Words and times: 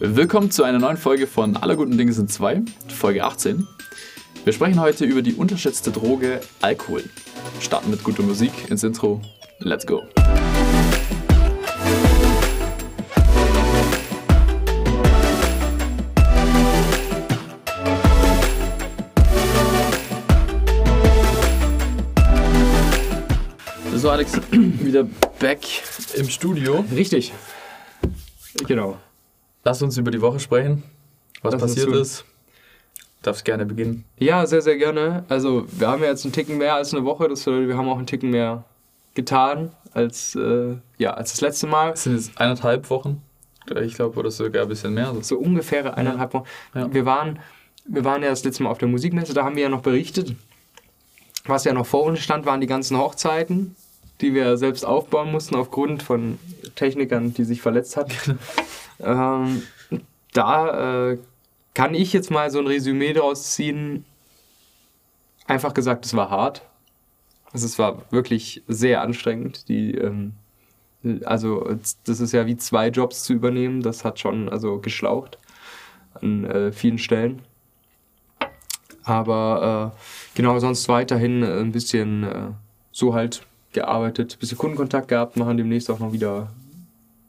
Willkommen 0.00 0.52
zu 0.52 0.62
einer 0.62 0.78
neuen 0.78 0.96
Folge 0.96 1.26
von 1.26 1.56
Aller 1.56 1.74
guten 1.74 1.98
Dinge 1.98 2.12
sind 2.12 2.30
zwei, 2.30 2.62
Folge 2.86 3.24
18. 3.24 3.66
Wir 4.44 4.52
sprechen 4.52 4.78
heute 4.78 5.04
über 5.04 5.22
die 5.22 5.34
unterschätzte 5.34 5.90
Droge 5.90 6.40
Alkohol. 6.60 7.02
Starten 7.60 7.90
mit 7.90 8.04
guter 8.04 8.22
Musik 8.22 8.52
ins 8.70 8.84
Intro. 8.84 9.20
Let's 9.58 9.84
go. 9.84 10.04
So, 23.96 24.10
Alex, 24.10 24.40
wieder 24.52 25.08
back 25.40 25.58
im 26.14 26.28
Studio. 26.28 26.84
Richtig. 26.94 27.32
Genau. 28.68 28.96
Lass 29.68 29.82
uns 29.82 29.98
über 29.98 30.10
die 30.10 30.22
Woche 30.22 30.40
sprechen, 30.40 30.82
was 31.42 31.52
Lass 31.52 31.60
passiert 31.60 31.88
ist. 31.88 32.24
Darfst 33.20 33.44
gerne 33.44 33.66
beginnen. 33.66 34.06
Ja, 34.16 34.46
sehr, 34.46 34.62
sehr 34.62 34.78
gerne. 34.78 35.26
Also, 35.28 35.66
wir 35.70 35.88
haben 35.88 36.02
ja 36.02 36.08
jetzt 36.08 36.24
einen 36.24 36.32
Ticken 36.32 36.56
mehr 36.56 36.74
als 36.74 36.94
eine 36.94 37.04
Woche. 37.04 37.28
Das 37.28 37.44
bedeutet, 37.44 37.68
wir 37.68 37.76
haben 37.76 37.86
auch 37.86 37.98
einen 37.98 38.06
Ticken 38.06 38.30
mehr 38.30 38.64
getan 39.12 39.72
als, 39.92 40.34
äh, 40.36 40.76
ja, 40.96 41.12
als 41.12 41.32
das 41.32 41.42
letzte 41.42 41.66
Mal. 41.66 41.90
Es 41.92 42.04
sind 42.04 42.14
jetzt 42.14 42.40
eineinhalb 42.40 42.88
Wochen, 42.88 43.20
ich 43.82 43.92
glaube, 43.92 44.18
oder 44.18 44.30
sogar 44.30 44.62
ein 44.62 44.68
bisschen 44.70 44.94
mehr. 44.94 45.14
So 45.20 45.36
ungefähr 45.36 45.98
eineinhalb 45.98 46.32
Wochen. 46.32 46.46
Ja. 46.74 46.90
Wir, 46.90 47.04
waren, 47.04 47.38
wir 47.84 48.06
waren 48.06 48.22
ja 48.22 48.30
das 48.30 48.44
letzte 48.44 48.62
Mal 48.62 48.70
auf 48.70 48.78
der 48.78 48.88
Musikmesse. 48.88 49.34
Da 49.34 49.44
haben 49.44 49.56
wir 49.56 49.64
ja 49.64 49.68
noch 49.68 49.82
berichtet. 49.82 50.34
Was 51.44 51.64
ja 51.64 51.74
noch 51.74 51.84
vor 51.84 52.04
uns 52.04 52.20
stand, 52.20 52.46
waren 52.46 52.62
die 52.62 52.66
ganzen 52.66 52.96
Hochzeiten, 52.96 53.76
die 54.22 54.32
wir 54.32 54.56
selbst 54.56 54.86
aufbauen 54.86 55.30
mussten 55.30 55.56
aufgrund 55.56 56.02
von 56.02 56.38
Technikern, 56.74 57.34
die 57.34 57.44
sich 57.44 57.60
verletzt 57.60 57.98
hatten. 57.98 58.38
ähm, 59.00 59.62
da 60.32 61.10
äh, 61.10 61.18
kann 61.74 61.94
ich 61.94 62.12
jetzt 62.12 62.30
mal 62.30 62.50
so 62.50 62.58
ein 62.58 62.66
Resümee 62.66 63.12
draus 63.12 63.52
ziehen. 63.52 64.04
Einfach 65.46 65.74
gesagt, 65.74 66.04
es 66.04 66.14
war 66.14 66.30
hart. 66.30 66.62
Also 67.52 67.66
es 67.66 67.78
war 67.78 68.02
wirklich 68.10 68.62
sehr 68.68 69.00
anstrengend. 69.02 69.68
Die, 69.68 69.94
ähm, 69.94 70.34
also 71.24 71.76
das 72.04 72.20
ist 72.20 72.32
ja 72.32 72.46
wie 72.46 72.56
zwei 72.56 72.88
Jobs 72.88 73.24
zu 73.24 73.32
übernehmen. 73.32 73.82
Das 73.82 74.04
hat 74.04 74.18
schon 74.18 74.48
also 74.48 74.78
geschlaucht 74.78 75.38
an 76.14 76.44
äh, 76.44 76.72
vielen 76.72 76.98
Stellen. 76.98 77.42
Aber 79.04 79.94
äh, 79.94 80.36
genau, 80.36 80.58
sonst 80.58 80.88
weiterhin 80.88 81.42
äh, 81.42 81.60
ein 81.60 81.72
bisschen 81.72 82.24
äh, 82.24 82.50
so 82.92 83.14
halt 83.14 83.46
gearbeitet, 83.72 84.34
ein 84.36 84.38
bisschen 84.38 84.58
Kundenkontakt 84.58 85.08
gehabt, 85.08 85.36
machen 85.36 85.56
demnächst 85.56 85.90
auch 85.90 85.98
noch 85.98 86.12
wieder 86.12 86.50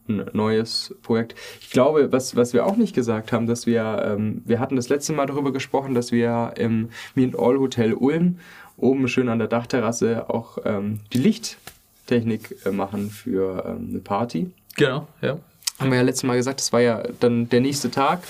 ein 0.09 0.25
neues 0.33 0.95
Projekt. 1.01 1.35
Ich 1.61 1.69
glaube, 1.69 2.11
was, 2.11 2.35
was 2.35 2.53
wir 2.53 2.65
auch 2.65 2.75
nicht 2.75 2.95
gesagt 2.95 3.31
haben, 3.31 3.47
dass 3.47 3.65
wir, 3.65 4.01
ähm, 4.03 4.41
wir 4.45 4.59
hatten 4.59 4.75
das 4.75 4.89
letzte 4.89 5.13
Mal 5.13 5.27
darüber 5.27 5.53
gesprochen, 5.53 5.93
dass 5.93 6.11
wir 6.11 6.53
im 6.57 6.89
Me 7.15 7.23
and 7.23 7.37
All 7.37 7.57
Hotel 7.59 7.93
Ulm 7.93 8.39
oben 8.77 9.07
schön 9.07 9.29
an 9.29 9.39
der 9.39 9.47
Dachterrasse 9.47 10.29
auch 10.29 10.57
ähm, 10.65 10.99
die 11.13 11.19
Lichttechnik 11.19 12.55
äh, 12.65 12.71
machen 12.71 13.09
für 13.09 13.63
ähm, 13.65 13.89
eine 13.89 13.99
Party. 13.99 14.51
Genau, 14.75 15.07
ja. 15.21 15.37
Haben 15.79 15.91
wir 15.91 15.97
ja 15.97 16.03
letztes 16.03 16.23
Mal 16.23 16.35
gesagt, 16.35 16.59
das 16.59 16.73
war 16.73 16.81
ja 16.81 17.03
dann 17.19 17.47
der 17.49 17.61
nächste 17.61 17.89
Tag. 17.89 18.21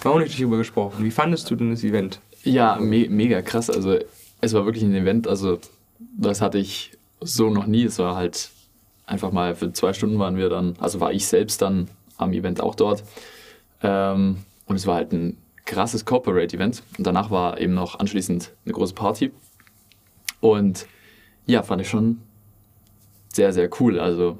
Wir 0.00 0.10
haben 0.10 0.18
auch 0.18 0.22
nicht 0.22 0.38
darüber 0.38 0.56
gesprochen. 0.56 1.04
Wie 1.04 1.10
fandest 1.10 1.50
du 1.50 1.56
denn 1.56 1.70
das 1.70 1.84
Event? 1.84 2.20
Ja, 2.42 2.76
me 2.76 3.06
mega 3.08 3.42
krass. 3.42 3.70
Also, 3.70 3.98
es 4.40 4.52
war 4.54 4.64
wirklich 4.64 4.84
ein 4.84 4.94
Event, 4.94 5.28
also, 5.28 5.58
das 6.16 6.40
hatte 6.40 6.58
ich 6.58 6.92
so 7.20 7.50
noch 7.50 7.66
nie. 7.66 7.84
Es 7.84 7.98
war 7.98 8.16
halt 8.16 8.50
einfach 9.06 9.32
mal 9.32 9.54
für 9.54 9.72
zwei 9.72 9.92
Stunden 9.92 10.18
waren 10.18 10.36
wir 10.36 10.48
dann, 10.48 10.74
also 10.78 11.00
war 11.00 11.12
ich 11.12 11.26
selbst 11.26 11.62
dann 11.62 11.88
am 12.18 12.32
Event 12.32 12.60
auch 12.60 12.74
dort. 12.74 13.04
Ähm, 13.82 14.38
und 14.66 14.76
es 14.76 14.86
war 14.86 14.96
halt 14.96 15.12
ein 15.12 15.38
krasses 15.64 16.04
Corporate-Event. 16.04 16.82
Und 16.98 17.06
danach 17.06 17.30
war 17.30 17.60
eben 17.60 17.74
noch 17.74 17.98
anschließend 17.98 18.52
eine 18.64 18.74
große 18.74 18.94
Party. 18.94 19.32
Und 20.40 20.86
ja, 21.46 21.62
fand 21.62 21.82
ich 21.82 21.88
schon 21.88 22.20
sehr, 23.32 23.52
sehr 23.52 23.70
cool. 23.80 24.00
Also 24.00 24.38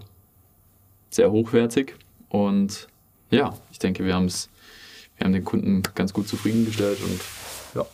sehr 1.10 1.30
hochwertig. 1.30 1.94
Und 2.28 2.88
ja, 3.30 3.56
ich 3.70 3.78
denke, 3.78 4.04
wir 4.04 4.14
haben 4.14 4.26
es, 4.26 4.48
wir 5.16 5.24
haben 5.24 5.32
den 5.32 5.44
Kunden 5.44 5.82
ganz 5.94 6.12
gut 6.12 6.28
zufriedengestellt 6.28 6.98
und 7.02 7.20
ja, 7.74 7.86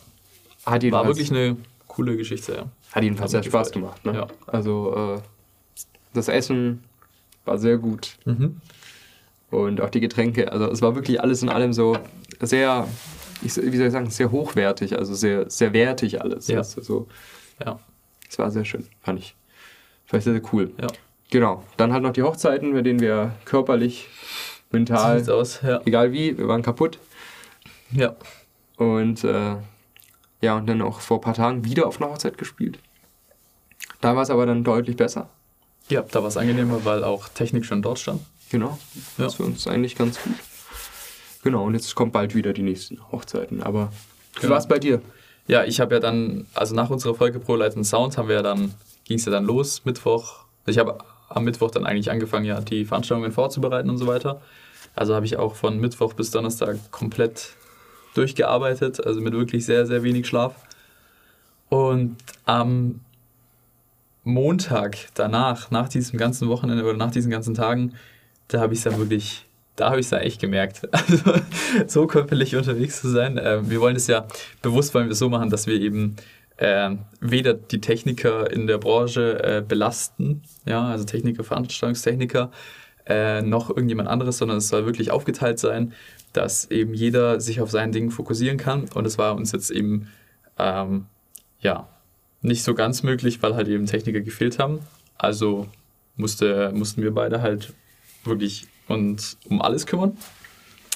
Hat 0.65 0.91
war 0.91 1.05
wirklich 1.05 1.31
eine 1.31 1.57
coole 1.87 2.17
Geschichte, 2.17 2.55
ja. 2.55 2.65
hat 2.91 3.03
jedenfalls 3.03 3.31
sehr 3.31 3.43
Spaß 3.43 3.71
gefreut. 3.71 4.03
gemacht. 4.03 4.05
Ne? 4.05 4.13
Ja. 4.13 4.27
Also 4.47 5.15
äh, 5.15 5.21
das 6.13 6.27
Essen 6.27 6.83
war 7.45 7.57
sehr 7.57 7.77
gut. 7.77 8.17
Mhm. 8.25 8.61
Und 9.51 9.81
auch 9.81 9.89
die 9.89 9.99
Getränke. 9.99 10.51
Also 10.51 10.69
es 10.69 10.81
war 10.81 10.95
wirklich 10.95 11.21
alles 11.21 11.43
in 11.43 11.49
allem 11.49 11.73
so 11.73 11.97
sehr, 12.39 12.87
ich, 13.41 13.55
wie 13.55 13.77
soll 13.77 13.87
ich 13.87 13.91
sagen, 13.91 14.09
sehr 14.09 14.31
hochwertig, 14.31 14.97
also 14.97 15.13
sehr, 15.13 15.49
sehr 15.49 15.73
wertig 15.73 16.21
alles. 16.21 16.47
Ja. 16.47 16.59
weißt 16.59 16.77
du, 16.77 16.81
so. 16.81 17.07
Ja, 17.63 17.79
Es 18.29 18.39
war 18.39 18.49
sehr 18.49 18.65
schön, 18.65 18.85
fand 19.01 19.19
ich. 19.19 19.35
Fand 20.05 20.19
ich 20.21 20.23
sehr, 20.25 20.33
sehr 20.33 20.53
cool. 20.53 20.71
ja. 20.81 20.87
Genau. 21.29 21.63
Dann 21.77 21.91
halt 21.93 22.03
noch 22.03 22.13
die 22.13 22.21
Hochzeiten, 22.21 22.73
bei 22.73 22.83
denen 22.83 22.99
wir 22.99 23.33
körperlich, 23.45 24.07
mental, 24.71 25.27
aus, 25.31 25.61
ja. 25.63 25.81
egal 25.83 26.11
wie, 26.11 26.37
wir 26.37 26.47
waren 26.47 26.61
kaputt. 26.61 26.99
Ja. 27.91 28.15
Und 28.77 29.23
äh, 29.23 29.55
ja, 30.41 30.57
und 30.57 30.67
dann 30.67 30.81
auch 30.83 30.99
vor 30.99 31.17
ein 31.17 31.21
paar 31.21 31.33
Tagen 31.33 31.65
wieder 31.65 31.87
auf 31.87 31.99
einer 31.99 32.11
Hochzeit 32.11 32.37
gespielt. 32.37 32.77
Da 34.01 34.15
war 34.15 34.21
es 34.21 34.29
aber 34.29 34.45
dann 34.45 34.63
deutlich 34.63 34.95
besser. 34.95 35.29
Ja, 35.89 36.01
da 36.01 36.21
war 36.21 36.29
es 36.29 36.37
angenehmer, 36.37 36.85
weil 36.85 37.03
auch 37.03 37.27
Technik 37.29 37.65
schon 37.65 37.81
dort 37.81 37.99
stand. 37.99 38.21
Genau. 38.49 38.77
Ja. 39.17 39.25
Das 39.25 39.33
ist 39.33 39.37
für 39.37 39.43
uns 39.43 39.67
eigentlich 39.67 39.95
ganz 39.95 40.21
gut. 40.21 40.33
Genau, 41.43 41.65
und 41.65 41.73
jetzt 41.73 41.93
kommt 41.95 42.13
bald 42.13 42.35
wieder 42.35 42.53
die 42.53 42.61
nächsten 42.61 42.99
Hochzeiten. 43.11 43.61
Aber 43.63 43.91
wie 44.35 44.41
Genau. 44.41 44.51
war 44.53 44.59
es 44.59 44.67
bei 44.67 44.79
dir? 44.79 45.01
Ja, 45.47 45.65
ich 45.65 45.79
habe 45.81 45.95
ja 45.95 45.99
dann, 45.99 46.47
also 46.53 46.73
nach 46.73 46.89
unserer 46.89 47.15
Folge 47.15 47.39
Pro 47.39 47.55
Light 47.55 47.75
and 47.75 47.85
Sound 47.85 48.17
haben 48.17 48.29
wir 48.29 48.35
ja 48.35 48.41
dann, 48.41 48.73
ging 49.03 49.17
es 49.17 49.25
ja 49.25 49.31
dann 49.31 49.43
los, 49.45 49.83
Mittwoch. 49.83 50.45
Ich 50.65 50.77
habe 50.77 50.99
am 51.27 51.43
Mittwoch 51.43 51.71
dann 51.71 51.85
eigentlich 51.85 52.09
angefangen, 52.11 52.45
ja, 52.45 52.61
die 52.61 52.85
Veranstaltungen 52.85 53.31
vorzubereiten 53.31 53.89
und 53.89 53.97
so 53.97 54.07
weiter. 54.07 54.41
Also 54.95 55.15
habe 55.15 55.25
ich 55.25 55.35
auch 55.37 55.55
von 55.55 55.79
Mittwoch 55.79 56.13
bis 56.13 56.31
Donnerstag 56.31 56.77
komplett 56.91 57.49
durchgearbeitet, 58.13 59.05
also 59.05 59.19
mit 59.19 59.33
wirklich 59.33 59.65
sehr, 59.65 59.85
sehr 59.85 60.03
wenig 60.03 60.27
Schlaf. 60.27 60.55
Und 61.69 62.15
am 62.45 63.01
Montag 64.23 64.97
danach, 65.15 65.71
nach 65.71 65.89
diesem 65.89 66.17
ganzen 66.17 66.47
Wochenende 66.47 66.83
oder 66.83 66.97
nach 66.97 67.11
diesen 67.11 67.31
ganzen 67.31 67.53
Tagen, 67.53 67.93
da 68.47 68.59
habe 68.59 68.73
ich 68.73 68.79
es 68.79 68.83
dann 68.83 68.97
wirklich, 68.97 69.45
da 69.75 69.89
habe 69.89 69.99
ich 69.99 70.05
es 70.05 70.09
dann 70.11 70.21
echt 70.21 70.39
gemerkt. 70.41 70.87
Also 70.91 71.33
so 71.87 72.07
körperlich 72.07 72.55
unterwegs 72.55 73.01
zu 73.01 73.09
sein. 73.09 73.39
Ähm, 73.41 73.69
wir 73.69 73.81
wollen 73.81 73.95
es 73.95 74.07
ja 74.07 74.27
bewusst 74.61 74.93
wollen 74.93 75.07
wir 75.07 75.15
so 75.15 75.29
machen, 75.29 75.49
dass 75.49 75.67
wir 75.67 75.79
eben 75.79 76.15
ähm, 76.57 76.99
weder 77.19 77.53
die 77.53 77.81
Techniker 77.81 78.51
in 78.51 78.67
der 78.67 78.77
Branche 78.77 79.43
äh, 79.43 79.61
belasten, 79.61 80.43
ja, 80.65 80.87
also 80.87 81.03
Techniker, 81.03 81.43
Veranstaltungstechniker, 81.43 82.51
äh, 83.05 83.41
noch 83.41 83.69
irgendjemand 83.69 84.07
anderes, 84.07 84.37
sondern 84.37 84.57
es 84.59 84.67
soll 84.69 84.85
wirklich 84.85 85.11
aufgeteilt 85.11 85.59
sein, 85.59 85.93
dass 86.31 86.69
eben 86.71 86.93
jeder 86.93 87.41
sich 87.41 87.59
auf 87.59 87.71
sein 87.71 87.91
Ding 87.91 88.11
fokussieren 88.11 88.57
kann. 88.57 88.85
Und 88.93 89.05
es 89.05 89.17
war 89.17 89.35
uns 89.35 89.51
jetzt 89.51 89.71
eben 89.71 90.07
ähm, 90.57 91.05
ja 91.59 91.87
nicht 92.43 92.63
so 92.63 92.75
ganz 92.75 93.01
möglich, 93.01 93.41
weil 93.41 93.55
halt 93.55 93.67
eben 93.67 93.87
Techniker 93.87 94.21
gefehlt 94.21 94.59
haben. 94.59 94.81
Also 95.17 95.67
musste, 96.15 96.71
mussten 96.75 97.01
wir 97.01 97.13
beide 97.13 97.41
halt 97.41 97.73
wirklich 98.25 98.67
uns 98.87 99.37
um 99.49 99.61
alles 99.61 99.85
kümmern, 99.85 100.17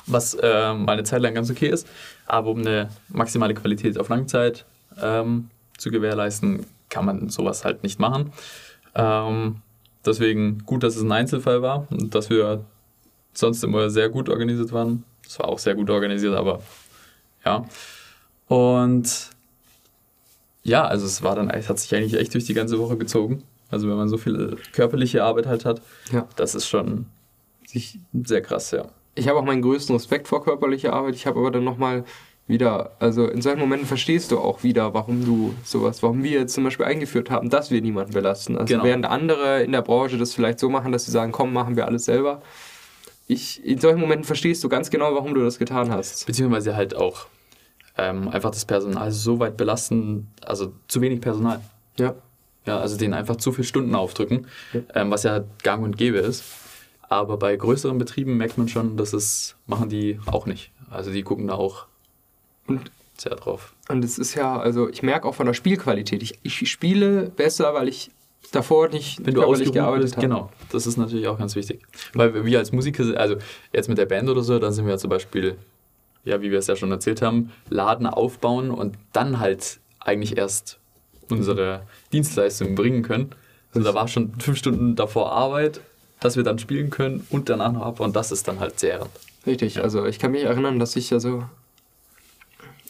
was 0.06 0.38
ähm, 0.42 0.88
eine 0.88 1.04
Zeit 1.04 1.22
lang 1.22 1.34
ganz 1.34 1.50
okay 1.50 1.70
ist. 1.70 1.88
Aber 2.26 2.52
um 2.52 2.60
eine 2.60 2.90
maximale 3.10 3.54
Qualität 3.54 3.98
auf 3.98 4.10
Langzeit 4.10 4.66
ähm, 5.02 5.50
zu 5.78 5.90
gewährleisten, 5.90 6.66
kann 6.90 7.06
man 7.06 7.30
sowas 7.30 7.66
halt 7.66 7.84
nicht 7.84 8.00
machen. 8.00 8.32
Ähm, 8.94 9.62
deswegen 10.06 10.60
gut, 10.66 10.84
dass 10.84 10.96
es 10.96 11.04
ein 11.04 11.12
Einzelfall 11.12 11.62
war 11.62 11.88
und 11.90 12.14
dass 12.14 12.30
wir 12.30 12.66
sonst 13.34 13.64
immer 13.64 13.90
sehr 13.90 14.10
gut 14.10 14.30
organisiert 14.30 14.72
waren. 14.74 15.04
Es 15.26 15.40
war 15.40 15.48
auch 15.48 15.60
sehr 15.60 15.76
gut 15.76 15.90
organisiert, 15.90 16.36
aber 16.36 16.62
ja. 17.46 17.66
Und 18.48 19.30
ja, 20.68 20.86
also 20.86 21.06
es 21.06 21.24
war 21.24 21.36
dann, 21.36 21.50
es 21.50 21.70
hat 21.70 21.80
sich 21.80 21.94
eigentlich 21.96 22.14
echt 22.20 22.34
durch 22.34 22.46
die 22.46 22.54
ganze 22.54 22.78
Woche 22.80 22.98
gezogen. 22.98 23.44
Also 23.70 23.90
wenn 23.90 23.98
man 23.98 24.08
so 24.10 24.18
viel 24.18 24.58
körperliche 24.74 25.24
Arbeit 25.24 25.46
halt 25.48 25.66
hat, 25.66 25.82
Ja. 26.12 26.28
das 26.36 26.56
ist 26.56 26.68
schon 26.68 27.06
Ich, 27.74 28.00
sehr 28.24 28.42
krass, 28.42 28.72
ja. 28.72 28.86
ich 29.16 29.28
habe 29.28 29.40
auch 29.40 29.44
meinen 29.44 29.62
größten 29.62 29.96
Respekt 29.96 30.28
vor 30.28 30.44
körperlicher 30.44 30.94
Arbeit. 30.94 31.16
Ich 31.16 31.26
habe 31.28 31.40
aber 31.40 31.52
dann 31.52 31.64
nochmal 31.66 32.06
wieder, 32.48 32.92
also 33.00 33.28
in 33.28 33.42
solchen 33.42 33.60
Momenten 33.60 33.86
verstehst 33.88 34.32
du 34.32 34.40
auch 34.40 34.64
wieder, 34.64 34.94
warum 34.94 35.26
du 35.26 35.54
sowas, 35.66 36.02
warum 36.02 36.24
wir 36.24 36.32
jetzt 36.40 36.54
zum 36.54 36.64
Beispiel 36.64 36.86
eingeführt 36.86 37.30
haben, 37.30 37.50
dass 37.50 37.72
wir 37.72 37.82
niemanden 37.82 38.14
belasten. 38.14 38.58
Also 38.58 38.74
Genau. 38.74 38.86
während 38.86 39.06
andere 39.06 39.64
in 39.64 39.74
der 39.74 39.82
Branche 39.82 40.18
das 40.18 40.34
vielleicht 40.34 40.60
so 40.60 40.70
machen, 40.70 40.94
dass 40.94 41.06
sie 41.06 41.12
sagen, 41.12 41.34
komm, 41.34 41.52
machen 41.52 41.76
wir 41.76 41.88
alles 41.88 42.06
selber. 42.06 42.42
Ich, 43.28 43.62
in 43.66 43.80
solchen 43.82 44.00
Momenten 44.00 44.24
verstehst 44.24 44.64
du 44.64 44.70
ganz 44.70 44.90
genau, 44.90 45.14
warum 45.14 45.34
du 45.34 45.44
das 45.44 45.60
getan 45.60 45.92
hast. 45.92 46.26
Beziehungsweise 46.26 46.78
halt 46.78 46.96
auch 46.96 47.26
ähm, 47.98 48.28
einfach 48.30 48.52
das 48.52 48.66
Personal 48.66 49.12
so 49.12 49.40
weit 49.40 49.58
belasten, 49.58 50.28
also 50.46 50.74
zu 50.88 51.02
wenig 51.02 51.22
Personal. 51.22 51.62
Ja. 51.98 52.16
Ja, 52.66 52.80
also 52.80 52.98
denen 52.98 53.14
einfach 53.14 53.38
zu 53.38 53.54
viele 53.54 53.66
Stunden 53.66 53.96
aufdrücken, 53.96 54.48
Ja. 54.74 54.82
ähm, 54.96 55.10
was 55.12 55.24
ja 55.24 55.44
gang 55.64 55.84
und 55.84 55.98
gäbe 55.98 56.18
ist. 56.18 56.44
Aber 57.10 57.38
bei 57.38 57.56
größeren 57.56 57.98
Betrieben 57.98 58.36
merkt 58.36 58.58
man 58.58 58.68
schon, 58.68 58.98
dass 58.98 59.14
es 59.14 59.56
machen 59.66 59.88
die 59.88 60.20
auch 60.26 60.46
nicht. 60.46 60.72
Also 60.90 61.12
die 61.12 61.24
gucken 61.24 61.48
da 61.48 61.54
auch 61.54 61.86
Und 62.68 62.92
sehr 63.18 63.36
drauf. 63.36 63.74
Und 63.88 64.04
es 64.04 64.18
ist 64.20 64.36
ja, 64.36 64.60
also 64.60 64.90
ich 64.90 65.02
merke 65.02 65.28
auch 65.28 65.34
von 65.36 65.46
der 65.48 65.54
Spielqualität. 65.54 66.22
Ich, 66.22 66.38
ich 66.44 66.70
spiele 66.70 67.30
besser, 67.30 67.74
weil 67.74 67.88
ich 67.88 68.12
davor 68.52 68.90
nicht 68.90 69.26
Wenn 69.26 69.34
du 69.34 69.44
ausgeruht 69.44 70.02
bist, 70.02 70.20
genau. 70.20 70.52
Das 70.72 70.86
ist 70.86 70.98
natürlich 70.98 71.28
auch 71.28 71.38
ganz 71.40 71.56
wichtig. 71.56 71.82
Weil 72.14 72.46
wir 72.46 72.60
als 72.60 72.72
Musiker, 72.74 73.18
also 73.18 73.38
jetzt 73.74 73.88
mit 73.90 73.98
der 73.98 74.06
Band 74.06 74.30
oder 74.30 74.42
so, 74.44 74.60
dann 74.60 74.74
sind 74.74 74.86
wir 74.86 74.98
zum 74.98 75.10
Beispiel, 75.10 75.58
ja, 76.24 76.42
wie 76.42 76.52
wir 76.52 76.60
es 76.60 76.68
ja 76.68 76.76
schon 76.76 76.92
erzählt 76.92 77.22
haben, 77.22 77.52
Laden 77.70 78.08
aufbauen 78.08 78.72
und 78.72 78.98
dann 79.14 79.40
halt 79.40 79.80
eigentlich 80.00 80.38
erst 80.38 80.80
unsere 81.30 81.84
Dienstleistung 82.14 82.76
bringen 82.76 83.04
können. 83.04 83.32
Also 83.74 83.88
da 83.88 83.94
war 83.94 84.08
schon 84.08 84.34
fünf 84.40 84.58
Stunden 84.58 84.96
davor 84.96 85.32
Arbeit, 85.32 85.82
dass 86.20 86.36
wir 86.36 86.44
dann 86.44 86.60
spielen 86.60 86.90
können 86.90 87.28
und 87.30 87.50
danach 87.50 87.72
noch 87.72 87.82
abbauen. 87.82 88.14
Das 88.14 88.32
ist 88.32 88.48
dann 88.48 88.60
halt 88.60 88.80
zehrend. 88.80 89.12
Richtig, 89.46 89.82
also 89.82 90.06
ich 90.06 90.20
kann 90.20 90.32
mich 90.32 90.44
erinnern, 90.44 90.80
dass 90.80 90.96
ich 90.96 91.14
also. 91.14 91.44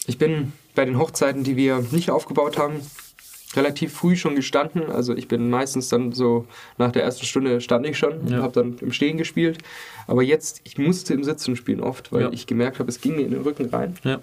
Ich 0.05 0.17
bin 0.17 0.53
bei 0.73 0.85
den 0.85 0.97
Hochzeiten, 0.97 1.43
die 1.43 1.55
wir 1.55 1.85
nicht 1.91 2.09
aufgebaut 2.09 2.57
haben, 2.57 2.79
relativ 3.55 3.93
früh 3.93 4.15
schon 4.15 4.35
gestanden. 4.35 4.91
Also 4.91 5.15
ich 5.15 5.27
bin 5.27 5.49
meistens 5.49 5.89
dann 5.89 6.11
so 6.11 6.45
nach 6.77 6.91
der 6.91 7.03
ersten 7.03 7.25
Stunde 7.25 7.61
stand 7.61 7.85
ich 7.85 7.97
schon, 7.97 8.27
Ja. 8.27 8.41
habe 8.41 8.53
dann 8.53 8.77
im 8.79 8.91
Stehen 8.91 9.17
gespielt. 9.17 9.59
Aber 10.05 10.21
jetzt, 10.21 10.61
ich 10.65 10.77
musste 10.77 11.13
im 11.13 11.23
Sitzen 11.23 11.55
spielen 11.55 11.79
oft, 11.81 12.11
weil 12.11 12.23
Ja. 12.23 12.29
ich 12.31 12.45
gemerkt 12.47 12.79
habe, 12.79 12.89
es 12.89 12.99
ging 13.01 13.15
mir 13.15 13.21
in 13.23 13.31
den 13.31 13.41
Rücken 13.41 13.69
rein. 13.69 13.95
Ja. 14.03 14.19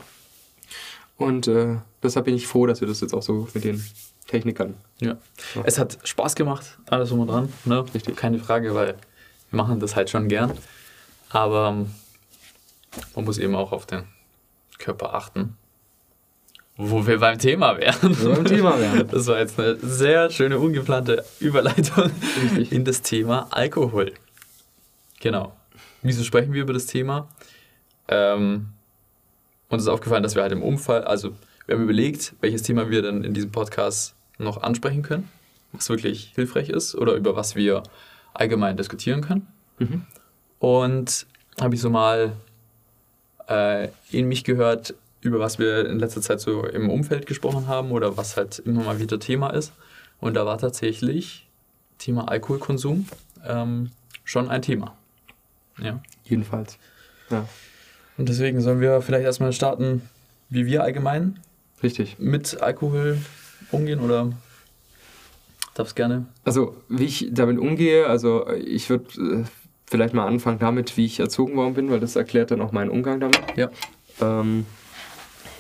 Und 1.17 1.47
äh, 1.49 1.77
deshalb 2.03 2.27
bin 2.27 2.35
ich 2.35 2.47
froh, 2.47 2.67
dass 2.67 2.81
wir 2.81 2.89
das 2.89 3.01
jetzt 3.01 3.15
auch 3.15 3.23
so 3.23 3.49
mit 3.55 3.65
den 3.65 3.83
Technikern. 4.27 4.75
Ja. 5.01 5.17
Es 5.65 5.79
hat 5.79 5.99
Spaß 6.03 6.35
gemacht, 6.35 6.79
alles 6.87 7.11
drum 7.11 7.21
und 7.21 7.29
dran. 7.29 7.53
Ne? 7.65 7.85
Richtig. 7.95 8.17
Keine 8.17 8.39
Frage, 8.39 8.75
weil 8.75 8.95
wir 9.51 9.57
machen 9.57 9.81
das 9.81 9.97
halt 9.97 10.11
schon 10.11 10.29
gern. 10.29 10.53
Aber 11.31 11.69
ähm, 11.69 11.91
man 13.15 13.25
muss 13.25 13.39
eben 13.39 13.55
auch 13.55 13.73
auf 13.73 13.87
den 13.87 14.05
Körper 14.79 15.15
achten. 15.15 15.57
Wo 16.77 17.07
wir 17.07 17.21
beim 17.21 17.39
Thema 17.39 17.79
wären. 17.79 18.17
Wo 18.19 18.29
wir 18.29 18.35
beim 18.37 18.45
Thema 18.45 18.79
wären. 18.79 19.07
Das 19.11 19.27
war 19.29 19.39
jetzt 19.39 19.59
eine 19.61 19.77
sehr 19.77 20.31
schöne, 20.31 20.59
ungeplante 20.59 21.25
Überleitung 21.39 22.11
Richtig. 22.43 22.73
in 22.73 22.85
das 22.85 23.03
Thema 23.03 23.47
Alkohol. 23.51 24.13
Genau. 25.21 25.57
Wieso 26.03 26.25
sprechen 26.25 26.53
wir 26.53 26.63
über 26.63 26.73
das 26.73 26.87
Thema? 26.87 27.29
Ähm, 28.09 28.71
uns 29.69 29.83
ist 29.83 29.89
aufgefallen, 29.89 30.23
dass 30.23 30.35
wir 30.35 30.43
halt 30.43 30.53
im 30.53 30.63
Umfall, 30.63 31.05
also 31.05 31.33
wir 31.67 31.77
haben 31.77 31.85
überlegt, 31.85 32.35
welches 32.41 32.63
Thema 32.63 32.91
wir 32.91 33.03
dann 33.03 33.25
in 33.25 33.35
diesem 33.35 33.53
Podcast 33.53 34.15
noch 34.39 34.63
ansprechen 34.63 35.03
können, 35.03 35.31
was 35.73 35.89
wirklich 35.89 36.33
hilfreich 36.35 36.69
ist 36.69 36.95
oder 36.95 37.15
über 37.15 37.37
was 37.37 37.55
wir 37.55 37.85
allgemein 38.35 38.77
diskutieren 38.77 39.21
können. 39.21 39.47
Mhm. 39.79 40.03
Und 40.59 41.27
habe 41.61 41.75
ich 41.75 41.81
so 41.81 41.89
mal 41.89 42.33
äh, 43.49 43.89
in 44.11 44.27
mich 44.27 44.45
gehört, 44.45 44.95
über 45.25 45.41
was 45.41 45.59
wir 45.59 45.89
in 45.89 45.99
letzter 45.99 46.21
Zeit 46.21 46.41
so 46.41 46.65
im 46.67 46.91
Umfeld 46.91 47.27
gesprochen 47.27 47.67
haben 47.67 47.93
oder 47.93 48.17
was 48.17 48.37
halt 48.37 48.59
immer 48.61 48.85
mal 48.85 49.01
wieder 49.01 49.19
Thema 49.19 49.51
ist. 49.51 49.73
Und 50.21 50.35
da 50.35 50.45
war 50.45 50.59
tatsächlich 50.59 51.49
Thema 51.99 52.29
Alkoholkonsum 52.29 53.07
ähm, 53.47 53.91
schon 54.23 54.49
ein 54.51 54.61
Thema. 54.61 54.97
Ja. 55.83 56.01
Jedenfalls. 56.25 56.79
Ja, 57.31 57.49
Und 58.19 58.29
deswegen 58.29 58.61
sollen 58.61 58.81
wir 58.81 59.01
vielleicht 59.01 59.25
erstmal 59.25 59.53
starten, 59.55 60.03
wie 60.51 60.67
wir 60.67 60.83
allgemein 60.83 61.41
richtig. 61.83 62.19
mit 62.19 62.61
Alkohol 62.61 63.19
umgehen 63.73 64.01
oder 64.01 64.31
darfst 65.73 65.97
gerne. 65.97 66.27
Also, 66.45 66.77
wie 66.91 67.05
ich 67.05 67.29
damit 67.33 67.59
umgehe, 67.59 68.07
also 68.07 68.47
ich 68.53 68.91
würde 68.91 69.07
äh, 69.21 69.45
vielleicht 69.87 70.13
mal 70.13 70.27
anfangen 70.27 70.59
damit, 70.59 70.99
wie 70.99 71.07
ich 71.07 71.19
erzogen 71.19 71.57
worden 71.57 71.75
bin, 71.75 71.91
weil 71.91 72.01
das 72.01 72.15
erklärt 72.15 72.51
dann 72.51 72.61
auch 72.61 72.73
meinen 72.73 72.91
Umgang 72.91 73.21
damit. 73.21 73.41
Ja. 73.57 73.71
Ähm, 74.21 74.67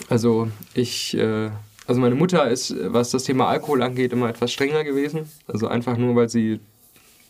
also, 0.08 0.48
ich, 0.74 1.16
äh, 1.16 1.50
also 1.86 2.00
meine 2.00 2.14
Mutter 2.14 2.48
ist, 2.48 2.74
was 2.92 3.10
das 3.10 3.24
Thema 3.24 3.48
Alkohol 3.48 3.82
angeht, 3.82 4.12
immer 4.12 4.28
etwas 4.28 4.52
strenger 4.52 4.84
gewesen. 4.84 5.30
Also 5.46 5.68
einfach 5.68 5.96
nur, 5.96 6.16
weil 6.16 6.28
sie 6.28 6.60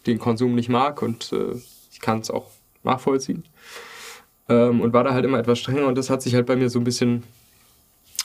den 0.06 0.19
Konsum 0.19 0.55
nicht 0.55 0.69
mag 0.69 1.03
und 1.03 1.32
äh, 1.32 1.56
ich 1.91 2.00
kann 2.00 2.21
es 2.21 2.31
auch 2.31 2.47
nachvollziehen. 2.82 3.44
Ähm, 4.49 4.81
und 4.81 4.93
war 4.93 5.05
da 5.05 5.15
halt 5.15 5.25
immer 5.25 5.38
etwas 5.38 5.59
strenger 5.59 5.87
und 5.87 5.97
das 5.97 6.11
hat 6.11 6.23
sich 6.23 6.35
halt 6.35 6.47
bei 6.47 6.56
mir 6.56 6.69
so 6.69 6.79
ein 6.79 6.85
bisschen, 6.85 7.23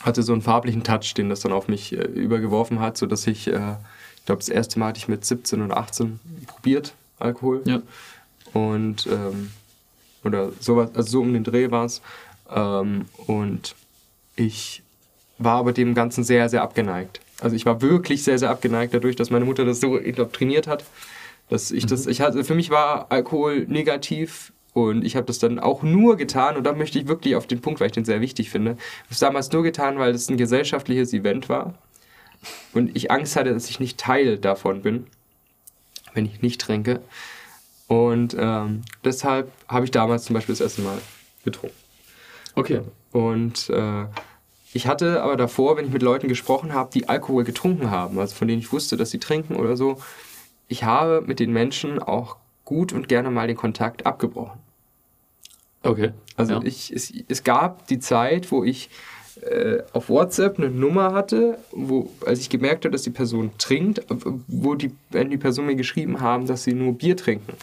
hatte 0.01 0.22
so 0.22 0.34
einen 0.34 0.42
farblichen 0.42 0.84
Touch, 0.84 1.13
den 1.16 1.30
das 1.30 1.40
dann 1.42 1.54
auf 1.54 1.68
mich 1.68 1.94
äh, 1.94 2.04
übergeworfen 2.04 2.80
hat, 2.80 2.98
sodass 2.98 3.25
ich, 3.28 3.48
äh, 3.48 3.75
ich 4.18 4.25
glaube, 4.25 4.40
das 4.40 4.50
erste 4.50 4.80
Mal 4.80 4.90
hatte 4.90 5.00
ich 5.00 5.07
mit 5.07 5.24
17 5.24 5.62
und 5.62 5.72
18 5.72 6.19
probiert, 6.48 6.94
Alkohol. 7.19 7.62
Ja. 7.66 7.81
Und, 8.54 9.07
ähm, 9.07 9.52
oder 10.24 10.52
sowas, 10.60 10.90
also 10.94 11.10
so 11.10 11.22
um 11.22 11.34
den 11.34 11.44
Dreh 11.45 11.72
war 11.72 11.86
es. 11.86 12.02
Ähm, 12.54 13.06
und 13.28 13.75
ich 14.40 14.84
war 15.38 15.58
aber 15.58 15.74
dem 15.74 15.94
Ganzen 15.94 16.24
sehr, 16.24 16.50
sehr 16.50 16.62
abgeneigt. 16.62 17.20
Also 17.40 17.56
ich 17.56 17.66
war 17.66 17.82
wirklich 17.82 18.24
sehr, 18.24 18.40
sehr 18.40 18.50
abgeneigt 18.50 18.94
dadurch, 18.94 19.16
dass 19.16 19.30
meine 19.30 19.46
Mutter 19.46 19.66
das 19.66 19.80
so 19.80 19.98
indoktriniert 19.98 20.68
hat, 20.68 20.84
dass 21.50 21.72
ich 21.72 21.86
das, 21.86 22.08
ich 22.08 22.22
hatte, 22.22 22.44
für 22.44 22.56
mich 22.56 22.70
war 22.70 23.12
Alkohol 23.12 23.66
negativ 23.68 24.52
und 24.74 25.04
ich 25.04 25.16
habe 25.16 25.26
das 25.26 25.40
dann 25.40 25.60
auch 25.60 25.84
nur 25.84 26.18
getan 26.18 26.58
und 26.58 26.64
da 26.64 26.74
möchte 26.74 27.00
ich 27.00 27.08
wirklich 27.08 27.36
auf 27.36 27.48
den 27.48 27.62
Punkt, 27.62 27.80
weil 27.80 27.88
ich 27.88 27.94
den 27.94 28.06
sehr 28.06 28.22
wichtig 28.22 28.50
finde, 28.50 28.72
ich 28.72 28.78
habe 28.78 29.12
es 29.12 29.20
damals 29.20 29.52
nur 29.52 29.64
getan, 29.64 29.98
weil 30.00 30.14
es 30.14 30.30
ein 30.30 30.38
gesellschaftliches 30.38 31.14
Event 31.14 31.50
war 31.50 31.74
und 32.74 32.96
ich 32.96 33.12
Angst 33.12 33.36
hatte, 33.36 33.54
dass 33.54 33.70
ich 33.70 33.80
nicht 33.80 33.98
Teil 33.98 34.38
davon 34.38 34.82
bin, 34.82 35.08
wenn 36.14 36.26
ich 36.26 36.42
nicht 36.42 36.62
trinke. 36.62 37.02
Und 37.88 38.36
ähm, 38.38 38.84
deshalb 39.04 39.52
habe 39.68 39.86
ich 39.86 39.92
damals 39.92 40.26
zum 40.26 40.36
Beispiel 40.36 40.54
das 40.54 40.62
erste 40.62 40.82
Mal 40.82 41.00
getrunken. 41.44 41.76
Okay. 42.56 42.82
Und 43.12 43.70
äh, 43.70 44.06
ich 44.71 44.88
hatte 44.88 45.24
aber 45.24 45.36
davor, 45.36 45.77
wenn 45.77 45.86
ich 45.86 45.92
mit 45.92 46.04
Leuten 46.04 46.27
gesprochen 46.27 46.74
habe, 46.74 46.92
die 46.94 47.10
Alkohol 47.10 47.44
getrunken 47.44 47.89
haben, 47.89 48.19
also 48.19 48.36
von 48.36 48.48
denen 48.48 48.60
ich 48.60 48.71
wusste, 48.71 48.98
dass 48.98 49.10
sie 49.10 49.19
trinken 49.19 49.56
oder 49.56 49.75
so, 49.75 49.98
ich 50.68 50.83
habe 50.83 51.21
mit 51.21 51.39
den 51.39 51.51
Menschen 51.51 52.00
auch 52.00 52.38
gut 52.66 52.94
und 52.94 53.07
gerne 53.07 53.31
mal 53.31 53.48
den 53.48 53.57
Kontakt 53.57 54.06
abgebrochen. 54.06 54.60
Okay. 55.81 56.12
Also 56.36 56.54
ja. 56.54 56.62
ich, 56.63 56.92
es, 56.94 57.12
es 57.27 57.44
gab 57.44 57.88
die 57.88 58.00
Zeit, 58.00 58.51
wo 58.51 58.63
ich 58.63 58.89
äh, 59.42 59.80
auf 59.94 60.10
WhatsApp 60.10 60.60
eine 60.60 60.69
Nummer 60.69 61.13
hatte, 61.13 61.57
wo, 61.71 62.12
als 62.25 62.39
ich 62.39 62.50
gemerkt 62.50 62.86
habe, 62.86 62.92
dass 62.92 63.01
die 63.04 63.10
Person 63.10 63.51
trinkt, 63.57 64.06
wo 64.48 64.75
die, 64.75 64.92
wenn 65.10 65.31
die 65.31 65.38
Person 65.38 65.66
mir 65.66 65.75
geschrieben 65.75 66.21
haben, 66.21 66.45
dass 66.45 66.63
sie 66.63 66.74
nur 66.74 66.94
Bier 66.94 67.18
trinken. 67.18 67.54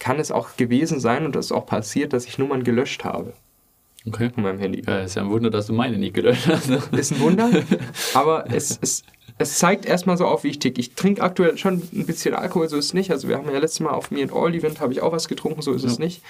Kann 0.00 0.18
es 0.18 0.32
auch 0.32 0.56
gewesen 0.56 0.98
sein 0.98 1.24
und 1.24 1.36
das 1.36 1.46
ist 1.46 1.52
auch 1.52 1.66
passiert, 1.66 2.12
dass 2.12 2.26
ich 2.26 2.38
Nummern 2.38 2.64
gelöscht 2.64 3.04
habe 3.04 3.34
Okay. 4.06 4.30
von 4.30 4.42
meinem 4.42 4.58
Handy. 4.58 4.82
Ja, 4.86 5.00
ist 5.00 5.14
ja 5.14 5.22
ein 5.22 5.30
Wunder, 5.30 5.50
dass 5.50 5.66
du 5.66 5.72
meine 5.72 5.96
nicht 5.98 6.14
gelöscht 6.14 6.48
hast. 6.48 6.68
Ist 6.92 7.12
ein 7.12 7.20
Wunder, 7.20 7.50
aber 8.14 8.50
es, 8.52 8.78
es, 8.82 9.04
es 9.38 9.58
zeigt 9.58 9.86
erstmal 9.86 10.16
so 10.16 10.26
auf, 10.26 10.42
wie 10.44 10.48
ich 10.48 10.58
tick. 10.58 10.78
Ich 10.78 10.94
trinke 10.94 11.22
aktuell 11.22 11.56
schon 11.56 11.74
ein 11.92 12.06
bisschen 12.06 12.34
Alkohol, 12.34 12.68
so 12.68 12.76
ist 12.76 12.86
es 12.86 12.94
nicht. 12.94 13.10
Also 13.12 13.28
wir 13.28 13.36
haben 13.38 13.48
ja 13.50 13.58
letztes 13.58 13.80
Mal 13.80 13.90
auf 13.90 14.10
Me 14.10 14.22
and 14.22 14.32
All 14.32 14.52
Event 14.54 14.80
habe 14.80 14.92
ich 14.92 15.02
auch 15.02 15.12
was 15.12 15.28
getrunken, 15.28 15.62
so 15.62 15.72
ist 15.72 15.84
es 15.84 15.98
Ja. 15.98 16.04
nicht. 16.04 16.22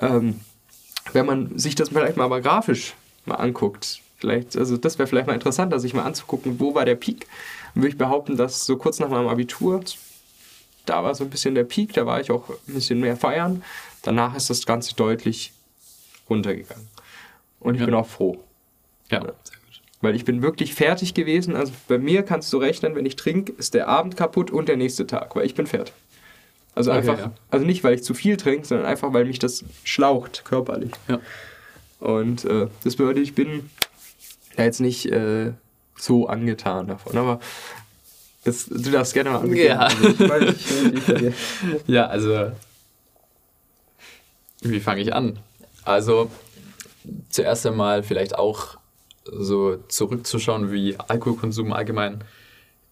Ähm, 0.00 0.40
wenn 1.12 1.24
man 1.26 1.58
sich 1.58 1.74
das 1.74 1.88
vielleicht 1.88 2.16
mal 2.18 2.24
aber 2.24 2.40
grafisch 2.42 2.94
mal 3.24 3.36
anguckt, 3.36 4.00
vielleicht, 4.18 4.56
also 4.56 4.76
das 4.76 4.98
wäre 4.98 5.06
vielleicht 5.06 5.26
mal 5.26 5.34
interessant, 5.34 5.78
sich 5.80 5.94
mal 5.94 6.04
anzugucken, 6.04 6.60
wo 6.60 6.74
war 6.74 6.84
der 6.84 6.94
Peak. 6.94 7.26
Dann 7.74 7.82
würde 7.82 7.92
ich 7.92 7.98
behaupten, 7.98 8.36
dass 8.36 8.66
so 8.66 8.76
kurz 8.76 8.98
nach 8.98 9.08
meinem 9.08 9.28
Abitur, 9.28 9.80
da 10.84 11.02
war 11.04 11.14
so 11.14 11.24
ein 11.24 11.30
bisschen 11.30 11.54
der 11.54 11.64
Peak, 11.64 11.94
da 11.94 12.04
war 12.06 12.20
ich 12.20 12.30
auch 12.30 12.48
ein 12.50 12.74
bisschen 12.74 13.00
mehr 13.00 13.16
feiern. 13.16 13.62
Danach 14.02 14.34
ist 14.36 14.50
das 14.50 14.66
Ganze 14.66 14.94
deutlich 14.94 15.52
runtergegangen. 16.28 16.86
Und 17.60 17.74
ich 17.74 17.80
Ja. 17.80 17.86
bin 17.86 17.94
auch 17.94 18.06
froh. 18.06 18.38
Ja, 19.10 19.20
gut. 19.20 19.34
Weil 20.00 20.14
ich 20.14 20.24
bin 20.24 20.42
wirklich 20.42 20.74
fertig 20.74 21.14
gewesen. 21.14 21.56
Also 21.56 21.72
bei 21.88 21.98
mir 21.98 22.22
kannst 22.22 22.52
du 22.52 22.58
rechnen, 22.58 22.94
wenn 22.94 23.04
ich 23.06 23.16
trinke, 23.16 23.52
ist 23.52 23.74
der 23.74 23.88
Abend 23.88 24.16
kaputt 24.16 24.50
und 24.50 24.68
der 24.68 24.76
nächste 24.76 25.06
Tag, 25.06 25.34
weil 25.34 25.44
ich 25.44 25.54
bin 25.54 25.66
fertig. 25.66 25.92
Also 26.74 26.90
Okay, 26.92 26.98
einfach, 27.00 27.18
ja. 27.18 27.32
also 27.50 27.66
nicht, 27.66 27.82
weil 27.82 27.94
ich 27.94 28.04
zu 28.04 28.14
viel 28.14 28.36
trinke, 28.36 28.64
sondern 28.66 28.86
einfach, 28.86 29.12
weil 29.12 29.24
mich 29.24 29.40
das 29.40 29.64
schlaucht 29.82 30.44
körperlich. 30.44 30.92
Ja. 31.08 31.18
Und 31.98 32.44
äh, 32.44 32.68
das 32.84 32.94
bedeutet, 32.94 33.24
ich 33.24 33.34
bin 33.34 33.68
da 34.56 34.62
jetzt 34.62 34.80
nicht 34.80 35.06
äh, 35.06 35.52
so 35.96 36.28
angetan 36.28 36.86
davon. 36.86 37.16
Aber 37.16 37.40
das, 38.44 38.66
du 38.66 38.90
darfst 38.92 39.14
gerne 39.14 39.30
mal 39.30 39.40
angehen. 39.40 39.66
Ja. 39.66 39.78
Also 39.80 40.46
ich 40.46 41.08
ich 41.08 41.34
Ja, 41.88 42.06
also. 42.06 42.52
Wie 44.60 44.80
fange 44.80 45.00
ich 45.00 45.12
an? 45.12 45.38
Also, 45.84 46.30
zuerst 47.28 47.66
einmal 47.66 48.02
vielleicht 48.02 48.38
auch 48.38 48.78
so 49.24 49.76
zurückzuschauen, 49.88 50.72
wie 50.72 50.96
Alkoholkonsum 50.96 51.72
allgemein 51.72 52.24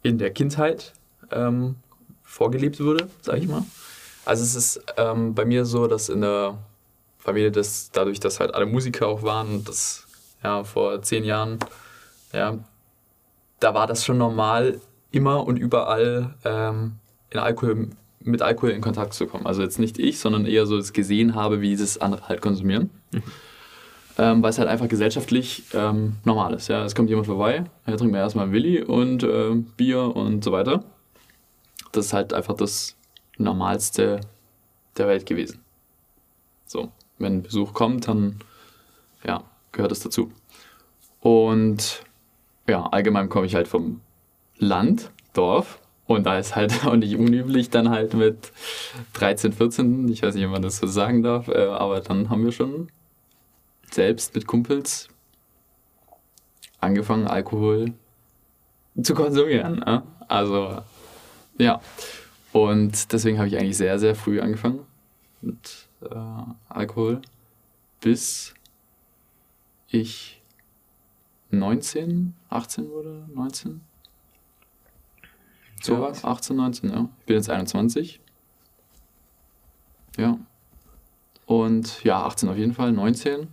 in 0.02 0.18
der 0.18 0.30
Kindheit 0.30 0.92
ähm, 1.30 1.76
vorgelebt 2.22 2.80
wurde, 2.80 3.08
sage 3.22 3.38
ich 3.38 3.48
mal. 3.48 3.62
Also, 4.24 4.42
es 4.42 4.54
ist 4.54 4.84
ähm, 4.96 5.34
bei 5.34 5.44
mir 5.44 5.64
so, 5.64 5.86
dass 5.86 6.08
in 6.08 6.20
der 6.20 6.58
Familie, 7.18 7.50
das, 7.50 7.90
dadurch, 7.92 8.20
dass 8.20 8.40
halt 8.40 8.54
alle 8.54 8.66
Musiker 8.66 9.08
auch 9.08 9.22
waren, 9.22 9.64
das 9.64 10.06
ja, 10.42 10.64
vor 10.64 11.02
zehn 11.02 11.24
Jahren, 11.24 11.58
ja, 12.32 12.58
da 13.60 13.74
war 13.74 13.86
das 13.86 14.04
schon 14.04 14.18
normal, 14.18 14.80
immer 15.10 15.46
und 15.46 15.56
überall 15.58 16.34
ähm, 16.44 16.96
in 17.30 17.38
Alkohol 17.38 17.88
mit 18.20 18.42
Alkohol 18.42 18.70
in 18.70 18.80
Kontakt 18.80 19.14
zu 19.14 19.26
kommen. 19.26 19.46
Also 19.46 19.62
jetzt 19.62 19.78
nicht 19.78 19.98
ich, 19.98 20.18
sondern 20.18 20.46
eher 20.46 20.66
so 20.66 20.76
das 20.76 20.92
gesehen 20.92 21.34
habe, 21.34 21.60
wie 21.60 21.76
das 21.76 21.98
andere 21.98 22.28
halt 22.28 22.42
konsumieren. 22.42 22.90
Ähm, 24.18 24.42
weil 24.42 24.50
es 24.50 24.58
halt 24.58 24.68
einfach 24.68 24.88
gesellschaftlich 24.88 25.64
ähm, 25.74 26.16
normal 26.24 26.54
ist. 26.54 26.68
Ja? 26.68 26.84
Es 26.84 26.94
kommt 26.94 27.10
jemand 27.10 27.26
vorbei, 27.26 27.64
er 27.84 27.96
trinkt 27.96 28.12
mir 28.12 28.18
erstmal 28.18 28.50
Willi 28.50 28.82
und 28.82 29.22
äh, 29.22 29.54
Bier 29.76 30.16
und 30.16 30.42
so 30.42 30.52
weiter. 30.52 30.84
Das 31.92 32.06
ist 32.06 32.12
halt 32.12 32.32
einfach 32.32 32.54
das 32.54 32.96
Normalste 33.36 34.20
der 34.96 35.08
Welt 35.08 35.26
gewesen. 35.26 35.60
So, 36.66 36.90
wenn 37.18 37.42
Besuch 37.42 37.74
kommt, 37.74 38.08
dann 38.08 38.40
ja, 39.24 39.44
gehört 39.72 39.92
es 39.92 40.00
dazu. 40.00 40.32
Und 41.20 42.02
ja, 42.68 42.86
allgemein 42.86 43.28
komme 43.28 43.46
ich 43.46 43.54
halt 43.54 43.68
vom 43.68 44.00
Land, 44.58 45.10
Dorf. 45.32 45.80
Und 46.06 46.24
da 46.24 46.38
ist 46.38 46.56
halt 46.56 46.86
auch 46.86 46.96
nicht 46.96 47.16
unüblich, 47.16 47.70
dann 47.70 47.90
halt 47.90 48.14
mit 48.14 48.52
13, 49.14 49.52
14, 49.52 50.08
ich 50.08 50.22
weiß 50.22 50.34
nicht, 50.34 50.46
ob 50.46 50.52
man 50.52 50.62
das 50.62 50.78
so 50.78 50.86
sagen 50.86 51.22
darf, 51.22 51.48
äh, 51.48 51.66
aber 51.66 52.00
dann 52.00 52.30
haben 52.30 52.44
wir 52.44 52.52
schon 52.52 52.88
selbst 53.90 54.34
mit 54.34 54.46
Kumpels 54.46 55.08
angefangen, 56.80 57.26
Alkohol 57.26 57.94
zu 59.02 59.14
konsumieren. 59.14 59.80
Ne? 59.80 60.02
Also, 60.28 60.82
ja. 61.58 61.80
Und 62.52 63.12
deswegen 63.12 63.38
habe 63.38 63.48
ich 63.48 63.56
eigentlich 63.56 63.76
sehr, 63.76 63.98
sehr 63.98 64.14
früh 64.14 64.40
angefangen 64.40 64.80
mit 65.42 65.88
äh, 66.02 66.14
Alkohol, 66.68 67.20
bis 68.00 68.54
ich 69.88 70.42
19, 71.50 72.34
18 72.48 72.90
wurde, 72.90 73.26
19. 73.32 73.80
So 75.82 76.00
was? 76.00 76.24
18, 76.24 76.56
19, 76.56 76.90
ja. 76.90 77.08
Ich 77.20 77.26
bin 77.26 77.36
jetzt 77.36 77.50
21. 77.50 78.20
Ja. 80.16 80.38
Und 81.44 82.02
ja, 82.02 82.24
18 82.24 82.48
auf 82.48 82.56
jeden 82.56 82.72
Fall, 82.72 82.92
19. 82.92 83.48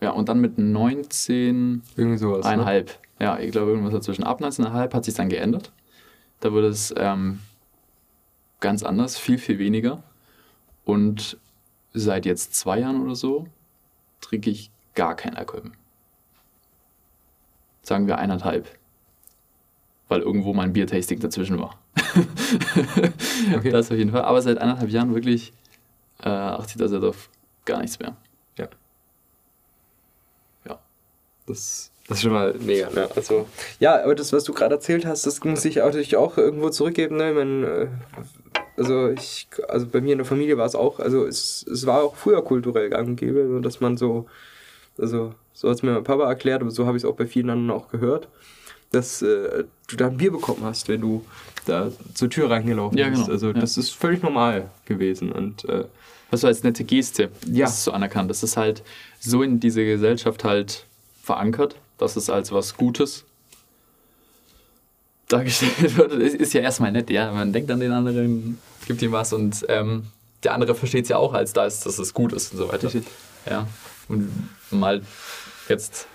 Ja, 0.00 0.10
und 0.10 0.28
dann 0.28 0.40
mit 0.40 0.58
19. 0.58 1.82
Irgendwie 1.96 2.18
sowas. 2.18 2.44
ne? 2.44 2.50
Einhalb. 2.52 2.98
Ja, 3.18 3.38
ich 3.38 3.52
glaube, 3.52 3.70
irgendwas 3.70 3.92
dazwischen. 3.92 4.24
Ab 4.24 4.40
19,5 4.40 4.94
hat 4.94 5.04
sich 5.04 5.14
dann 5.14 5.28
geändert. 5.28 5.72
Da 6.40 6.52
wurde 6.52 6.68
es 6.68 6.94
ähm, 6.96 7.40
ganz 8.60 8.82
anders, 8.82 9.18
viel, 9.18 9.36
viel 9.38 9.58
weniger. 9.58 10.02
Und 10.84 11.38
seit 11.92 12.24
jetzt 12.24 12.54
zwei 12.54 12.80
Jahren 12.80 13.02
oder 13.02 13.14
so 13.14 13.46
trinke 14.20 14.48
ich 14.50 14.70
gar 14.94 15.14
keinen 15.16 15.36
Alkohol 15.36 15.64
mehr. 15.64 15.72
Sagen 17.82 18.06
wir 18.06 18.18
eineinhalb. 18.18 18.68
Weil 20.08 20.20
irgendwo 20.20 20.54
mein 20.54 20.72
Biertasting 20.72 21.20
dazwischen 21.20 21.58
war. 21.58 21.78
Okay. 23.56 23.70
Das 23.70 23.90
auf 23.90 23.96
jeden 23.98 24.10
Fall. 24.10 24.22
Aber 24.22 24.40
seit 24.42 24.58
eineinhalb 24.58 24.90
Jahren 24.90 25.14
wirklich 25.14 25.52
äh, 26.22 26.28
achte 26.28 26.70
ich 26.70 26.76
da 26.76 26.88
sehr 26.88 27.02
auf 27.02 27.30
gar 27.64 27.80
nichts 27.80 27.98
mehr. 27.98 28.16
Ja. 28.58 28.68
Ja. 30.66 30.78
Das, 31.50 31.90
das 32.08 32.18
ist 32.18 32.22
schon 32.22 32.32
mal 32.32 32.54
mega, 32.58 32.90
ne? 32.90 33.08
Also, 33.14 33.46
ja, 33.78 34.02
aber 34.02 34.14
das, 34.14 34.32
was 34.32 34.44
du 34.44 34.52
gerade 34.52 34.74
erzählt 34.74 35.06
hast, 35.06 35.26
das 35.26 35.42
muss 35.44 35.64
ich 35.64 35.80
auch, 35.82 35.86
natürlich 35.86 36.16
auch 36.16 36.36
irgendwo 36.38 36.70
zurückgeben, 36.70 37.16
ne? 37.16 37.30
Ich 37.32 37.68
äh, 37.68 37.88
also, 38.76 39.10
ich, 39.10 39.46
also 39.68 39.86
bei 39.86 40.00
mir 40.00 40.12
in 40.12 40.18
der 40.18 40.24
Familie 40.24 40.56
war 40.56 40.64
es 40.66 40.74
auch, 40.74 41.00
also 41.00 41.26
es, 41.26 41.66
es 41.70 41.84
war 41.86 42.02
auch 42.02 42.16
früher 42.16 42.42
kulturell 42.42 42.88
gang 42.88 43.08
und 43.08 43.16
gäbe, 43.16 43.46
so 43.46 43.58
dass 43.60 43.80
man 43.80 43.96
so, 43.98 44.26
also 44.98 45.34
so 45.52 45.68
hat 45.68 45.76
es 45.76 45.82
mir 45.82 45.92
mein 45.92 46.04
Papa 46.04 46.26
erklärt, 46.26 46.62
aber 46.62 46.70
so 46.70 46.86
habe 46.86 46.96
ich 46.96 47.04
es 47.04 47.08
auch 47.08 47.14
bei 47.16 47.26
vielen 47.26 47.50
anderen 47.50 47.70
auch 47.78 47.90
gehört, 47.90 48.28
dass 48.90 49.20
äh, 49.22 49.64
du 49.88 49.96
da 49.96 50.06
ein 50.06 50.16
Bier 50.16 50.32
bekommen 50.32 50.64
hast, 50.64 50.88
wenn 50.88 51.02
du 51.02 51.24
da 51.66 51.92
zur 52.14 52.30
Tür 52.30 52.50
reingelaufen 52.50 52.96
Ja, 52.96 53.08
bist. 53.08 53.22
genau, 53.22 53.32
Also 53.32 53.48
ja. 53.48 53.52
das 53.52 53.76
ist 53.76 53.90
völlig 53.90 54.22
normal 54.22 54.70
gewesen 54.86 55.30
und 55.30 55.64
äh, 55.68 55.84
Was 56.30 56.40
so 56.40 56.46
als 56.46 56.62
nette 56.62 56.84
Geste. 56.84 57.28
Ja. 57.46 57.66
Das 57.66 57.74
ist 57.78 57.84
so 57.84 57.92
anerkannt. 57.92 58.30
Das 58.30 58.42
ist 58.42 58.56
halt 58.56 58.82
so 59.20 59.42
in 59.42 59.60
diese 59.60 59.84
Gesellschaft 59.84 60.42
halt 60.44 60.86
verankert, 61.30 61.76
dass 61.96 62.16
es 62.16 62.28
als 62.28 62.50
was 62.50 62.76
Gutes 62.76 63.24
dargestellt 65.28 65.96
wird. 65.96 66.12
Ist 66.12 66.52
ja 66.54 66.60
erstmal 66.60 66.90
nett, 66.90 67.08
ja. 67.08 67.30
Man 67.30 67.52
denkt 67.52 67.70
an 67.70 67.78
den 67.78 67.92
anderen, 67.92 68.58
gibt 68.86 69.00
ihm 69.00 69.12
was 69.12 69.32
und 69.32 69.64
ähm, 69.68 70.08
der 70.42 70.54
andere 70.54 70.74
versteht 70.74 71.04
es 71.04 71.08
ja 71.08 71.18
auch 71.18 71.32
als 71.32 71.52
das, 71.52 71.80
dass 71.80 72.00
es 72.00 72.14
gut 72.14 72.32
ist 72.32 72.52
und 72.52 72.58
so 72.58 72.68
weiter. 72.68 72.88
Richtig. 72.88 73.04
Ja. 73.48 73.68
Und 74.08 74.28
mal 74.72 75.02
jetzt 75.68 76.08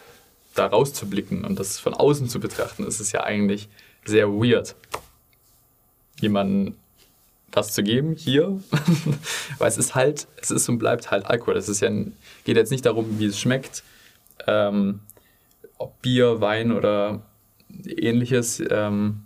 da 0.54 0.66
rauszublicken 0.66 1.46
und 1.46 1.58
das 1.60 1.80
von 1.80 1.94
außen 1.94 2.28
zu 2.28 2.42
betrachten, 2.42 2.86
ist 2.86 3.00
es 3.00 3.14
ja 3.14 3.24
eigentlich 3.24 3.70
sehr 4.04 4.28
weird, 4.28 4.76
jemanden 6.20 6.76
das 7.52 7.72
zu 7.72 7.84
geben 7.84 8.16
hier, 8.18 8.60
weil 9.60 9.70
es 9.70 9.78
ist 9.78 9.96
halt, 9.96 10.28
es 10.42 10.52
ist 10.52 10.68
und 10.68 10.78
bleibt 10.78 11.10
halt 11.10 11.26
Alkohol. 11.26 11.56
Es 11.56 11.70
ist 11.70 11.80
ja, 11.80 11.90
geht 11.90 12.58
jetzt 12.58 12.72
nicht 12.72 12.86
darum, 12.86 13.18
wie 13.18 13.28
es 13.28 13.40
schmeckt, 13.40 13.82
ähm, 14.48 15.02
ob 15.78 16.02
Bier, 16.02 16.42
Wein 16.42 16.72
oder 16.72 17.22
ähnliches. 17.86 18.62
Ähm, 18.70 19.22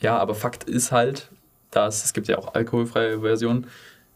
ja, 0.00 0.18
aber 0.18 0.34
Fakt 0.34 0.64
ist 0.64 0.92
halt, 0.92 1.30
dass 1.70 2.04
es 2.04 2.12
gibt 2.12 2.28
ja 2.28 2.38
auch 2.38 2.54
alkoholfreie 2.54 3.20
Versionen, 3.20 3.66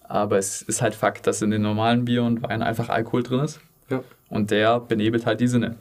aber 0.02 0.38
es 0.38 0.62
ist 0.62 0.82
halt 0.82 0.94
Fakt, 0.94 1.26
dass 1.26 1.42
in 1.42 1.50
den 1.50 1.62
normalen 1.62 2.04
Bier 2.04 2.22
und 2.22 2.42
Wein 2.42 2.62
einfach 2.62 2.88
Alkohol 2.88 3.22
drin 3.22 3.40
ist 3.40 3.60
ja. 3.88 4.02
und 4.28 4.50
der 4.50 4.80
benebelt 4.80 5.26
halt 5.26 5.40
die 5.40 5.48
Sinne. 5.48 5.76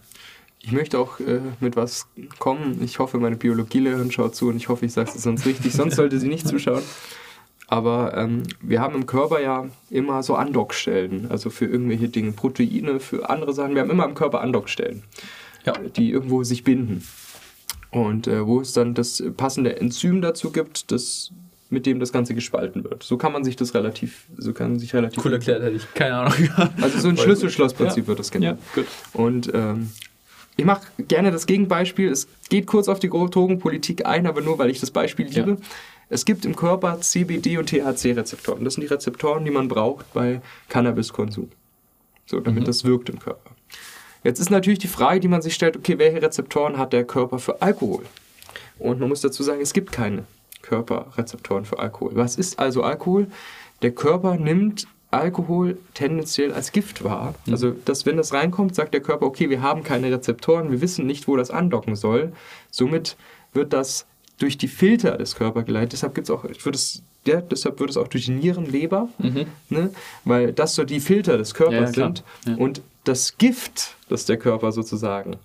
Ich 0.62 0.74
möchte 0.74 1.00
auch 1.00 1.20
äh, 1.22 1.40
mit 1.62 1.78
was 1.78 2.08
kommen. 2.38 2.84
Ich 2.84 3.00
hoffe, 3.00 3.18
meine 3.18 3.38
Biologielehrerin 3.38 4.12
schaut 4.12 4.36
zu 4.36 4.50
und 4.50 4.58
ich 4.58 4.68
hoffe, 4.68 4.86
ich 4.86 4.92
sage 4.92 5.10
es 5.14 5.24
sonst 5.24 5.46
richtig, 5.46 5.72
sonst 5.74 5.96
sollte 5.96 6.20
sie 6.20 6.28
nicht 6.28 6.48
zuschauen. 6.48 6.84
Aber 7.72 8.18
ähm, 8.18 8.44
wir 8.62 8.82
haben 8.82 8.96
im 8.96 9.06
Körper 9.06 9.40
ja 9.42 9.68
immer 9.92 10.24
so 10.24 10.36
Andockstellen, 10.36 11.30
also 11.30 11.50
für 11.52 11.66
irgendwelche 11.66 12.10
Dinge, 12.10 12.32
Proteine, 12.32 13.00
für 13.00 13.30
andere 13.30 13.54
Sachen. 13.54 13.76
Wir 13.76 13.82
haben 13.84 13.92
immer 13.92 14.06
im 14.06 14.16
Körper 14.16 14.42
Andockstellen, 14.42 15.04
Ja. 15.66 15.74
die 15.96 16.10
irgendwo 16.12 16.44
sich 16.44 16.64
binden. 16.64 17.06
Und 17.92 18.28
äh, 18.28 18.46
wo 18.46 18.60
es 18.62 18.74
dann 18.74 18.94
das 18.96 19.22
passende 19.38 19.80
Enzym 19.80 20.22
dazu 20.22 20.52
gibt, 20.52 20.92
das, 20.92 21.32
mit 21.70 21.86
dem 21.86 22.00
das 22.00 22.12
Ganze 22.12 22.34
gespalten 22.34 22.84
wird. 22.84 23.04
So 23.04 23.18
kann 23.18 23.32
man 23.34 23.44
sich 23.44 23.56
das 23.56 23.74
relativ, 23.76 24.26
so 24.38 24.54
kann 24.54 24.72
man 24.72 24.80
sich 24.80 24.94
relativ 24.96 25.24
Cool 25.24 25.34
erklärt, 25.34 25.62
hätte 25.62 25.76
ich 25.76 25.94
keine 25.94 26.16
Ahnung. 26.18 26.34
Also 26.82 27.00
so 27.00 27.10
ein 27.10 27.18
Schlüssel-Schloss-Prinzip 27.18 28.04
Ja. 28.04 28.08
wird 28.08 28.20
das 28.20 28.30
Ja, 28.30 28.40
genannt. 28.40 28.60
gut. 28.74 28.86
Und 29.14 29.52
ähm, 29.54 29.92
ich 30.58 30.66
mache 30.66 30.82
gerne 31.08 31.32
das 31.32 31.46
Gegenbeispiel. 31.46 32.10
Es 32.10 32.28
geht 32.50 32.66
kurz 32.68 32.88
auf 32.90 33.00
die 33.00 33.10
Drogenpolitik 33.10 34.06
ein, 34.06 34.26
aber 34.28 34.42
nur, 34.42 34.58
weil 34.58 34.70
ich 34.72 34.80
das 34.80 34.92
Beispiel 34.92 35.28
liebe. 35.28 35.52
Ja. 35.52 35.58
Es 36.10 36.26
gibt 36.26 36.44
im 36.46 36.56
Körper 36.56 37.00
CBD 37.00 37.58
und 37.58 37.70
THC-Rezeptoren. 37.70 38.64
Das 38.64 38.74
sind 38.74 38.82
die 38.82 38.88
Rezeptoren, 38.88 39.46
die 39.46 39.52
man 39.52 39.68
braucht 39.68 40.12
bei 40.14 40.42
Cannabiskonsum. 40.68 41.52
So, 42.26 42.40
damit 42.40 42.68
das 42.68 42.84
wirkt 42.84 43.10
im 43.10 43.20
Körper. 43.20 43.52
Jetzt 44.24 44.40
ist 44.40 44.50
natürlich 44.50 44.80
die 44.80 44.88
Frage, 44.88 45.20
die 45.20 45.28
man 45.28 45.42
sich 45.42 45.54
stellt, 45.54 45.78
okay, 45.78 45.98
welche 45.98 46.22
Rezeptoren 46.22 46.78
hat 46.78 46.94
der 46.94 47.06
Körper 47.06 47.40
für 47.40 47.62
Alkohol? 47.62 48.04
Und 48.80 49.00
man 49.00 49.10
muss 49.10 49.22
dazu 49.22 49.44
sagen, 49.44 49.62
es 49.62 49.74
gibt 49.74 49.92
keine 49.92 50.26
Körperrezeptoren 50.62 51.66
für 51.66 51.80
Alkohol. 51.80 52.12
Was 52.16 52.36
ist 52.36 52.60
also 52.60 52.84
Alkohol? 52.84 53.28
Der 53.82 53.92
Körper 53.92 54.36
nimmt 54.36 54.88
Alkohol 55.12 55.78
tendenziell 55.94 56.54
als 56.54 56.72
Gift 56.72 57.04
wahr. 57.04 57.34
Also, 57.50 57.72
dass, 57.72 58.06
wenn 58.06 58.18
das 58.18 58.34
reinkommt, 58.34 58.76
sagt 58.76 58.94
der 58.94 59.02
Körper, 59.02 59.26
okay, 59.26 59.50
wir 59.50 59.62
haben 59.62 59.84
keine 59.84 60.12
Rezeptoren, 60.12 60.72
wir 60.72 60.82
wissen 60.82 61.06
nicht, 61.06 61.28
wo 61.28 61.36
das 61.36 61.50
andocken 61.50 61.96
soll. 61.96 62.34
Somit 62.70 63.16
wird 63.54 63.74
das 63.74 64.06
durch 64.40 64.58
die 64.58 64.68
Filter 64.68 65.18
des 65.18 65.36
Körpers 65.36 65.66
geleitet. 65.66 65.94
Deshalb 65.94 66.16
gibt's 66.16 66.30
auch, 66.30 66.44
wird 66.44 66.76
es, 66.76 67.04
ja, 67.26 67.42
deshalb 67.42 67.80
wird 67.80 67.92
es 67.92 67.98
auch 67.98 68.08
durch 68.08 68.26
die 68.26 68.32
Nieren, 68.32 68.66
Leber, 68.66 69.10
ne? 69.70 69.92
weil 70.24 70.54
das 70.54 70.76
so 70.76 70.84
die 70.84 71.00
Filter 71.00 71.38
des 71.38 71.54
Körpers 71.54 71.96
Ja, 71.96 72.06
sind. 72.06 72.24
Ja. 72.48 72.56
Und 72.56 72.82
das 73.04 73.38
Gift, 73.38 73.96
das 74.08 74.26
der 74.26 74.38
Körper 74.38 74.72
sozusagen 74.72 75.38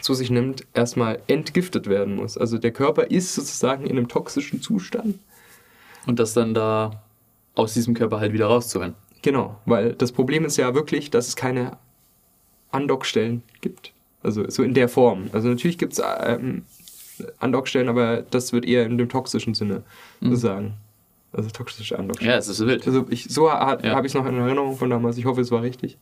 zu 0.00 0.14
sich 0.14 0.30
nimmt, 0.30 0.66
erstmal 0.74 1.20
entgiftet 1.26 1.88
werden 1.88 2.16
muss. 2.16 2.38
Also 2.38 2.58
der 2.58 2.72
Körper 2.72 3.10
ist 3.10 3.34
sozusagen 3.34 3.84
in 3.84 3.96
einem 3.96 4.08
toxischen 4.08 4.60
Zustand. 4.60 5.18
Und 6.06 6.18
das 6.18 6.34
dann 6.34 6.54
da 6.54 7.02
aus 7.54 7.74
diesem 7.74 7.94
Körper 7.94 8.20
halt 8.20 8.32
wieder 8.32 8.46
rauszuholen. 8.46 8.94
Genau, 9.22 9.58
weil 9.64 9.94
das 9.94 10.12
Problem 10.12 10.44
ist 10.44 10.58
ja 10.58 10.74
wirklich, 10.74 11.10
dass 11.10 11.28
es 11.28 11.36
keine 11.36 11.78
Andockstellen 12.70 13.42
gibt. 13.62 13.92
Also 14.22 14.48
so 14.50 14.62
in 14.62 14.74
der 14.74 14.88
Form. 14.88 15.30
Also 15.32 15.48
natürlich 15.48 15.78
gibt 15.78 15.94
es 15.94 16.02
ähm, 16.20 16.64
Andockstellen, 17.38 17.88
aber 17.88 18.22
das 18.22 18.52
wird 18.52 18.64
eher 18.64 18.86
in 18.86 18.98
dem 18.98 19.08
toxischen 19.08 19.54
Sinne 19.54 19.82
sozusagen. 20.20 20.74
Also 21.32 21.50
toxische 21.50 21.98
Andockstellen. 21.98 22.32
Ja, 22.32 22.38
es 22.38 22.48
ist 22.48 22.60
wild. 22.64 22.86
Also 22.86 23.06
ich, 23.10 23.24
so 23.24 23.50
ha, 23.50 23.78
Ja. 23.82 23.94
habe 23.96 24.06
ich 24.06 24.12
es 24.12 24.14
noch 24.14 24.26
in 24.26 24.38
Erinnerung 24.38 24.76
von 24.76 24.88
damals. 24.90 25.16
Ich 25.18 25.24
hoffe, 25.24 25.40
es 25.40 25.50
war 25.50 25.62
richtig. 25.62 25.98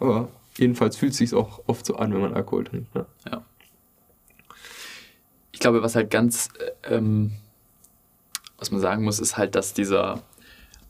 Aber 0.00 0.28
jedenfalls 0.58 0.96
fühlt 0.96 1.12
es 1.12 1.18
sich 1.18 1.34
auch 1.34 1.60
oft 1.66 1.86
so 1.86 1.96
an, 1.96 2.12
wenn 2.12 2.20
man 2.20 2.34
Alkohol 2.34 2.64
trinkt. 2.64 2.92
Ne? 2.94 3.06
Ja. 3.30 3.42
Ich 5.52 5.60
glaube, 5.60 5.82
was 5.82 5.94
halt 5.94 6.10
ganz, 6.10 6.48
äh, 6.88 6.94
ähm, 6.96 7.32
was 8.58 8.70
man 8.70 8.80
sagen 8.80 9.04
muss, 9.04 9.20
ist 9.20 9.36
halt, 9.36 9.54
dass 9.54 9.74
dieser 9.74 10.22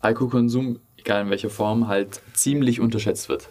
Alkoholkonsum, 0.01 0.79
egal 0.97 1.23
in 1.23 1.31
welcher 1.31 1.51
Form, 1.51 1.89
halt 1.89 2.23
ziemlich 2.35 2.81
unterschätzt 2.81 3.29
wird. 3.29 3.51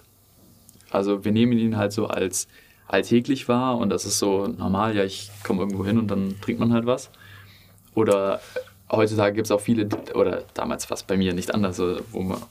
Also 0.89 1.23
wir 1.23 1.31
nehmen 1.31 1.53
ihn 1.53 1.77
halt 1.77 1.91
so 1.93 2.07
als 2.07 2.47
alltäglich 2.91 3.47
wahr 3.47 3.77
und 3.77 3.89
das 3.89 4.05
ist 4.05 4.19
so 4.19 4.47
normal, 4.47 4.95
ja, 4.95 5.03
ich 5.03 5.31
komme 5.43 5.61
irgendwo 5.61 5.85
hin 5.85 5.97
und 5.97 6.09
dann 6.09 6.39
trinkt 6.41 6.59
man 6.59 6.73
halt 6.73 6.85
was. 6.85 7.09
Oder 7.95 8.41
heutzutage 8.91 9.35
gibt 9.35 9.47
es 9.47 9.51
auch 9.51 9.61
viele, 9.61 9.87
oder 10.13 10.43
damals 10.53 10.89
war 10.89 10.95
es 10.95 11.03
bei 11.03 11.17
mir 11.17 11.33
nicht 11.33 11.53
anders, 11.53 11.81
wo 12.11 12.21
man, 12.21 12.41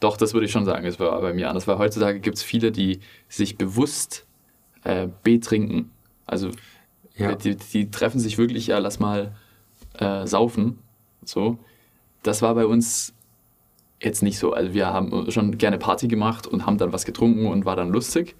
doch, 0.00 0.16
das 0.16 0.32
würde 0.32 0.46
ich 0.46 0.52
schon 0.52 0.64
sagen, 0.64 0.86
es 0.86 0.98
war 0.98 1.20
bei 1.20 1.34
mir 1.34 1.48
anders, 1.48 1.66
weil 1.66 1.78
heutzutage 1.78 2.20
gibt 2.20 2.38
es 2.38 2.42
viele, 2.42 2.72
die 2.72 3.00
sich 3.28 3.56
bewusst 3.56 4.26
äh, 4.84 5.08
betrinken. 5.22 5.90
Also 6.26 6.50
ja. 7.16 7.34
die, 7.34 7.56
die 7.56 7.90
treffen 7.90 8.20
sich 8.20 8.38
wirklich, 8.38 8.66
ja, 8.66 8.78
lass 8.78 8.98
mal 8.98 9.34
äh, 9.98 10.26
saufen. 10.26 10.78
So. 11.24 11.58
Das 12.22 12.42
war 12.42 12.54
bei 12.54 12.66
uns 12.66 13.12
jetzt 14.00 14.22
nicht 14.22 14.38
so. 14.38 14.52
Also 14.52 14.72
wir 14.72 14.86
haben 14.86 15.30
schon 15.30 15.58
gerne 15.58 15.78
Party 15.78 16.08
gemacht 16.08 16.46
und 16.46 16.66
haben 16.66 16.78
dann 16.78 16.92
was 16.92 17.04
getrunken 17.04 17.46
und 17.46 17.64
war 17.64 17.76
dann 17.76 17.90
lustig. 17.90 18.34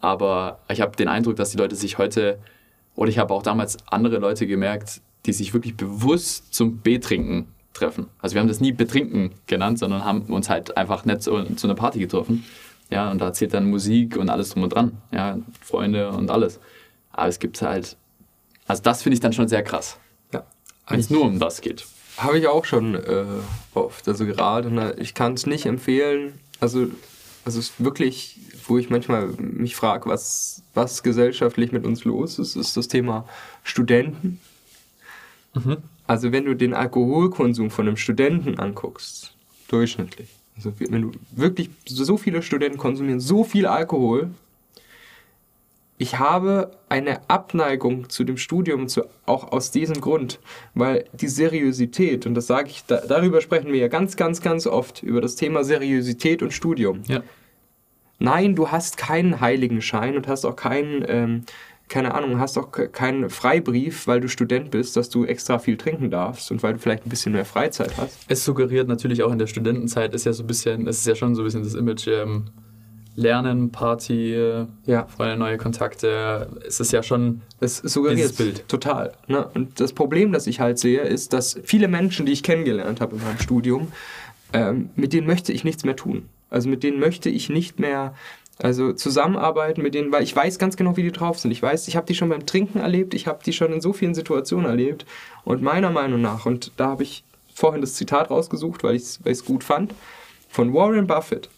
Aber 0.00 0.60
ich 0.68 0.80
habe 0.80 0.96
den 0.96 1.08
Eindruck, 1.08 1.36
dass 1.36 1.50
die 1.50 1.58
Leute 1.58 1.76
sich 1.76 1.98
heute, 1.98 2.38
oder 2.94 3.10
ich 3.10 3.18
habe 3.18 3.34
auch 3.34 3.42
damals 3.42 3.76
andere 3.86 4.18
Leute 4.18 4.46
gemerkt, 4.46 5.00
die 5.26 5.32
sich 5.32 5.52
wirklich 5.52 5.76
bewusst 5.76 6.54
zum 6.54 6.80
Betrinken 6.80 7.48
treffen. 7.72 8.06
Also 8.20 8.34
wir 8.34 8.40
haben 8.40 8.48
das 8.48 8.60
nie 8.60 8.72
Betrinken 8.72 9.32
genannt, 9.46 9.78
sondern 9.78 10.04
haben 10.04 10.22
uns 10.22 10.48
halt 10.48 10.76
einfach 10.76 11.04
nett 11.04 11.22
zu, 11.22 11.44
zu 11.54 11.66
einer 11.66 11.74
Party 11.74 11.98
getroffen. 11.98 12.44
Ja, 12.90 13.10
und 13.10 13.20
da 13.20 13.32
zählt 13.32 13.54
dann 13.54 13.70
Musik 13.70 14.16
und 14.16 14.30
alles 14.30 14.50
drum 14.50 14.64
und 14.64 14.70
dran. 14.70 14.98
Ja, 15.12 15.38
Freunde 15.60 16.10
und 16.10 16.30
alles. 16.30 16.58
Aber 17.12 17.28
es 17.28 17.38
gibt 17.38 17.60
halt, 17.62 17.96
also 18.66 18.82
das 18.82 19.02
finde 19.02 19.14
ich 19.14 19.20
dann 19.20 19.32
schon 19.32 19.48
sehr 19.48 19.62
krass. 19.62 19.98
Ja. 20.32 20.44
Wenn 20.88 21.00
es 21.00 21.10
nur 21.10 21.22
um 21.22 21.38
das 21.38 21.60
geht. 21.60 21.86
Habe 22.16 22.38
ich 22.38 22.48
auch 22.48 22.64
schon 22.64 22.94
äh, 22.96 23.24
oft. 23.74 24.08
Also 24.08 24.26
gerade, 24.26 24.70
ne, 24.70 24.94
ich 24.98 25.14
kann 25.14 25.34
es 25.34 25.46
nicht 25.46 25.66
empfehlen. 25.66 26.38
Also, 26.58 26.88
also 27.44 27.58
es 27.58 27.70
ist 27.70 27.84
wirklich, 27.84 28.38
wo 28.66 28.78
ich 28.78 28.90
manchmal 28.90 29.28
mich 29.38 29.76
frage, 29.76 30.08
was, 30.08 30.62
was 30.74 31.02
gesellschaftlich 31.02 31.72
mit 31.72 31.84
uns 31.84 32.04
los 32.04 32.38
ist, 32.38 32.56
ist 32.56 32.76
das 32.76 32.88
Thema 32.88 33.26
Studenten. 33.62 34.40
Mhm. 35.54 35.78
Also 36.06 36.32
wenn 36.32 36.44
du 36.44 36.54
den 36.54 36.74
Alkoholkonsum 36.74 37.70
von 37.70 37.86
einem 37.86 37.96
Studenten 37.96 38.58
anguckst, 38.58 39.34
durchschnittlich, 39.68 40.28
also 40.56 40.72
wenn 40.78 41.02
du 41.02 41.12
wirklich 41.30 41.70
so 41.86 42.16
viele 42.16 42.42
Studenten 42.42 42.78
konsumieren 42.78 43.20
so 43.20 43.44
viel 43.44 43.66
Alkohol, 43.66 44.30
ich 46.00 46.18
habe 46.18 46.70
eine 46.88 47.28
Abneigung 47.28 48.08
zu 48.08 48.24
dem 48.24 48.38
Studium 48.38 48.88
zu, 48.88 49.04
auch 49.26 49.52
aus 49.52 49.70
diesem 49.70 50.00
Grund, 50.00 50.40
weil 50.72 51.04
die 51.12 51.28
Seriosität, 51.28 52.24
und 52.24 52.32
das 52.32 52.46
sage 52.46 52.70
ich, 52.70 52.86
da, 52.86 53.02
darüber 53.06 53.42
sprechen 53.42 53.70
wir 53.70 53.80
ja 53.80 53.88
ganz, 53.88 54.16
ganz, 54.16 54.40
ganz 54.40 54.66
oft, 54.66 55.02
über 55.02 55.20
das 55.20 55.36
Thema 55.36 55.62
Seriosität 55.62 56.42
und 56.42 56.54
Studium. 56.54 57.02
Ja. 57.06 57.22
Nein, 58.18 58.54
du 58.54 58.70
hast 58.70 58.96
keinen 58.96 59.42
Heiligenschein 59.42 60.16
und 60.16 60.26
hast 60.26 60.46
auch 60.46 60.56
keinen, 60.56 61.04
ähm, 61.06 61.42
keine 61.88 62.14
Ahnung, 62.14 62.40
hast 62.40 62.56
auch 62.56 62.72
keinen 62.72 63.28
Freibrief, 63.28 64.06
weil 64.06 64.22
du 64.22 64.28
Student 64.28 64.70
bist, 64.70 64.96
dass 64.96 65.10
du 65.10 65.26
extra 65.26 65.58
viel 65.58 65.76
trinken 65.76 66.10
darfst 66.10 66.50
und 66.50 66.62
weil 66.62 66.72
du 66.72 66.78
vielleicht 66.78 67.04
ein 67.04 67.10
bisschen 67.10 67.32
mehr 67.32 67.44
Freizeit 67.44 67.98
hast. 67.98 68.24
Es 68.26 68.42
suggeriert 68.42 68.88
natürlich 68.88 69.22
auch 69.22 69.32
in 69.32 69.38
der 69.38 69.48
Studentenzeit, 69.48 70.14
ist 70.14 70.24
ja 70.24 70.32
so 70.32 70.44
ein 70.44 70.46
bisschen, 70.46 70.86
es 70.86 71.00
ist 71.00 71.06
ja 71.06 71.14
schon 71.14 71.34
so 71.34 71.42
ein 71.42 71.44
bisschen 71.44 71.62
das 71.62 71.74
Image, 71.74 72.08
ähm, 72.08 72.46
Lernen, 73.20 73.70
Party, 73.70 74.34
ja. 74.86 75.06
Freunde, 75.06 75.36
neue 75.36 75.58
Kontakte. 75.58 76.48
Es 76.66 76.80
ist 76.80 76.92
ja 76.92 77.02
schon 77.02 77.42
es 77.60 77.76
suggeriert 77.76 78.36
Bild. 78.36 78.66
Total. 78.68 79.12
Ne? 79.28 79.46
Und 79.54 79.80
das 79.80 79.92
Problem, 79.92 80.32
das 80.32 80.46
ich 80.46 80.60
halt 80.60 80.78
sehe, 80.78 81.02
ist, 81.02 81.32
dass 81.32 81.60
viele 81.62 81.88
Menschen, 81.88 82.26
die 82.26 82.32
ich 82.32 82.42
kennengelernt 82.42 83.00
habe 83.00 83.16
in 83.16 83.22
meinem 83.22 83.38
Studium, 83.38 83.92
ähm, 84.52 84.90
mit 84.96 85.12
denen 85.12 85.26
möchte 85.26 85.52
ich 85.52 85.64
nichts 85.64 85.84
mehr 85.84 85.96
tun. 85.96 86.28
Also 86.48 86.68
mit 86.68 86.82
denen 86.82 86.98
möchte 86.98 87.28
ich 87.28 87.50
nicht 87.50 87.78
mehr 87.78 88.14
also 88.58 88.92
zusammenarbeiten 88.92 89.82
mit 89.82 89.94
denen, 89.94 90.12
weil 90.12 90.22
ich 90.22 90.36
weiß 90.36 90.58
ganz 90.58 90.76
genau, 90.76 90.96
wie 90.96 91.02
die 91.02 91.12
drauf 91.12 91.38
sind. 91.38 91.50
Ich 91.50 91.62
weiß, 91.62 91.88
ich 91.88 91.96
habe 91.96 92.06
die 92.06 92.14
schon 92.14 92.28
beim 92.28 92.44
Trinken 92.46 92.78
erlebt, 92.78 93.14
ich 93.14 93.26
habe 93.26 93.40
die 93.44 93.52
schon 93.52 93.72
in 93.72 93.80
so 93.80 93.92
vielen 93.92 94.14
Situationen 94.14 94.66
erlebt. 94.66 95.06
Und 95.44 95.62
meiner 95.62 95.90
Meinung 95.90 96.20
nach, 96.20 96.46
und 96.46 96.72
da 96.76 96.88
habe 96.88 97.02
ich 97.02 97.24
vorhin 97.54 97.80
das 97.80 97.94
Zitat 97.94 98.30
rausgesucht, 98.30 98.82
weil 98.82 98.96
ich 98.96 99.18
es 99.24 99.44
gut 99.44 99.64
fand, 99.64 99.94
von 100.48 100.74
Warren 100.74 101.06
Buffett. 101.06 101.48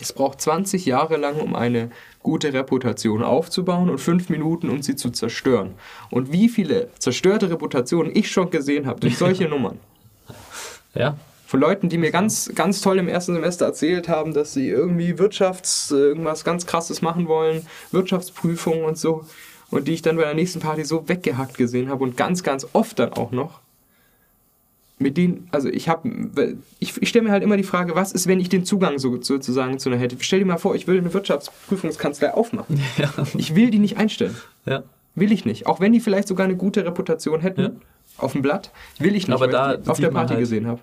Es 0.00 0.12
braucht 0.12 0.40
20 0.40 0.86
Jahre 0.86 1.16
lang, 1.16 1.40
um 1.40 1.54
eine 1.54 1.90
gute 2.22 2.52
Reputation 2.52 3.22
aufzubauen 3.22 3.90
und 3.90 3.98
5 3.98 4.28
Minuten, 4.28 4.70
um 4.70 4.82
sie 4.82 4.96
zu 4.96 5.10
zerstören. 5.10 5.74
Und 6.10 6.32
wie 6.32 6.48
viele 6.48 6.88
zerstörte 6.98 7.50
Reputationen 7.50 8.14
ich 8.14 8.30
schon 8.30 8.50
gesehen 8.50 8.86
habe 8.86 9.00
durch 9.00 9.18
solche 9.18 9.44
Nummern. 9.48 9.78
Ja. 10.94 11.16
Von 11.46 11.60
Leuten, 11.60 11.88
die 11.88 11.98
mir 11.98 12.10
ganz, 12.10 12.50
ganz 12.54 12.80
toll 12.80 12.98
im 12.98 13.06
ersten 13.06 13.34
Semester 13.34 13.66
erzählt 13.66 14.08
haben, 14.08 14.34
dass 14.34 14.54
sie 14.54 14.68
irgendwie 14.68 15.12
Wirtschafts-, 15.12 15.94
irgendwas 15.94 16.44
ganz 16.44 16.66
krasses 16.66 17.02
machen 17.02 17.28
wollen, 17.28 17.66
Wirtschaftsprüfungen 17.92 18.84
und 18.84 18.98
so. 18.98 19.24
Und 19.70 19.86
die 19.86 19.92
ich 19.92 20.02
dann 20.02 20.16
bei 20.16 20.24
der 20.24 20.34
nächsten 20.34 20.60
Party 20.60 20.84
so 20.84 21.08
weggehackt 21.08 21.56
gesehen 21.56 21.88
habe 21.88 22.04
und 22.04 22.16
ganz, 22.16 22.42
ganz 22.42 22.66
oft 22.72 22.98
dann 22.98 23.12
auch 23.12 23.30
noch 23.30 23.60
mit 25.04 25.18
denen, 25.18 25.48
also 25.52 25.68
ich 25.68 25.90
habe, 25.90 26.56
ich, 26.80 27.00
ich 27.00 27.08
stelle 27.10 27.26
mir 27.26 27.30
halt 27.30 27.42
immer 27.42 27.58
die 27.58 27.62
Frage, 27.62 27.94
was 27.94 28.10
ist, 28.10 28.26
wenn 28.26 28.40
ich 28.40 28.48
den 28.48 28.64
Zugang 28.64 28.98
so, 28.98 29.20
sozusagen 29.20 29.78
zu 29.78 29.90
einer 29.90 29.98
hätte? 29.98 30.16
Stell 30.18 30.38
dir 30.38 30.46
mal 30.46 30.56
vor, 30.56 30.74
ich 30.74 30.86
will 30.86 30.98
eine 30.98 31.12
Wirtschaftsprüfungskanzlei 31.12 32.32
aufmachen. 32.34 32.80
Ja. 32.96 33.12
Ich 33.36 33.54
will 33.54 33.70
die 33.70 33.78
nicht 33.78 33.98
einstellen. 33.98 34.34
Ja. 34.66 34.82
Will 35.14 35.30
ich 35.30 35.44
nicht. 35.44 35.66
Auch 35.66 35.78
wenn 35.78 35.92
die 35.92 36.00
vielleicht 36.00 36.26
sogar 36.26 36.44
eine 36.44 36.56
gute 36.56 36.86
Reputation 36.86 37.40
hätten, 37.40 37.60
ja. 37.60 37.70
auf 38.16 38.32
dem 38.32 38.40
Blatt, 38.40 38.70
will 38.98 39.14
ich 39.14 39.28
nicht, 39.28 39.34
aber 39.34 39.46
da 39.46 39.74
ich 39.74 39.88
auf 39.88 40.00
der 40.00 40.10
Party 40.10 40.30
halt, 40.30 40.40
gesehen 40.40 40.66
habe. 40.66 40.80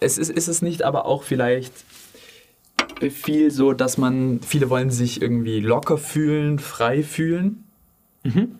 Es 0.00 0.18
ist, 0.18 0.30
ist 0.30 0.48
es 0.48 0.60
nicht 0.60 0.82
aber 0.82 1.06
auch 1.06 1.22
vielleicht 1.22 1.72
viel 3.10 3.50
so, 3.52 3.74
dass 3.74 3.96
man, 3.96 4.40
viele 4.40 4.70
wollen 4.70 4.90
sich 4.90 5.22
irgendwie 5.22 5.60
locker 5.60 5.98
fühlen, 5.98 6.58
frei 6.58 7.02
fühlen 7.04 7.64
mhm. 8.24 8.56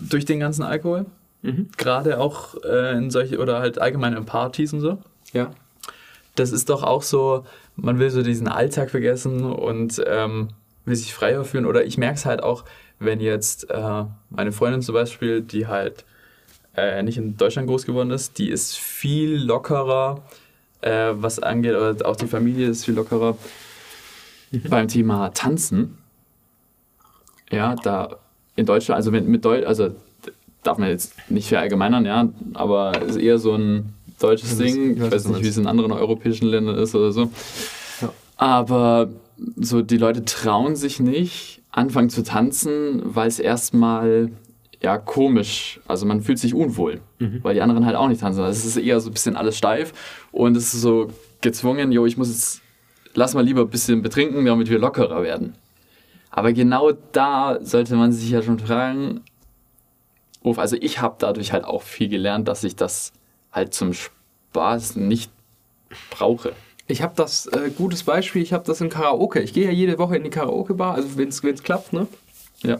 durch 0.00 0.24
den 0.24 0.40
ganzen 0.40 0.62
Alkohol? 0.62 1.06
Mhm. 1.46 1.68
Gerade 1.76 2.18
auch 2.18 2.56
äh, 2.64 2.96
in 2.96 3.10
solche 3.10 3.38
oder 3.38 3.60
halt 3.60 3.80
allgemein 3.80 4.14
in 4.14 4.24
Partys 4.24 4.72
und 4.72 4.80
so. 4.80 4.98
Ja. 5.32 5.52
Das 6.34 6.50
ist 6.50 6.68
doch 6.68 6.82
auch 6.82 7.02
so, 7.02 7.46
man 7.76 7.98
will 7.98 8.10
so 8.10 8.22
diesen 8.22 8.48
Alltag 8.48 8.90
vergessen 8.90 9.44
und 9.44 10.02
ähm, 10.06 10.48
will 10.84 10.96
sich 10.96 11.14
freier 11.14 11.44
fühlen. 11.44 11.64
Oder 11.64 11.84
ich 11.84 11.98
merke 11.98 12.16
es 12.16 12.26
halt 12.26 12.42
auch, 12.42 12.64
wenn 12.98 13.20
jetzt 13.20 13.70
äh, 13.70 14.04
meine 14.30 14.52
Freundin 14.52 14.82
zum 14.82 14.94
Beispiel, 14.94 15.40
die 15.40 15.68
halt 15.68 16.04
äh, 16.76 17.02
nicht 17.02 17.16
in 17.16 17.36
Deutschland 17.36 17.68
groß 17.68 17.86
geworden 17.86 18.10
ist, 18.10 18.38
die 18.38 18.50
ist 18.50 18.76
viel 18.76 19.36
lockerer, 19.36 20.22
äh, 20.80 21.12
was 21.12 21.38
angeht, 21.38 21.76
oder 21.76 22.06
auch 22.06 22.16
die 22.16 22.26
Familie 22.26 22.68
ist 22.68 22.84
viel 22.84 22.94
lockerer 22.94 23.36
mhm. 24.50 24.62
beim 24.68 24.88
Thema 24.88 25.30
Tanzen. 25.30 25.98
Ja, 27.52 27.76
da 27.76 28.18
in 28.56 28.66
Deutschland, 28.66 28.96
also 28.96 29.12
mit, 29.12 29.28
mit 29.28 29.44
Deutsch, 29.44 29.64
also 29.64 29.94
darf 30.66 30.78
man 30.78 30.88
jetzt 30.88 31.14
nicht 31.28 31.48
verallgemeinern, 31.48 32.04
ja, 32.04 32.28
aber 32.54 33.02
ist 33.02 33.16
eher 33.16 33.38
so 33.38 33.54
ein 33.54 33.94
deutsches 34.18 34.58
Ding. 34.58 34.96
Ich 34.96 35.10
weiß 35.10 35.28
nicht, 35.28 35.42
wie 35.42 35.48
es 35.48 35.58
in 35.58 35.66
anderen 35.66 35.92
europäischen 35.92 36.46
Ländern 36.46 36.76
ist 36.76 36.94
oder 36.94 37.12
so. 37.12 37.30
Ja. 38.00 38.12
Aber 38.36 39.10
so 39.56 39.82
die 39.82 39.98
Leute 39.98 40.24
trauen 40.24 40.76
sich 40.76 41.00
nicht, 41.00 41.62
anfangen 41.70 42.10
zu 42.10 42.22
tanzen, 42.22 43.02
weil 43.04 43.28
es 43.28 43.38
erstmal 43.38 44.30
ja 44.82 44.98
komisch, 44.98 45.80
also 45.86 46.06
man 46.06 46.22
fühlt 46.22 46.38
sich 46.38 46.54
unwohl, 46.54 47.00
mhm. 47.18 47.40
weil 47.42 47.54
die 47.54 47.62
anderen 47.62 47.86
halt 47.86 47.96
auch 47.96 48.08
nicht 48.08 48.20
tanzen. 48.20 48.42
Also 48.42 48.58
es 48.58 48.66
ist 48.66 48.76
eher 48.76 49.00
so 49.00 49.10
ein 49.10 49.12
bisschen 49.12 49.36
alles 49.36 49.56
steif 49.56 49.92
und 50.32 50.56
es 50.56 50.74
ist 50.74 50.82
so 50.82 51.08
gezwungen, 51.40 51.92
jo, 51.92 52.06
ich 52.06 52.16
muss 52.16 52.28
jetzt, 52.28 52.60
lass 53.14 53.34
mal 53.34 53.44
lieber 53.44 53.62
ein 53.62 53.70
bisschen 53.70 54.02
betrinken, 54.02 54.44
damit 54.44 54.70
wir 54.70 54.78
lockerer 54.78 55.22
werden. 55.22 55.54
Aber 56.30 56.52
genau 56.52 56.92
da 57.12 57.58
sollte 57.62 57.96
man 57.96 58.12
sich 58.12 58.30
ja 58.30 58.42
schon 58.42 58.58
fragen, 58.58 59.22
Beruf. 60.46 60.58
Also 60.58 60.76
ich 60.80 61.00
habe 61.00 61.16
dadurch 61.18 61.52
halt 61.52 61.64
auch 61.64 61.82
viel 61.82 62.08
gelernt, 62.08 62.46
dass 62.46 62.62
ich 62.62 62.76
das 62.76 63.12
halt 63.52 63.74
zum 63.74 63.92
Spaß 63.92 64.96
nicht 64.96 65.32
brauche. 66.10 66.52
Ich 66.86 67.02
habe 67.02 67.14
das, 67.16 67.46
äh, 67.46 67.70
gutes 67.76 68.04
Beispiel, 68.04 68.42
ich 68.42 68.52
habe 68.52 68.64
das 68.64 68.80
im 68.80 68.88
Karaoke. 68.88 69.40
Ich 69.40 69.52
gehe 69.52 69.64
ja 69.64 69.72
jede 69.72 69.98
Woche 69.98 70.16
in 70.16 70.22
die 70.22 70.30
Karaoke-Bar, 70.30 70.94
also 70.94 71.18
wenn 71.18 71.28
es 71.28 71.42
klappt, 71.62 71.92
ne? 71.92 72.06
Ja. 72.62 72.78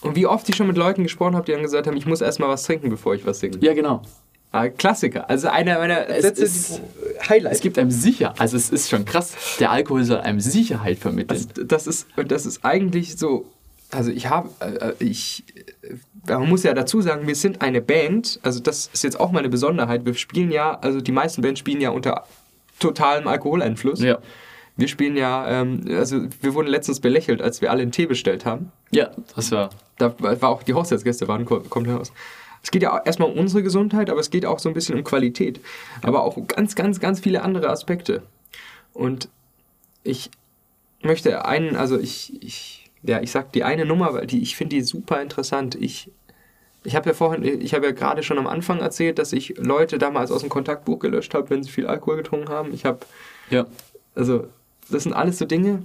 Und 0.00 0.16
wie 0.16 0.26
oft 0.26 0.48
ich 0.48 0.56
schon 0.56 0.66
mit 0.66 0.78
Leuten 0.78 1.02
gesprochen 1.02 1.36
habe, 1.36 1.44
die 1.44 1.52
dann 1.52 1.62
gesagt 1.62 1.86
haben, 1.86 1.96
ich 1.96 2.06
muss 2.06 2.22
erstmal 2.22 2.48
was 2.48 2.62
trinken, 2.62 2.88
bevor 2.88 3.14
ich 3.14 3.26
was 3.26 3.40
singe. 3.40 3.58
Ja, 3.60 3.74
genau. 3.74 4.02
Ah, 4.50 4.68
Klassiker. 4.68 5.28
Also 5.28 5.48
einer 5.48 5.78
meiner 5.78 6.08
es 6.08 6.22
Sätze, 6.22 6.44
ist, 6.44 6.80
Highlight. 7.28 7.52
Es 7.52 7.60
gibt 7.60 7.78
einem 7.78 7.90
sicher, 7.90 8.34
also 8.38 8.56
es 8.56 8.70
ist 8.70 8.88
schon 8.88 9.04
krass, 9.04 9.34
der 9.60 9.70
Alkohol 9.70 10.04
soll 10.04 10.20
einem 10.20 10.40
Sicherheit 10.40 10.98
vermitteln. 10.98 11.38
Also 11.38 11.64
das 11.64 11.86
ist, 11.86 12.06
das 12.26 12.46
ist 12.46 12.64
eigentlich 12.64 13.16
so, 13.18 13.46
also 13.90 14.10
ich 14.10 14.28
habe, 14.28 14.48
äh, 14.60 14.88
äh 14.88 14.94
ich 14.98 15.44
man 16.28 16.48
muss 16.48 16.62
ja 16.62 16.72
dazu 16.74 17.00
sagen, 17.00 17.26
wir 17.26 17.34
sind 17.34 17.62
eine 17.62 17.80
Band, 17.80 18.38
also 18.42 18.60
das 18.60 18.90
ist 18.92 19.04
jetzt 19.04 19.18
auch 19.18 19.32
mal 19.32 19.40
eine 19.40 19.48
Besonderheit. 19.48 20.04
Wir 20.04 20.14
spielen 20.14 20.50
ja, 20.50 20.78
also 20.80 21.00
die 21.00 21.12
meisten 21.12 21.42
Bands 21.42 21.60
spielen 21.60 21.80
ja 21.80 21.90
unter 21.90 22.24
totalem 22.78 23.26
Alkoholeinfluss. 23.26 24.00
Ja. 24.00 24.18
Wir 24.76 24.88
spielen 24.88 25.16
ja, 25.16 25.48
ähm, 25.48 25.84
also 25.90 26.22
wir 26.40 26.54
wurden 26.54 26.68
letztens 26.68 27.00
belächelt, 27.00 27.42
als 27.42 27.60
wir 27.60 27.70
alle 27.70 27.82
einen 27.82 27.92
Tee 27.92 28.06
bestellt 28.06 28.46
haben. 28.46 28.72
Ja, 28.90 29.10
das 29.36 29.50
war. 29.52 29.70
Da 29.98 30.14
war 30.18 30.48
auch 30.48 30.62
die 30.62 30.74
Hochzeitsgäste 30.74 31.28
waren 31.28 31.44
kommt 31.44 31.86
heraus. 31.86 32.12
Es 32.62 32.70
geht 32.70 32.82
ja 32.82 33.00
erstmal 33.04 33.30
um 33.30 33.38
unsere 33.38 33.62
Gesundheit, 33.62 34.08
aber 34.08 34.20
es 34.20 34.30
geht 34.30 34.46
auch 34.46 34.58
so 34.58 34.68
ein 34.68 34.74
bisschen 34.74 34.96
um 34.96 35.04
Qualität. 35.04 35.60
Aber 36.00 36.22
auch 36.22 36.36
um 36.36 36.46
ganz, 36.46 36.74
ganz, 36.74 37.00
ganz 37.00 37.20
viele 37.20 37.42
andere 37.42 37.68
Aspekte. 37.68 38.22
Und 38.94 39.28
ich 40.04 40.30
möchte 41.02 41.44
einen, 41.44 41.76
also 41.76 41.98
ich, 41.98 42.42
ich 42.42 42.81
ja, 43.02 43.20
ich 43.20 43.30
sag 43.30 43.52
die 43.52 43.64
eine 43.64 43.84
Nummer, 43.84 44.14
weil 44.14 44.26
die, 44.26 44.42
ich 44.42 44.56
finde 44.56 44.76
die 44.76 44.82
super 44.82 45.20
interessant. 45.20 45.74
Ich 45.74 46.10
Ich 46.84 46.96
habe 46.96 47.10
ja 47.10 47.14
vorhin, 47.14 47.60
ich 47.62 47.74
habe 47.74 47.86
ja 47.86 47.92
gerade 47.92 48.22
schon 48.22 48.38
am 48.38 48.46
Anfang 48.48 48.80
erzählt, 48.80 49.18
dass 49.18 49.32
ich 49.32 49.54
Leute 49.56 49.98
damals 49.98 50.30
aus 50.32 50.40
dem 50.40 50.50
Kontaktbuch 50.50 50.98
gelöscht 50.98 51.32
habe, 51.34 51.50
wenn 51.50 51.62
sie 51.62 51.70
viel 51.70 51.86
Alkohol 51.86 52.16
getrunken 52.16 52.48
haben. 52.48 52.72
Ich 52.74 52.84
habe, 52.84 53.00
Ja. 53.50 53.66
also, 54.14 54.48
das 54.90 55.04
sind 55.04 55.12
alles 55.12 55.38
so 55.38 55.44
Dinge. 55.44 55.84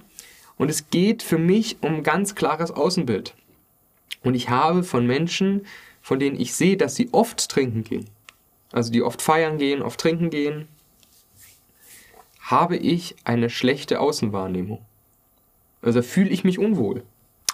Und 0.58 0.70
es 0.70 0.90
geht 0.90 1.22
für 1.22 1.38
mich 1.38 1.78
um 1.82 1.98
ein 1.98 2.04
ganz 2.04 2.34
klares 2.34 2.72
Außenbild. 2.72 3.36
Und 4.24 4.34
ich 4.34 4.50
habe 4.50 4.84
von 4.84 5.06
Menschen, 5.06 5.68
von 6.02 6.20
denen 6.20 6.40
ich 6.40 6.56
sehe, 6.56 6.78
dass 6.78 6.96
sie 6.96 7.10
oft 7.12 7.48
trinken 7.50 7.84
gehen, 7.84 8.06
also 8.72 8.92
die 8.92 9.04
oft 9.04 9.22
feiern 9.22 9.60
gehen, 9.60 9.84
oft 9.84 10.00
trinken 10.00 10.32
gehen, 10.32 10.68
habe 12.42 12.76
ich 12.78 13.16
eine 13.24 13.50
schlechte 13.50 14.00
Außenwahrnehmung. 14.00 14.82
Also 15.88 16.02
fühle 16.02 16.30
ich 16.30 16.44
mich 16.44 16.60
unwohl. 16.60 17.04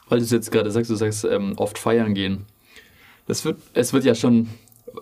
Weil 0.09 0.19
du 0.19 0.25
es 0.25 0.31
jetzt 0.31 0.51
gerade 0.51 0.69
sagst, 0.71 0.91
du 0.91 0.95
sagst 0.95 1.23
ähm, 1.25 1.53
oft 1.57 1.77
feiern 1.77 2.13
gehen. 2.13 2.45
Das 3.25 3.45
wird, 3.45 3.57
Es 3.73 3.93
wird 3.93 4.03
ja 4.03 4.15
schon, 4.15 4.49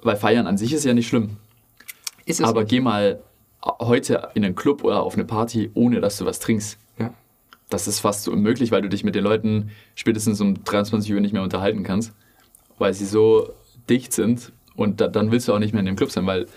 weil 0.04 0.15
feiern 0.15 0.48
an 0.48 0.58
sich 0.58 0.74
ist 0.74 0.86
ja 0.86 0.94
nicht 0.94 1.08
schlimm. 1.08 1.38
ist 2.26 2.39
es 2.39 2.46
Aber 2.46 2.62
nicht. 2.62 2.70
geh 2.70 2.80
mal 2.82 3.20
heute 3.80 4.30
in 4.34 4.44
einen 4.46 4.56
Club 4.56 4.84
oder 4.84 5.02
auf 5.04 5.15
eine 5.15 5.26
Party, 5.26 5.72
ohne 5.74 6.02
dass 6.02 6.17
du 6.17 6.26
was 6.26 6.39
trinkst. 6.39 6.78
Ja. 7.00 7.13
Das 7.70 7.88
ist 7.88 8.00
fast 8.00 8.24
so 8.24 8.32
unmöglich, 8.32 8.72
weil 8.72 8.82
du 8.82 8.89
dich 8.89 9.04
mit 9.04 9.15
den 9.15 9.24
Leuten 9.24 9.72
spätestens 9.96 10.41
um 10.41 10.63
23 10.63 11.13
Uhr 11.13 11.20
nicht 11.20 11.34
mehr 11.34 11.44
unterhalten 11.44 11.84
kannst, 11.84 12.13
weil 12.78 12.94
sie 12.94 13.06
so 13.06 13.54
dicht 13.89 14.13
sind 14.13 14.52
und 14.76 15.02
da, 15.02 15.08
dann 15.08 15.32
willst 15.32 15.48
du 15.48 15.54
auch 15.54 15.60
nicht 15.60 15.74
mehr 15.74 15.80
in 15.82 15.86
dem 15.86 15.96
Club 15.96 16.12
sein, 16.12 16.26
weil, 16.26 16.48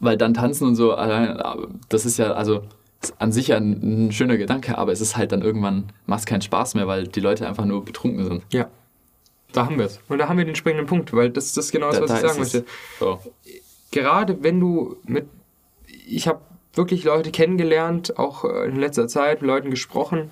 weil 0.00 0.16
dann 0.16 0.34
tanzen 0.34 0.66
und 0.66 0.76
so, 0.76 0.94
das 1.88 2.06
ist 2.06 2.18
ja, 2.18 2.32
also 2.32 2.64
an 3.18 3.32
sich 3.32 3.48
ja 3.48 3.56
ein, 3.56 4.06
ein 4.08 4.12
schöner 4.12 4.36
Gedanke, 4.36 4.78
aber 4.78 4.92
es 4.92 5.00
ist 5.00 5.16
halt 5.16 5.32
dann 5.32 5.42
irgendwann, 5.42 5.90
macht 6.06 6.26
keinen 6.26 6.42
Spaß 6.42 6.74
mehr, 6.74 6.86
weil 6.86 7.08
die 7.08 7.20
Leute 7.20 7.46
einfach 7.48 7.64
nur 7.64 7.84
betrunken 7.84 8.24
sind. 8.24 8.44
Ja. 8.52 8.68
Da 9.52 9.66
haben 9.66 9.78
wir 9.78 9.86
es. 9.86 10.00
Und 10.08 10.18
da 10.18 10.28
haben 10.28 10.38
wir 10.38 10.44
den 10.44 10.54
springenden 10.54 10.86
Punkt, 10.86 11.12
weil 11.12 11.30
das, 11.30 11.52
das 11.52 11.66
ist 11.66 11.72
genau 11.72 11.88
das, 11.90 11.96
Da- 11.96 12.02
was 12.02 12.10
da 12.10 12.16
ich 12.16 12.22
sagen 12.22 12.38
möchte. 12.40 12.64
So. 12.98 13.20
Gerade 13.90 14.42
wenn 14.42 14.58
du 14.60 14.96
mit. 15.04 15.26
Ich 16.06 16.26
habe 16.26 16.40
wirklich 16.74 17.04
Leute 17.04 17.30
kennengelernt, 17.30 18.18
auch 18.18 18.44
in 18.44 18.76
letzter 18.76 19.08
Zeit 19.08 19.42
mit 19.42 19.48
Leuten 19.48 19.70
gesprochen. 19.70 20.30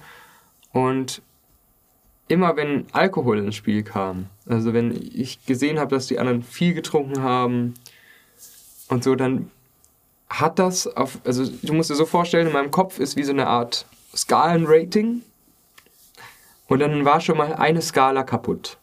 Und 0.72 1.20
immer 2.28 2.56
wenn 2.56 2.86
Alkohol 2.92 3.38
ins 3.40 3.56
Spiel 3.56 3.82
kam, 3.82 4.26
also 4.46 4.72
wenn 4.72 4.92
ich 4.92 5.44
gesehen 5.44 5.78
habe, 5.78 5.94
dass 5.94 6.06
die 6.06 6.18
anderen 6.18 6.42
viel 6.42 6.72
getrunken 6.74 7.22
haben 7.22 7.74
und 8.88 9.04
so, 9.04 9.14
dann 9.16 9.50
hat 10.30 10.58
das 10.58 10.86
auf. 10.86 11.18
Also 11.24 11.44
du 11.62 11.74
musst 11.74 11.90
dir 11.90 11.96
so 11.96 12.06
vorstellen, 12.06 12.46
in 12.46 12.52
meinem 12.52 12.70
Kopf 12.70 12.98
ist 12.98 13.16
wie 13.16 13.24
so 13.24 13.32
eine 13.32 13.48
Art 13.48 13.84
Skalenrating. 14.14 15.22
Und 16.68 16.78
dann 16.78 17.04
war 17.04 17.20
schon 17.20 17.36
mal 17.36 17.52
eine 17.54 17.82
Skala 17.82 18.22
kaputt. 18.22 18.78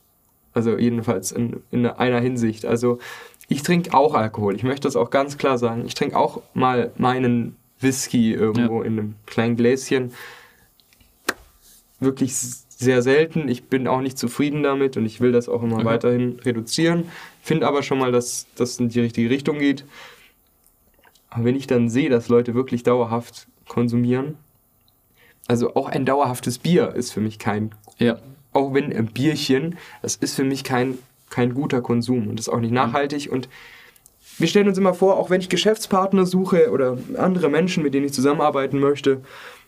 Also 0.53 0.77
jedenfalls 0.77 1.31
in, 1.31 1.63
in 1.71 1.86
einer 1.86 2.19
Hinsicht. 2.19 2.65
Also 2.65 2.99
ich 3.47 3.63
trinke 3.63 3.93
auch 3.93 4.13
Alkohol. 4.13 4.55
Ich 4.55 4.63
möchte 4.63 4.88
das 4.88 4.97
auch 4.97 5.10
ganz 5.10 5.38
klar 5.38 5.57
sagen. 5.57 5.86
Ich 5.86 5.93
trinke 5.93 6.17
auch 6.17 6.41
mal 6.53 6.91
meinen 6.97 7.55
Whisky 7.79 8.33
irgendwo 8.33 8.81
in 8.81 8.99
einem 8.99 9.15
kleinen 9.25 9.55
Gläschen. 9.55 10.12
Wirklich 11.99 12.36
sehr 12.36 13.01
selten. 13.01 13.47
Ich 13.47 13.63
bin 13.65 13.88
auch 13.88 14.01
nicht 14.01 14.17
zufrieden 14.17 14.63
damit 14.63 14.97
und 14.97 15.05
ich 15.05 15.21
will 15.21 15.31
das 15.31 15.47
auch 15.47 15.63
immer 15.63 15.77
Okay. 15.77 15.86
weiterhin 15.86 16.39
reduzieren. 16.43 17.05
Finde 17.41 17.67
aber 17.67 17.83
schon 17.83 17.99
mal, 17.99 18.12
dass 18.12 18.47
das 18.55 18.79
in 18.79 18.89
die 18.89 18.99
richtige 18.99 19.29
Richtung 19.29 19.60
geht. 19.60 19.86
Aber 21.30 21.46
wenn 21.46 21.56
ich 21.56 21.68
dann 21.68 21.90
sehe, 21.90 22.10
dass 22.10 22.30
Leute 22.30 22.54
wirklich 22.54 22.84
dauerhaft 22.84 23.48
konsumieren, 23.68 24.38
also 25.48 25.76
auch 25.76 25.90
ein 25.90 26.06
dauerhaftes 26.06 26.60
Bier 26.60 26.94
ist 26.94 27.12
für 27.12 27.22
mich 27.22 27.40
kein 27.40 27.72
Ja, 27.98 28.18
auch 28.54 28.74
wenn 28.74 28.92
ein 28.94 29.08
Bierchen, 29.08 29.78
das 30.02 30.16
ist 30.16 30.36
für 30.36 30.44
mich 30.44 30.63
kein, 30.63 30.98
kein 31.30 31.54
guter 31.54 31.82
Konsum 31.82 32.28
und 32.28 32.40
ist 32.40 32.50
auch 32.50 32.60
nicht 32.60 32.74
nachhaltig. 32.74 33.32
Und 33.32 33.50
wir 34.38 34.48
stellen 34.48 34.68
uns 34.68 34.78
immer 34.78 34.94
vor, 34.94 35.18
auch 35.18 35.30
wenn 35.30 35.42
ich 35.42 35.50
Geschäftspartner 35.50 36.26
suche 36.26 36.72
oder 36.72 36.98
andere 37.18 37.50
Menschen, 37.50 37.84
mit 37.84 37.94
denen 37.94 38.06
ich 38.06 38.13
zusammenarbeiten 38.13 38.80
möchte, 38.80 39.22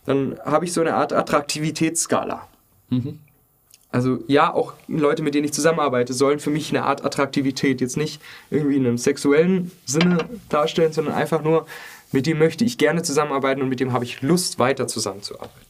dann 0.06 0.38
habe 0.43 0.65
ich 0.65 0.74
so 0.74 0.82
eine 0.82 0.95
Art 0.95 1.13
Attraktivitätsskala. 1.13 2.48
Mhm. 2.89 3.19
Also 3.91 4.19
ja, 4.28 4.54
auch 4.54 4.73
Leute, 4.88 5.23
mit 5.23 5.34
denen 5.34 5.45
ich 5.45 5.54
zusammenarbeite, 5.54 6.13
sollen 6.13 6.39
für 6.39 6.52
mich 6.52 6.69
eine 6.69 6.84
Art 6.84 7.04
Attraktivität 7.04 7.82
jetzt 7.82 7.97
nicht 7.97 8.21
irgendwie 8.52 8.75
in 8.75 8.86
einem 8.86 8.97
sexuellen 8.99 9.71
Sinne 9.86 10.30
darstellen, 10.49 10.93
sondern 10.93 11.15
einfach 11.15 11.41
nur, 11.41 11.65
mit 12.12 12.28
dem 12.28 12.38
möchte 12.38 12.63
ich 12.65 12.78
gerne 12.78 13.02
zusammenarbeiten 13.02 13.62
und 13.62 13.69
mit 13.69 13.80
dem 13.80 13.91
habe 13.93 14.06
ich 14.06 14.21
Lust, 14.21 14.60
weiter 14.60 14.88
zusammenzuarbeiten. 14.88 15.65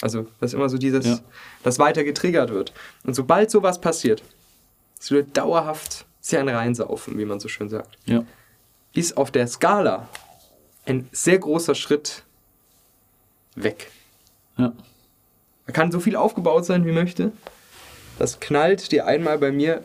Also, 0.00 0.26
dass 0.40 0.52
immer 0.52 0.68
so 0.68 0.78
dieses, 0.78 1.04
Ja. 1.06 1.18
das 1.62 1.78
weiter 1.78 2.04
getriggert 2.04 2.50
wird. 2.50 2.72
Und 3.04 3.14
sobald 3.14 3.50
sowas 3.50 3.80
passiert, 3.80 4.22
es 5.00 5.10
wird 5.10 5.36
dauerhaft 5.36 6.04
sehr 6.20 6.40
ein 6.40 6.48
reinsaufen, 6.48 7.18
wie 7.18 7.24
man 7.24 7.40
so 7.40 7.48
schön 7.48 7.68
sagt, 7.68 7.98
ja. 8.06 8.24
ist 8.92 9.16
auf 9.16 9.30
der 9.30 9.46
Skala 9.46 10.08
ein 10.86 11.08
sehr 11.12 11.38
großer 11.38 11.74
Schritt 11.74 12.22
weg. 13.56 13.90
Ja. 14.56 14.72
Er 15.66 15.72
kann 15.72 15.90
so 15.90 16.00
viel 16.00 16.16
aufgebaut 16.16 16.64
sein, 16.64 16.84
wie 16.86 16.92
möchte. 16.92 17.32
Das 18.18 18.40
knallt 18.40 18.92
dir 18.92 19.06
einmal 19.06 19.38
bei 19.38 19.52
mir. 19.52 19.82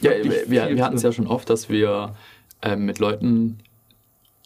Ja, 0.00 0.12
wir, 0.22 0.50
wir 0.50 0.84
hatten 0.84 0.96
es 0.96 1.02
ja 1.02 1.12
schon 1.12 1.26
oft, 1.26 1.50
dass 1.50 1.68
wir 1.68 2.14
ähm, 2.62 2.86
mit 2.86 2.98
Leuten, 2.98 3.58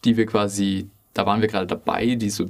die 0.04 0.16
wir 0.16 0.26
quasi, 0.26 0.88
da 1.14 1.26
waren 1.26 1.40
wir 1.40 1.48
gerade 1.48 1.66
dabei, 1.66 2.16
die 2.16 2.30
so 2.30 2.46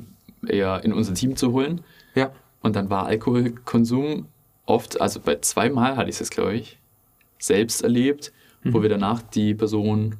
eher 0.46 0.82
in 0.84 0.92
unser 0.92 1.14
Team 1.14 1.36
zu 1.36 1.52
holen. 1.52 1.82
Ja. 2.14 2.32
Und 2.62 2.76
dann 2.76 2.88
war 2.88 3.06
Alkoholkonsum 3.06 4.26
oft, 4.64 5.00
also 5.00 5.20
bei 5.20 5.36
zweimal 5.36 5.96
hatte 5.96 6.08
ich 6.08 6.20
es, 6.20 6.30
glaube 6.30 6.54
ich, 6.54 6.78
selbst 7.38 7.82
erlebt, 7.82 8.32
wo 8.64 8.80
wir 8.80 8.88
danach 8.88 9.20
die 9.20 9.54
Person 9.54 10.16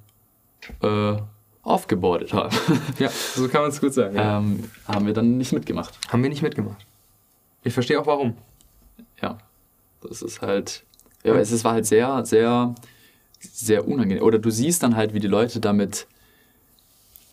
äh, 0.83 1.17
aufgebordet 1.63 2.35
haben. 2.35 2.55
Ja, 2.99 3.09
so 3.09 3.49
kann 3.49 3.63
man 3.63 3.71
es 3.71 3.81
gut 3.81 3.95
sagen. 3.95 4.17
Ja. 4.17 4.39
ähm, 4.39 4.65
haben 4.87 5.07
wir 5.07 5.15
dann 5.15 5.39
nicht 5.39 5.53
mitgemacht. 5.53 5.99
Haben 6.09 6.23
wir 6.23 6.29
nicht 6.29 6.43
mitgemacht. 6.43 6.87
Ich 7.63 7.73
verstehe 7.73 7.99
auch 7.99 8.07
warum. 8.07 8.37
Ja, 9.23 9.39
das 10.09 10.23
ist 10.23 10.41
halt, 10.43 10.85
ja, 11.25 11.35
es 11.37 11.51
ist- 11.53 11.65
war 11.65 11.73
halt 11.73 11.87
sehr, 11.87 12.25
sehr, 12.25 12.75
sehr 13.41 13.87
unangenehm. 13.89 14.23
Oder 14.23 14.39
du 14.39 14.51
siehst 14.51 14.83
dann 14.83 14.97
halt, 14.97 15.15
wie 15.15 15.21
die 15.21 15.27
Leute 15.29 15.61
damit 15.61 16.07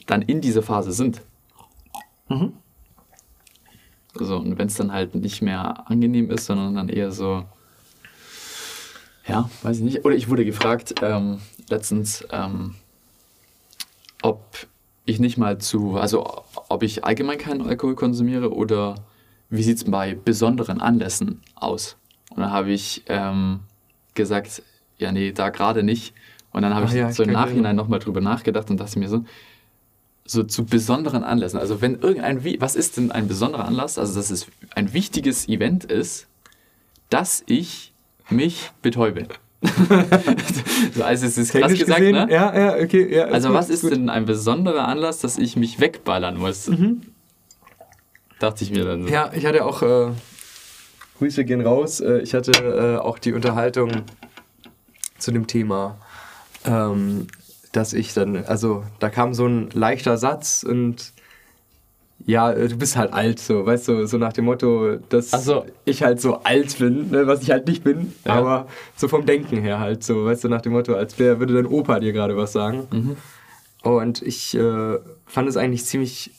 dann 0.08 0.22
in 0.22 0.42
dieser 0.42 0.64
Phase 0.64 0.92
sind. 0.92 1.22
Mhm. 2.30 2.54
So, 4.16 4.38
und 4.38 4.58
wenn 4.58 4.68
es 4.68 4.76
dann 4.76 4.92
halt 4.92 5.16
nicht 5.16 5.42
mehr 5.42 5.90
angenehm 5.90 6.30
ist, 6.32 6.46
sondern 6.46 6.76
dann 6.76 6.90
eher 6.90 7.12
so, 7.12 7.46
ja, 9.28 9.50
weiß 9.64 9.78
ich 9.78 9.84
nicht. 9.84 10.06
Oder 10.06 10.16
ich 10.16 10.30
wurde 10.30 10.44
gefragt 10.44 10.96
ähm, 11.02 11.40
letztens, 11.70 12.26
ähm, 12.32 12.76
ob 14.22 14.68
ich 15.06 15.20
nicht 15.20 15.38
mal 15.38 15.58
zu, 15.60 15.96
also 15.96 16.44
ob 16.70 16.84
ich 16.84 17.06
allgemein 17.06 17.38
keinen 17.38 17.62
Alkohol 17.62 17.96
konsumiere 17.96 18.54
oder 18.54 18.96
wie 19.50 19.64
sieht 19.64 19.78
es 19.78 19.84
bei 19.86 20.16
besonderen 20.16 20.82
Anlässen 20.82 21.42
aus? 21.56 21.98
Und 22.32 22.40
dann 22.40 22.52
habe 22.52 22.72
ich 22.72 23.04
ähm, 23.08 23.62
gesagt, 24.16 24.64
ja, 24.98 25.12
nee, 25.12 25.32
da 25.32 25.50
gerade 25.50 25.84
nicht. 25.84 26.14
Und 26.52 26.64
dann 26.64 26.74
habe 26.74 26.86
Ach 26.88 26.92
ich 26.92 26.98
ja, 26.98 27.12
so 27.12 27.24
im 27.24 27.32
Nachhinein 27.32 27.76
nochmal 27.76 28.00
drüber 28.00 28.22
nachgedacht 28.22 28.70
und 28.70 28.80
dachte 28.80 29.00
mir 29.00 29.08
so, 29.08 29.24
so 30.26 30.44
zu 30.44 30.66
besonderen 30.66 31.24
Anlässen. 31.24 31.60
Also 31.60 31.82
wenn 31.82 32.00
irgendein, 32.00 32.44
was 32.62 32.76
ist 32.76 32.98
denn 32.98 33.12
ein 33.12 33.28
besonderer 33.28 33.66
Anlass? 33.66 33.98
Also 33.98 34.16
dass 34.16 34.32
es 34.32 34.48
ein 34.76 34.94
wichtiges 34.94 35.48
Event 35.48 35.86
ist, 35.86 36.28
dass 37.10 37.44
ich 37.48 37.94
mich 38.30 38.72
betäube. 38.82 39.28
so, 40.94 41.04
also 41.04 41.26
es 41.26 41.38
ist 41.38 41.52
krass 41.52 41.62
Technisch 41.62 41.80
gesagt, 41.82 42.00
gesehen, 42.00 42.16
ne? 42.16 42.28
Ja, 42.32 42.58
ja, 42.58 42.84
okay. 42.84 43.14
Ja, 43.14 43.26
Also 43.26 43.50
gut, 43.50 43.58
was 43.58 43.70
ist 43.70 43.82
gut. 43.82 43.92
denn 43.92 44.10
ein 44.10 44.26
besonderer 44.26 44.88
Anlass, 44.88 45.20
dass 45.20 45.38
ich 45.38 45.56
mich 45.56 45.80
wegballern 45.80 46.38
muss? 46.38 46.70
Dachte 48.40 48.64
ich 48.64 48.72
mir 48.72 48.86
dann 48.86 49.04
so. 49.04 49.08
Mhm. 49.08 49.14
Ja, 49.14 49.32
ich 49.34 49.46
hatte 49.46 49.64
auch, 49.66 49.82
äh, 49.84 50.12
Grüße 51.22 51.46
gehen 51.46 51.62
raus, 51.62 52.00
äh, 52.00 52.18
ich 52.22 52.34
hatte 52.34 52.52
äh, 52.52 52.98
auch 52.98 53.20
die 53.20 53.34
Unterhaltung 53.34 53.92
zu 55.20 55.32
dem 55.32 55.46
Thema, 55.46 56.00
ähm, 56.66 57.28
dass 57.74 57.94
ich 57.94 58.16
dann, 58.16 58.44
also 58.46 58.84
da 58.98 59.12
kam 59.12 59.36
so 59.36 59.46
ein 59.46 59.70
leichter 59.72 60.18
Satz 60.18 60.66
und 60.68 61.14
ja, 62.26 62.52
äh, 62.52 62.68
du 62.68 62.76
bist 62.76 62.98
halt 62.98 63.14
alt, 63.14 63.38
so, 63.38 63.68
weißt 63.68 63.88
du, 63.90 64.08
so 64.08 64.18
nach 64.18 64.34
dem 64.34 64.46
Motto, 64.46 64.96
dass 65.10 65.30
so. 65.30 65.64
ich 65.86 66.02
halt 66.02 66.20
so 66.20 66.38
alt 66.38 66.80
bin, 66.80 67.12
ne, 67.12 67.28
was 67.28 67.44
ich 67.44 67.52
halt 67.52 67.68
nicht 67.68 67.84
bin, 67.84 68.16
Ja. 68.26 68.34
aber 68.34 68.68
so 68.96 69.08
vom 69.08 69.24
Denken 69.28 69.62
her 69.62 69.80
halt 69.80 70.04
so, 70.04 70.26
weißt 70.26 70.46
du, 70.46 70.50
nach 70.50 70.62
dem 70.62 70.72
Motto, 70.72 70.96
als 70.96 71.20
wär, 71.20 71.38
würde 71.40 71.54
dein 71.54 71.68
Opa 71.68 72.00
dir 72.00 72.14
gerade 72.14 72.36
was 72.36 72.52
sagen. 72.52 72.88
Mhm. 72.90 73.18
Und 73.84 74.24
ich 74.24 74.56
äh, 74.56 74.98
fand 75.28 75.48
es 75.48 75.56
eigentlich 75.56 75.86
ziemlich 75.86 76.32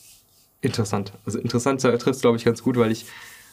interessant. 0.60 1.12
Also 1.24 1.38
interessant 1.38 1.80
trifft 1.82 2.08
es, 2.08 2.20
glaube 2.20 2.36
ich, 2.36 2.44
ganz 2.44 2.64
gut, 2.64 2.76
weil 2.76 2.90
ich, 2.90 3.06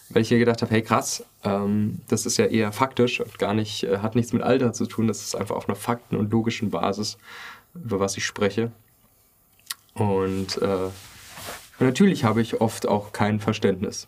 weil 0.09 0.21
ich 0.23 0.29
hier 0.29 0.39
gedacht 0.39 0.61
habe, 0.61 0.71
hey 0.71 0.81
krass, 0.81 1.23
ähm, 1.43 1.99
das 2.07 2.25
ist 2.25 2.37
ja 2.37 2.45
eher 2.45 2.71
faktisch 2.71 3.19
und 3.21 3.37
gar 3.39 3.53
nicht, 3.53 3.83
äh, 3.83 3.99
hat 3.99 4.15
nichts 4.15 4.33
mit 4.33 4.41
Alter 4.43 4.73
zu 4.73 4.85
tun, 4.85 5.07
das 5.07 5.21
ist 5.21 5.35
einfach 5.35 5.55
auf 5.55 5.67
einer 5.69 5.75
fakten- 5.75 6.15
und 6.17 6.31
logischen 6.31 6.69
Basis, 6.71 7.17
über 7.75 7.99
was 7.99 8.17
ich 8.17 8.25
spreche. 8.25 8.71
Und, 9.93 10.61
äh, 10.61 10.89
natürlich 11.79 12.23
habe 12.23 12.41
ich 12.41 12.61
oft 12.61 12.87
auch 12.87 13.11
kein 13.11 13.39
Verständnis. 13.39 14.07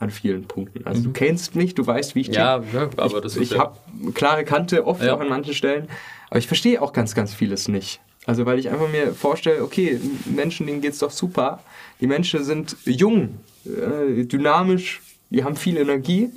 an 0.00 0.10
vielen 0.12 0.44
Punkten. 0.44 0.86
Also 0.86 1.02
du 1.02 1.10
kennst 1.12 1.56
mich, 1.56 1.74
du 1.74 1.84
weißt, 1.84 2.14
wie 2.14 2.20
ich 2.20 2.28
Mhm. 2.28 2.34
Ja, 2.34 2.58
tick. 2.60 2.72
ja, 2.72 2.88
aber 2.98 3.20
das 3.20 3.34
ich, 3.34 3.42
ist 3.42 3.50
ich 3.50 3.56
ja- 3.56 3.64
habe 3.64 4.12
klare 4.14 4.44
Kante, 4.44 4.86
oft 4.86 5.02
Ja. 5.02 5.12
auch 5.16 5.18
an 5.20 5.28
manchen 5.28 5.54
Stellen. 5.54 5.88
Aber 6.30 6.38
ich 6.38 6.46
verstehe 6.46 6.80
auch 6.80 6.92
ganz, 6.92 7.16
ganz 7.16 7.34
vieles 7.34 7.66
nicht. 7.66 8.00
Also 8.24 8.46
weil 8.46 8.60
ich 8.60 8.70
einfach 8.70 8.88
mir 8.88 9.12
vorstelle, 9.12 9.60
okay, 9.60 10.00
Menschen, 10.24 10.68
denen 10.68 10.80
geht's 10.82 11.00
doch 11.00 11.10
super. 11.10 11.64
Die 12.00 12.06
Menschen 12.06 12.44
sind 12.44 12.76
jung, 12.84 13.40
äh, 13.66 14.22
dynamisch, 14.24 15.00
die 15.30 15.44
haben 15.44 15.56
viel 15.56 15.76
Energie. 15.76 16.30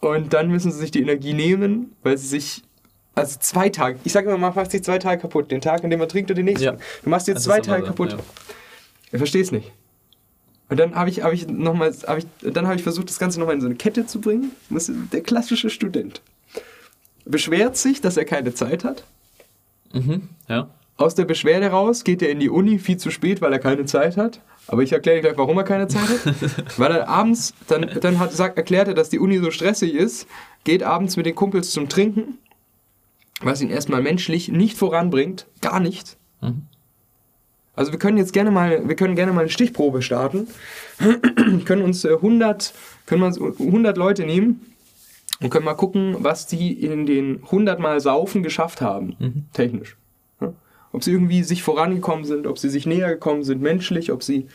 Und 0.00 0.32
dann 0.32 0.50
müssen 0.50 0.72
sie 0.72 0.78
sich 0.78 0.90
die 0.90 1.02
Energie 1.02 1.34
nehmen, 1.34 1.94
weil 2.02 2.16
sie 2.18 2.26
sich. 2.26 2.62
Also 3.14 3.38
zwei 3.40 3.68
Tage, 3.68 3.98
ich 4.04 4.12
sage 4.12 4.28
immer, 4.28 4.38
man 4.38 4.54
macht 4.54 4.70
sich 4.70 4.82
zwei 4.84 4.98
Tage 4.98 5.20
kaputt. 5.20 5.50
Den 5.50 5.60
Tag, 5.60 5.84
an 5.84 5.90
dem 5.90 5.98
man 5.98 6.08
trinkt 6.08 6.30
und 6.30 6.36
den 6.36 6.46
nächsten. 6.46 6.64
Ja. 6.64 6.76
Du 7.02 7.10
machst 7.10 7.26
dir 7.28 7.34
Das 7.34 7.42
zwei 7.42 7.60
Tage 7.60 7.82
so, 7.82 7.88
kaputt. 7.88 8.12
ja. 8.12 8.18
Ich 9.12 9.18
verstehe 9.18 9.42
es 9.42 9.50
nicht. 9.52 9.72
Und 10.68 10.78
dann 10.78 10.94
habe 10.94 11.10
ich, 11.10 11.22
hab 11.24 11.32
ich 11.32 11.48
nochmal, 11.48 11.92
hab 12.06 12.18
ich, 12.18 12.26
dann 12.40 12.66
habe 12.66 12.76
ich 12.76 12.82
versucht, 12.84 13.10
das 13.10 13.18
Ganze 13.18 13.40
nochmal 13.40 13.56
in 13.56 13.60
so 13.60 13.66
eine 13.66 13.74
Kette 13.74 14.06
zu 14.06 14.20
bringen. 14.20 14.52
Der 15.12 15.20
klassische 15.22 15.68
Student. 15.68 16.22
Beschwert 17.24 17.76
sich, 17.76 18.00
dass 18.00 18.16
er 18.16 18.24
keine 18.24 18.54
Zeit 18.54 18.84
hat. 18.84 19.04
Mhm, 19.92 20.28
ja. 20.48 20.70
Aus 20.96 21.14
der 21.16 21.24
Beschwerde 21.24 21.66
raus 21.66 22.04
geht 22.04 22.22
er 22.22 22.30
in 22.30 22.38
die 22.38 22.48
Uni 22.50 22.78
viel 22.78 22.98
zu 22.98 23.10
spät, 23.10 23.40
weil 23.40 23.52
er 23.52 23.58
keine 23.58 23.84
Zeit 23.86 24.16
hat. 24.16 24.40
Aber 24.70 24.84
ich 24.84 24.92
erkläre 24.92 25.16
dir 25.16 25.22
gleich, 25.22 25.36
warum 25.36 25.58
er 25.58 25.64
keine 25.64 25.88
Zeit 25.88 26.08
hat. 26.08 26.78
weil 26.78 26.92
er 26.92 27.08
abends, 27.08 27.54
dann, 27.66 27.90
dann 28.00 28.20
hat, 28.20 28.32
sagt, 28.32 28.56
erklärt 28.56 28.86
er, 28.86 28.94
dass 28.94 29.08
die 29.08 29.18
Uni 29.18 29.38
so 29.38 29.50
stressig 29.50 29.94
ist, 29.94 30.28
geht 30.62 30.84
abends 30.84 31.16
mit 31.16 31.26
den 31.26 31.34
Kumpels 31.34 31.72
zum 31.72 31.88
Trinken, 31.88 32.38
was 33.40 33.60
ihn 33.60 33.68
erstmal 33.68 34.00
menschlich 34.00 34.48
nicht 34.48 34.78
voranbringt. 34.78 35.48
Gar 35.60 35.80
nicht. 35.80 36.18
Mhm. 36.40 36.62
Also 37.74 37.90
wir 37.90 37.98
können 37.98 38.16
jetzt 38.16 38.32
gerne 38.32 38.52
mal, 38.52 38.88
wir 38.88 38.94
können 38.94 39.16
gerne 39.16 39.32
mal 39.32 39.40
eine 39.40 39.50
Stichprobe 39.50 40.02
starten. 40.02 40.46
Können 41.64 41.82
uns 41.82 42.04
äh, 42.04 42.12
100, 42.12 42.74
können 43.06 43.22
wir 43.22 43.26
uns 43.26 43.40
100 43.40 43.96
Leute 43.96 44.26
nehmen 44.26 44.60
und 45.40 45.50
können 45.50 45.64
mal 45.64 45.74
gucken, 45.74 46.16
was 46.18 46.46
die 46.46 46.72
in 46.72 47.06
den 47.06 47.42
100 47.44 47.80
Mal 47.80 48.00
Saufen 48.00 48.42
geschafft 48.42 48.82
haben, 48.82 49.48
technisch. 49.54 49.96
Ja? 50.92 50.96
Ob 50.96 51.04
sie 51.04 51.12
irgendwie 51.12 51.42
sich 51.42 51.62
vorangekommen 51.62 52.24
sind, 52.24 52.46
ob 52.46 52.58
sie 52.58 52.68
sich 52.68 52.86
näher 52.86 53.08
gekommen 53.10 53.42
sind, 53.44 53.62
menschlich, 53.62 54.10
ob 54.12 54.22
sie 54.22 54.48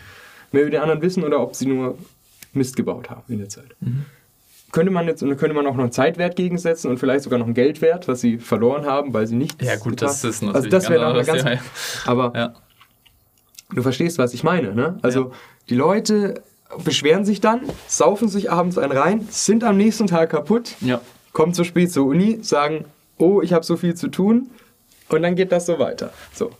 mehr 0.52 0.64
über 0.64 0.72
den 0.72 0.82
anderen 0.82 1.02
wissen 1.02 1.24
oder 1.24 1.40
ob 1.42 1.56
sie 1.56 1.66
nur 1.66 1.98
Mist 2.54 2.76
gebaut 2.76 3.10
haben 3.10 3.24
in 3.28 3.40
der 3.40 3.50
Zeit. 3.50 3.76
Könnte 4.72 4.92
man 4.92 5.08
jetzt, 5.08 5.24
und 5.24 5.30
da 5.30 5.36
könnte 5.36 5.56
man 5.56 5.66
auch 5.68 5.76
noch 5.76 5.84
einen 5.84 5.92
Zeitwert 5.92 6.36
gegensetzen 6.36 6.90
und 6.90 6.98
vielleicht 6.98 7.24
sogar 7.24 7.40
noch 7.40 7.46
einen 7.46 7.56
Geldwert, 7.56 8.08
was 8.08 8.22
sie 8.22 8.38
verloren 8.38 8.86
haben, 8.86 9.14
weil 9.14 9.26
sie 9.28 9.36
nicht. 9.36 9.62
Ja, 9.62 9.76
gut, 9.78 10.02
das 10.02 10.24
ist 10.24 10.44
Also 10.44 10.46
natürlich 10.48 10.70
das 10.72 10.90
wäre 10.90 11.14
dann 11.14 11.26
ganz. 11.26 11.44
Thema. 11.44 11.60
Aber 12.06 12.34
Ja. 12.38 12.54
Du 13.74 13.82
verstehst, 13.82 14.18
was 14.20 14.34
ich 14.34 14.44
meine, 14.44 14.76
ne? 14.76 15.00
Also 15.02 15.32
die 15.70 15.76
Leute 15.76 16.42
beschweren 16.84 17.26
sich 17.26 17.42
dann, 17.42 17.62
saufen 17.88 18.28
sich 18.30 18.52
abends 18.52 18.78
einen 18.78 18.92
rein, 18.92 19.28
sind 19.30 19.64
am 19.64 19.78
nächsten 19.78 20.08
Tag 20.08 20.30
kaputt, 20.30 20.76
Ja. 20.82 21.02
kommen 21.34 21.54
zu 21.54 21.64
spät 21.64 21.92
zur 21.92 22.06
Uni, 22.06 22.40
sagen, 22.44 22.86
oh, 23.18 23.42
ich 23.42 23.54
habe 23.54 23.66
so 23.66 23.76
viel 23.78 23.96
zu 23.96 24.08
tun 24.10 24.50
und 25.10 25.22
dann 25.22 25.36
geht 25.36 25.52
das 25.52 25.66
so 25.66 25.80
weiter. 25.80 26.12
So. 26.34 26.52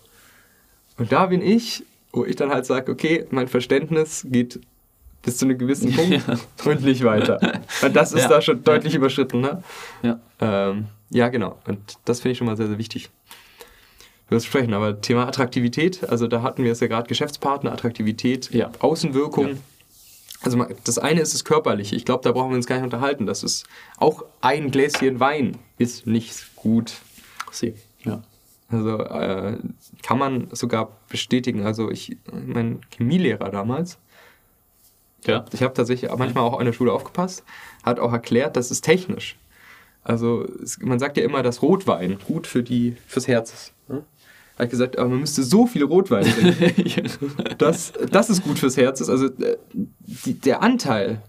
Und 0.98 1.12
da 1.12 1.26
bin 1.28 1.42
ich, 1.42 1.84
wo 2.12 2.26
ich 2.26 2.36
dann 2.36 2.50
halt 2.50 2.66
sage, 2.66 2.92
okay, 2.92 3.26
mein 3.32 3.48
Verständnis 3.48 4.26
geht 4.30 4.60
bis 5.24 5.38
zu 5.38 5.46
einem 5.46 5.58
gewissen 5.58 5.92
Punkt 6.58 6.66
und 6.66 6.84
nicht 6.84 7.04
weiter. 7.04 7.62
Und 7.82 7.96
das 7.96 8.14
ist 8.14 8.24
Ja. 8.24 8.30
da 8.30 8.42
schon 8.42 8.64
deutlich 8.64 8.94
überschritten, 8.96 9.42
ne? 9.42 9.64
Ja. 10.04 10.20
Ähm, 10.40 10.86
ja, 11.10 11.30
genau. 11.30 11.60
Und 11.68 11.80
das 12.06 12.20
finde 12.22 12.34
ich 12.34 12.38
schon 12.38 12.48
mal 12.48 12.56
sehr, 12.58 12.68
sehr 12.68 12.78
wichtig. 12.78 13.10
Wir 14.30 14.40
sprechen, 14.40 14.74
aber 14.74 15.02
Thema 15.02 15.28
Attraktivität, 15.28 16.08
also 16.10 16.28
da 16.28 16.42
hatten 16.42 16.64
wir 16.64 16.72
es 16.72 16.80
ja 16.80 16.88
gerade 16.88 17.08
Geschäftspartner, 17.08 17.72
Attraktivität, 17.72 18.52
Ja. 18.52 18.72
Außenwirkung. 18.80 19.48
Ja. 19.50 19.54
Also 20.42 20.64
das 20.84 20.98
eine 21.00 21.22
ist 21.22 21.34
das 21.34 21.44
Körperliche. 21.44 21.96
Ich 21.96 22.06
glaube, 22.06 22.24
da 22.24 22.32
brauchen 22.32 22.50
wir 22.52 22.56
uns 22.58 22.68
gar 22.68 22.76
nicht 22.76 22.84
unterhalten. 22.86 23.26
Das 23.26 23.44
ist 23.44 23.66
auch 23.98 24.24
ein 24.42 24.70
Gläschen 24.72 25.20
Wein 25.20 25.58
ist 25.78 26.06
nicht 26.08 26.56
gut. 26.56 26.94
Sie. 27.52 27.74
Ja. 28.04 28.22
Also 28.70 29.00
äh, 29.00 29.58
kann 30.02 30.18
man 30.18 30.48
sogar 30.52 30.92
bestätigen. 31.10 31.64
Also 31.66 31.92
ich, 31.92 32.18
mein 32.32 32.82
Chemielehrer 32.96 33.50
damals, 33.50 34.00
Ja. 35.26 35.46
ich 35.54 35.62
habe 35.62 35.74
tatsächlich 35.74 36.10
manchmal 36.18 36.44
auch 36.44 36.60
an 36.60 36.66
der 36.66 36.74
Schule 36.74 36.92
aufgepasst, 36.92 37.44
hat 37.84 38.00
auch 38.00 38.12
erklärt, 38.12 38.56
das 38.58 38.72
ist 38.72 38.82
technisch. 38.82 39.38
Also 40.04 40.46
es, 40.64 40.80
man 40.80 41.00
sagt 41.00 41.18
ja 41.18 41.24
immer, 41.24 41.42
dass 41.44 41.62
Rotwein 41.62 42.18
gut 42.28 42.48
für 42.48 42.64
die, 42.64 42.96
fürs 43.08 43.28
Herz 43.28 43.54
ist. 43.54 43.74
Ne? 43.88 44.04
Hat 44.58 44.70
gesagt, 44.70 44.98
aber 44.98 45.10
man 45.10 45.20
müsste 45.20 45.44
so 45.44 45.66
viel 45.68 45.84
Rotwein 45.84 46.24
trinken, 46.26 47.10
dass 47.58 47.92
das 48.12 48.30
ist 48.30 48.44
gut 48.44 48.58
fürs 48.60 48.78
Herz 48.78 49.02
ist. 49.02 49.10
Also 49.10 49.26
äh, 49.28 49.58
die, 49.74 50.40
der 50.40 50.62
Anteil, 50.62 51.22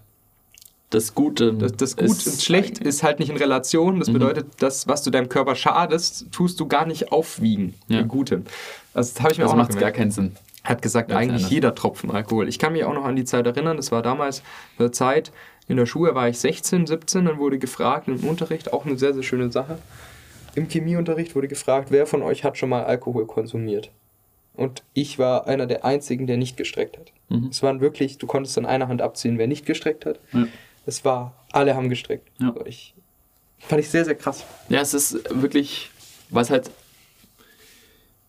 Das 0.89 1.13
Gute. 1.13 1.53
das, 1.53 1.73
das 1.75 1.97
Gut 1.97 2.07
und 2.09 2.41
Schlecht 2.41 2.77
ist 2.77 3.03
halt 3.03 3.19
nicht 3.19 3.29
in 3.29 3.35
Relation. 3.35 3.99
Das 3.99 4.11
bedeutet, 4.11 4.47
das, 4.59 4.87
was 4.87 5.03
du 5.03 5.09
deinem 5.11 5.27
Körper 5.27 5.55
schadest, 5.55 6.27
tust 6.31 6.59
du 6.61 6.67
gar 6.67 6.85
nicht 6.85 7.11
aufwiegen. 7.11 7.73
Ja. 7.89 7.99
Also, 8.93 9.13
das 9.13 9.19
habe 9.21 9.31
ich 9.33 9.37
mir 9.37 9.43
Das 9.43 9.51
auch 9.51 9.57
noch 9.57 9.63
macht 9.63 9.71
gar 9.71 9.79
gemerkt 9.79 9.97
keinen 9.97 10.11
Sinn. 10.11 10.35
hat 10.63 10.81
gesagt, 10.81 11.09
Ganz 11.09 11.19
eigentlich 11.21 11.35
anders. 11.43 11.51
jeder 11.51 11.75
Tropfen 11.75 12.09
Alkohol. 12.11 12.47
Ich 12.47 12.57
kann 12.57 12.71
mich 12.71 12.85
auch 12.85 12.93
noch 12.93 13.03
an 13.03 13.17
die 13.17 13.25
Zeit 13.25 13.45
erinnern, 13.45 13.75
das 13.75 13.91
war 13.91 14.01
damals 14.01 14.43
eine 14.79 14.91
Zeit, 14.91 15.31
in 15.67 15.75
der 15.75 15.85
Schule 15.85 16.15
war 16.15 16.29
ich 16.29 16.39
16, 16.39 16.87
17, 16.87 17.25
dann 17.25 17.37
wurde 17.37 17.59
gefragt 17.59 18.07
im 18.07 18.23
Unterricht, 18.23 18.71
auch 18.71 18.85
eine 18.85 18.97
sehr, 18.97 19.13
sehr 19.13 19.23
schöne 19.23 19.51
Sache. 19.51 19.79
Im 20.55 20.69
Chemieunterricht 20.69 21.35
wurde 21.35 21.49
gefragt, 21.49 21.91
wer 21.91 22.05
von 22.07 22.21
euch 22.21 22.45
hat 22.45 22.57
schon 22.57 22.69
mal 22.69 22.85
Alkohol 22.85 23.27
konsumiert? 23.27 23.91
Und 24.53 24.83
ich 24.93 25.19
war 25.19 25.45
einer 25.47 25.67
der 25.67 25.83
einzigen, 25.85 26.25
der 26.25 26.37
nicht 26.37 26.57
gestreckt 26.57 26.97
hat. 26.97 27.11
Mhm. 27.29 27.49
Es 27.51 27.61
waren 27.61 27.79
wirklich, 27.81 28.17
du 28.17 28.25
konntest 28.25 28.57
an 28.57 28.65
einer 28.65 28.87
Hand 28.87 29.01
abziehen, 29.01 29.37
wer 29.37 29.45
nicht 29.47 29.65
gestreckt 29.65 30.05
hat. 30.05 30.19
Ja. 30.33 30.47
Es 30.87 31.03
war, 31.03 31.35
alle 31.51 31.75
haben 31.75 31.89
gestreckt. 31.89 32.29
Ja. 32.39 32.47
Also 32.47 32.65
ich, 32.65 32.95
fand 33.59 33.81
ich 33.81 33.89
sehr, 33.89 34.05
sehr 34.05 34.15
krass. 34.15 34.45
Ja, 34.69 34.79
es 34.79 34.93
ist 34.93 35.19
wirklich, 35.29 35.91
was 36.29 36.49
halt 36.49 36.71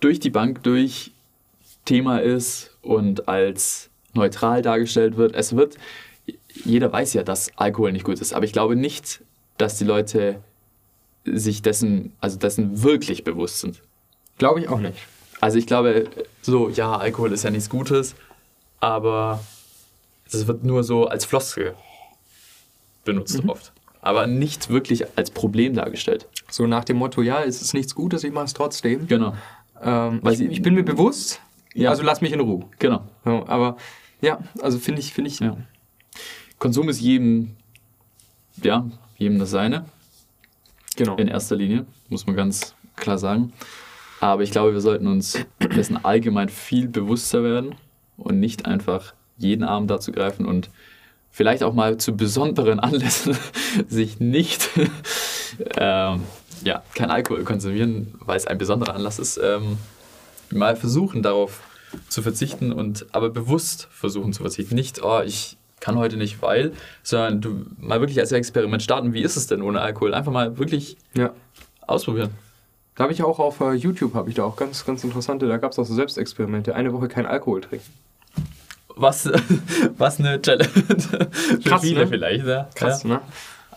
durch 0.01 0.19
die 0.19 0.31
Bank 0.31 0.65
durch 0.65 1.13
Thema 1.85 2.19
ist 2.19 2.77
und 2.83 3.29
als 3.29 3.91
neutral 4.13 4.61
dargestellt 4.61 5.17
wird. 5.17 5.37
Es 5.37 5.55
wird, 5.55 5.77
jeder 6.65 6.93
weiß 6.93 7.15
ja, 7.15 7.23
dass 7.23 7.57
Alkohol 7.57 7.93
nicht 7.93 8.05
gut 8.05 8.21
ist, 8.21 8.33
aber 8.33 8.45
ich 8.45 8.53
glaube 8.53 8.75
nicht, 8.75 9.21
dass 9.57 9.79
die 9.79 9.85
Leute 9.85 10.43
sich 11.25 11.63
dessen, 11.63 12.13
also 12.21 12.39
dessen 12.39 12.83
wirklich 12.83 13.23
bewusst 13.23 13.61
sind. 13.61 13.83
Glaube 14.37 14.61
ich 14.61 14.69
auch 14.69 14.81
nicht. 14.81 14.99
Also 15.41 15.59
ich 15.59 15.67
glaube, 15.69 16.09
so, 16.43 16.69
ja, 16.69 16.97
Alkohol 16.97 17.33
ist 17.33 17.45
ja 17.45 17.51
nichts 17.51 17.71
Gutes, 17.71 18.17
aber 18.81 19.45
es 20.27 20.49
wird 20.49 20.65
nur 20.65 20.83
so 20.83 21.07
als 21.07 21.25
Floskel 21.25 21.77
benutzt 23.09 23.43
oft. 23.47 23.73
Aber 24.01 24.27
nicht 24.27 24.69
wirklich 24.71 25.05
als 25.19 25.31
Problem 25.31 25.75
dargestellt. 25.75 26.29
So 26.51 26.67
nach 26.67 26.85
dem 26.85 26.97
Motto, 26.99 27.23
ja, 27.23 27.43
es 27.43 27.61
ist 27.61 27.75
nichts 27.75 27.95
Gutes, 27.95 28.23
ich 28.25 28.33
mache 28.33 28.45
es 28.47 28.55
trotzdem. 28.55 29.07
Genau. 29.09 29.35
Ähm, 29.83 30.21
Weil 30.23 30.35
ich, 30.35 30.41
ich 30.43 30.63
bin 30.63 30.75
mir 30.75 30.85
bewusst, 30.85 31.41
Ja. 31.75 31.91
also 31.91 32.03
lass 32.03 32.21
mich 32.21 32.33
in 32.33 32.41
Ruhe. 32.41 32.65
Genau. 32.79 33.03
So, 33.25 33.45
aber 33.47 33.77
ja, 34.21 34.39
also 34.63 34.79
finde 34.79 35.01
ich, 35.01 35.13
finde 35.13 35.31
ich, 35.31 35.41
Ja. 35.41 35.57
Konsum 36.59 36.89
ist 36.89 37.01
jedem, 37.01 37.57
ja, 38.63 38.87
jedem 39.17 39.39
das 39.39 39.51
seine, 39.51 39.85
genau. 40.97 41.17
in 41.17 41.29
erster 41.29 41.57
Linie, 41.57 41.87
muss 42.09 42.27
man 42.27 42.35
ganz 42.37 42.75
klar 42.97 43.19
sagen. 43.19 43.53
Aber 44.21 44.43
ich 44.43 44.51
glaube, 44.51 44.73
wir 44.73 44.81
sollten 44.81 45.07
uns 45.07 45.39
dessen 45.77 46.05
allgemein 46.05 46.49
viel 46.49 46.89
bewusster 46.89 47.45
werden 47.45 47.75
und 48.17 48.41
nicht 48.41 48.67
einfach 48.67 49.15
jeden 49.37 49.63
Abend 49.63 49.91
dazu 49.91 50.11
greifen 50.11 50.47
und 50.47 50.71
vielleicht 51.31 51.63
auch 51.63 51.75
mal 51.75 51.97
zu 51.99 52.17
besonderen 52.17 52.81
Anlässen 52.81 53.37
sich 53.89 54.21
nicht, 54.21 54.69
ähm, 55.77 56.23
ja, 56.65 56.83
kein 56.95 57.11
Alkohol 57.11 57.45
konsumieren, 57.45 58.15
weil 58.21 58.37
es 58.37 58.47
ein 58.47 58.59
besonderer 58.59 58.95
Anlass 58.95 59.19
ist, 59.19 59.39
ähm, 59.43 59.79
mal 60.51 60.77
versuchen 60.77 61.23
darauf 61.23 61.61
zu 62.09 62.23
verzichten 62.23 62.73
und 62.73 63.07
aber 63.13 63.31
bewusst 63.31 63.89
versuchen 63.91 64.33
zu 64.33 64.43
verzichten. 64.43 64.75
Nicht, 64.75 65.03
oh, 65.03 65.21
ich 65.25 65.57
kann 65.81 65.97
heute 65.97 66.17
nicht, 66.17 66.43
weil, 66.43 66.73
sondern 67.03 67.41
du 67.41 67.67
mal 67.79 68.01
wirklich 68.01 68.19
als 68.19 68.33
Experiment 68.33 68.83
starten, 68.83 69.13
wie 69.13 69.23
ist 69.23 69.37
es 69.37 69.47
denn 69.47 69.63
ohne 69.63 69.81
Alkohol? 69.81 70.13
Einfach 70.15 70.33
mal 70.33 70.59
wirklich 70.59 70.97
Ja. 71.17 71.33
ausprobieren. 71.87 72.31
Da 72.97 73.05
habe 73.05 73.13
ich 73.13 73.23
auch 73.23 73.39
auf 73.39 73.61
äh, 73.61 73.75
YouTube, 73.75 74.15
habe 74.15 74.29
ich 74.29 74.35
da 74.35 74.43
auch 74.43 74.57
ganz, 74.57 74.85
ganz 74.85 75.05
interessante, 75.05 75.47
da 75.47 75.57
gab 75.59 75.71
es 75.71 75.79
auch 75.79 75.85
so 75.87 75.95
Selbstexperimente. 75.95 76.75
Eine 76.75 76.93
Woche 76.93 77.07
kein 77.07 77.27
Alkohol 77.27 77.61
trinken. 77.61 77.87
Was, 79.01 79.29
was 79.99 80.19
eine 80.19 80.41
Challenge. 80.43 80.69
Für 80.69 81.59
Krass, 81.65 81.83
viele 81.83 82.01
ne? 82.01 82.07
vielleicht, 82.09 82.47
ja. 82.47 82.69
Krass, 82.75 83.03
ja. 83.05 83.09
ne? 83.11 83.21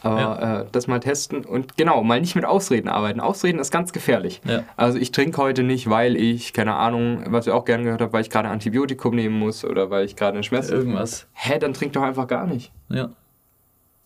Aber 0.03 0.61
äh, 0.61 0.65
das 0.71 0.87
mal 0.87 0.99
testen 0.99 1.45
und 1.45 1.77
genau, 1.77 2.03
mal 2.03 2.19
nicht 2.19 2.33
mit 2.35 2.43
Ausreden 2.43 2.87
arbeiten. 2.89 3.19
Ausreden 3.19 3.59
ist 3.59 3.69
ganz 3.69 3.93
gefährlich. 3.93 4.41
Ja. 4.47 4.63
Also 4.75 4.97
ich 4.97 5.11
trinke 5.11 5.37
heute 5.37 5.61
nicht, 5.61 5.91
weil 5.91 6.15
ich, 6.15 6.53
keine 6.53 6.73
Ahnung, 6.73 7.23
was 7.27 7.45
ich 7.45 7.53
auch 7.53 7.65
gerne 7.65 7.83
gehört 7.83 8.01
habe, 8.01 8.11
weil 8.13 8.21
ich 8.21 8.31
gerade 8.31 8.49
Antibiotikum 8.49 9.13
nehmen 9.15 9.37
muss 9.37 9.63
oder 9.63 9.91
weil 9.91 10.05
ich 10.05 10.15
gerade 10.15 10.33
einen 10.33 10.43
Schmerz 10.43 10.69
Irgendwas. 10.69 11.27
Hä, 11.33 11.59
dann 11.59 11.73
trink 11.75 11.93
doch 11.93 12.01
einfach 12.01 12.25
gar 12.27 12.47
nicht. 12.47 12.71
Ja. 12.89 13.11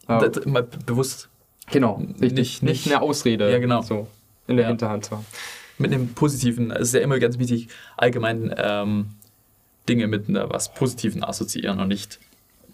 Aber, 0.08 0.28
Das, 0.28 0.46
mal 0.46 0.64
bewusst 0.86 1.30
genau, 1.72 1.96
richtig. 1.96 2.20
nicht- 2.20 2.34
Nicht, 2.34 2.64
nicht- 2.64 2.88
eine 2.94 3.02
Ausrede 3.02 3.50
Ja, 3.50 3.60
genau. 3.60 3.82
so 3.82 4.08
in 4.48 4.58
der 4.58 4.64
Ja. 4.66 4.70
Hinterhand 4.70 5.10
haben. 5.12 5.26
mit 5.78 5.94
einem 5.94 6.10
positiven, 6.14 6.72
es 6.72 6.90
ist 6.90 6.94
ja 6.94 7.00
immer 7.00 7.20
ganz 7.20 7.40
wichtig, 7.40 7.70
allgemein 7.96 8.54
ähm, 8.58 9.12
Dinge 9.88 10.08
mit 10.08 10.30
einer 10.30 10.50
was 10.50 10.74
Positiven 10.74 11.24
assoziieren 11.24 11.80
und 11.80 11.88
nicht 11.88 12.20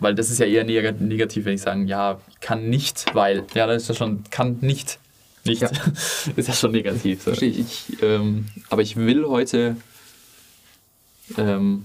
weil 0.02 0.16
das 0.16 0.32
ist 0.32 0.40
ja 0.40 0.48
eher 0.48 0.64
neg 0.64 1.00
negativ, 1.00 1.46
wenn 1.46 1.54
ich 1.54 1.62
sage, 1.62 1.84
ja, 1.84 2.20
kann 2.40 2.70
nicht, 2.72 3.06
weil. 3.14 3.46
Ja, 3.54 3.68
das 3.68 3.84
ist 3.84 3.90
ja 3.90 3.96
schon, 3.96 4.24
kann 4.32 4.58
nicht. 4.62 4.98
Nicht. 5.46 5.62
Ja. 5.62 5.70
ist 6.36 6.48
ja 6.48 6.54
schon 6.56 6.72
negativ. 6.72 7.20
So. 7.22 7.32
Verstehe 7.32 7.50
ich. 7.50 7.60
ich 7.90 8.02
ähm, 8.04 8.48
aber 8.72 8.82
ich 8.82 8.96
will 8.96 9.26
heute 9.28 9.76
ähm, 11.38 11.84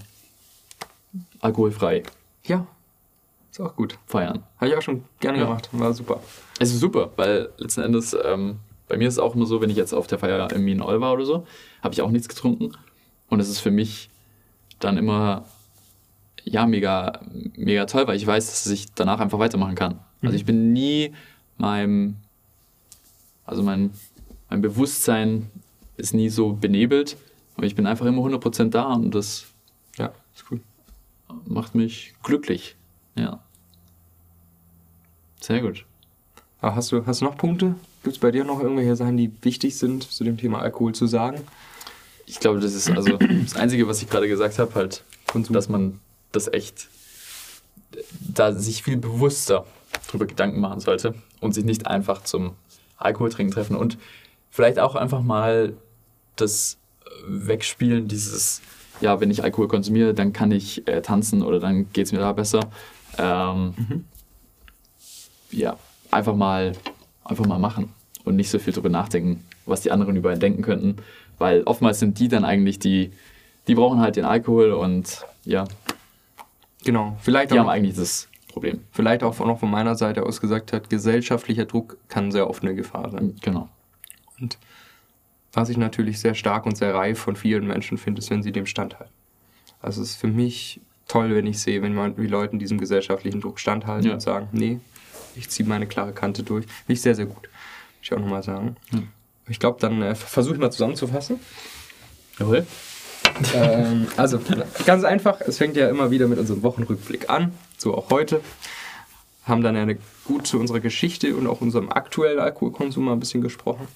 alkoholfrei 1.41 2.03
Ja, 2.45 2.65
ist 3.51 3.59
auch 3.59 3.75
gut. 3.75 3.97
feiern. 4.07 4.43
Habe 4.57 4.71
ich 4.71 4.75
auch 4.77 4.81
schon 4.81 5.03
gerne 5.19 5.37
Ja. 5.37 5.43
gemacht. 5.45 5.69
War 5.71 5.93
super. 5.93 6.21
Es 6.59 6.71
ist 6.73 6.79
super, 6.79 7.11
weil 7.17 7.49
letzten 7.57 7.81
Endes, 7.81 8.15
ähm, 8.25 8.57
bei 8.87 8.97
mir 8.97 9.07
ist 9.07 9.15
es 9.15 9.19
auch 9.19 9.35
immer 9.35 9.45
so, 9.45 9.61
wenn 9.61 9.69
ich 9.69 9.77
jetzt 9.77 9.93
auf 9.93 10.07
der 10.07 10.17
Feier 10.17 10.51
im 10.51 10.65
Mien 10.65 10.81
Oll 10.81 11.01
war 11.01 11.13
oder 11.13 11.25
so, 11.25 11.45
habe 11.83 11.93
ich 11.93 12.01
auch 12.01 12.09
nichts 12.09 12.27
getrunken. 12.27 12.75
Und 13.29 13.39
es 13.39 13.49
ist 13.49 13.59
für 13.59 13.71
mich 13.71 14.09
dann 14.79 14.97
immer, 14.97 15.45
ja, 16.43 16.65
mega, 16.65 17.19
mega 17.55 17.85
toll, 17.85 18.07
weil 18.07 18.17
ich 18.17 18.25
weiß, 18.27 18.47
dass 18.47 18.67
ich 18.67 18.93
danach 18.93 19.19
einfach 19.19 19.39
weitermachen 19.39 19.75
kann. 19.75 19.99
Also 20.21 20.35
ich 20.35 20.45
bin 20.45 20.73
nie 20.73 21.13
meinem, 21.57 22.17
also 23.45 23.63
mein, 23.63 23.91
mein 24.49 24.61
Bewusstsein 24.61 25.49
ist 25.97 26.13
nie 26.13 26.29
so 26.29 26.53
benebelt, 26.53 27.17
aber 27.55 27.65
ich 27.65 27.75
bin 27.75 27.85
einfach 27.87 28.05
immer 28.05 28.21
100% 28.21 28.69
da 28.69 28.93
und 28.93 29.13
das 29.13 29.45
Ja, 29.97 30.11
ist 30.35 30.45
cool. 30.51 30.61
macht 31.45 31.75
mich 31.75 32.13
glücklich. 32.23 32.75
Ja. 33.15 33.39
Sehr 35.41 35.61
gut. 35.61 35.85
Aber 36.61 36.75
hast 36.75 36.91
du, 36.91 37.05
hast 37.05 37.21
du 37.21 37.25
noch 37.25 37.37
Punkte? 37.37 37.75
Gibt 38.03 38.15
es 38.15 38.19
bei 38.19 38.31
dir 38.31 38.43
noch 38.43 38.59
irgendwelche 38.59 38.95
Sachen, 38.95 39.17
die 39.17 39.31
wichtig 39.41 39.77
sind 39.77 40.03
zu 40.03 40.23
dem 40.23 40.37
Thema 40.37 40.59
Alkohol 40.59 40.93
zu 40.93 41.07
sagen? 41.07 41.41
Ich 42.27 42.39
glaube, 42.39 42.59
das 42.59 42.73
ist 42.73 42.91
also 42.91 43.17
das 43.43 43.55
Einzige, 43.55 43.87
was 43.87 44.01
ich 44.03 44.09
gerade 44.09 44.27
gesagt 44.27 44.59
habe, 44.59 44.75
halt, 44.75 45.03
Konsum. 45.25 45.53
dass 45.53 45.69
man 45.69 45.99
das 46.31 46.47
echt, 46.47 46.87
da 48.21 48.53
sich 48.53 48.83
viel 48.83 48.97
bewusster 48.97 49.65
drüber 50.11 50.27
Gedanken 50.27 50.59
machen 50.59 50.79
sollte 50.79 51.15
und 51.39 51.53
sich 51.53 51.65
nicht 51.65 51.87
einfach 51.87 52.21
zum 52.23 52.51
Alkoholtrinken 52.97 53.53
treffen 53.53 53.75
und 53.75 53.97
vielleicht 54.51 54.77
auch 54.77 54.95
einfach 54.95 55.21
mal 55.21 55.73
das 56.35 56.77
Wegspielen 57.27 58.07
dieses, 58.07 58.61
ja, 59.01 59.19
wenn 59.19 59.31
ich 59.31 59.43
Alkohol 59.43 59.67
konsumiere, 59.67 60.13
dann 60.13 60.33
kann 60.33 60.51
ich 60.51 60.87
äh, 60.87 61.01
tanzen 61.01 61.41
oder 61.41 61.59
dann 61.59 61.91
geht 61.93 62.07
es 62.07 62.11
mir 62.11 62.19
da 62.19 62.31
besser. 62.33 62.59
Ähm, 63.17 63.73
Ja, 65.51 65.77
einfach 66.11 66.35
mal, 66.35 66.73
einfach 67.23 67.45
mal 67.45 67.57
machen 67.59 67.93
und 68.25 68.35
nicht 68.35 68.49
so 68.49 68.59
viel 68.59 68.73
drüber 68.73 68.89
nachdenken, 68.89 69.43
was 69.65 69.81
die 69.81 69.91
anderen 69.91 70.15
über 70.15 70.29
einen 70.29 70.41
denken 70.41 70.61
könnten, 70.61 70.97
weil 71.37 71.63
oftmals 71.63 71.99
sind 71.99 72.19
die 72.19 72.27
dann 72.27 72.45
eigentlich 72.45 72.79
die, 72.79 73.11
die 73.67 73.75
brauchen 73.75 73.99
halt 73.99 74.15
den 74.15 74.25
Alkohol 74.25 74.71
und 74.71 75.25
ja, 75.45 75.65
Genau. 76.83 77.17
Vielleicht 77.19 77.51
die 77.51 77.55
auch, 77.55 77.59
haben 77.61 77.69
eigentlich 77.69 77.95
das 77.97 78.29
Problem. 78.47 78.81
vielleicht 78.91 79.21
auch 79.23 79.37
noch 79.39 79.59
von 79.59 79.69
meiner 79.69 79.95
Seite 79.95 80.23
aus 80.23 80.39
gesagt 80.39 80.71
hat, 80.71 80.89
gesellschaftlicher 80.89 81.65
Druck 81.65 81.97
kann 82.07 82.31
sehr 82.31 82.49
oft 82.49 82.63
eine 82.63 82.75
Gefahr 82.75 83.09
sein. 83.11 83.35
Genau. 83.41 83.67
Und 84.39 84.57
was 85.51 85.67
ich 85.69 85.75
natürlich 85.77 86.19
sehr 86.19 86.33
stark 86.35 86.65
und 86.65 86.77
sehr 86.77 86.93
reif 86.93 87.19
von 87.19 87.35
vielen 87.35 87.67
Menschen 87.67 87.97
finde, 87.97 88.19
ist, 88.19 88.29
wenn 88.29 88.43
sie 88.43 88.51
dem 88.51 88.65
standhalten. 88.65 89.11
Also 89.81 90.01
es 90.01 90.11
ist 90.11 90.15
für 90.17 90.27
mich 90.27 90.79
toll, 91.07 91.33
wenn 91.35 91.47
ich 91.47 91.59
sehe, 91.59 91.81
wenn 91.81 91.93
man, 91.93 92.15
wie 92.17 92.27
Leute 92.27 92.57
diesem 92.57 92.77
gesellschaftlichen 92.77 93.41
Druck 93.41 93.59
standhalten 93.59 94.07
Ja. 94.07 94.13
und 94.13 94.19
sagen, 94.21 94.47
nee, 94.51 94.79
ich 95.35 95.49
ziehe 95.49 95.67
meine 95.67 95.87
klare 95.87 96.13
Kante 96.13 96.43
durch. 96.43 96.65
Finde 96.65 96.93
ich 96.93 97.01
sehr, 97.01 97.15
sehr 97.15 97.25
gut. 97.25 97.43
Will 97.43 97.51
ich 98.01 98.13
auch 98.13 98.19
nochmal 98.19 98.43
sagen. 98.43 98.75
Ja. 98.91 98.99
Ich 99.49 99.59
glaube, 99.59 99.77
dann 99.79 100.01
äh, 100.01 100.15
versuche 100.15 100.55
ich 100.55 100.59
mal 100.59 100.71
zusammenzufassen. 100.71 101.39
Jawohl. 102.39 102.65
ähm, 103.53 104.07
also, 104.17 104.39
ganz 104.85 105.03
einfach, 105.03 105.41
es 105.41 105.57
fängt 105.57 105.75
ja 105.75 105.89
immer 105.89 106.11
wieder 106.11 106.27
mit 106.27 106.39
unserem 106.39 106.63
Wochenrückblick 106.63 107.29
an, 107.29 107.53
so 107.77 107.95
auch 107.95 108.09
heute. 108.09 108.41
Haben 109.43 109.61
dann 109.63 109.75
eine 109.75 109.97
gut 110.25 110.45
zu 110.47 110.59
unserer 110.59 110.79
Geschichte 110.81 111.35
und 111.35 111.47
auch 111.47 111.61
unserem 111.61 111.89
aktuellen 111.89 112.39
Alkoholkonsum 112.39 113.05
mal 113.05 113.13
ein 113.13 113.19
bisschen 113.19 113.41
gesprochen. 113.41 113.87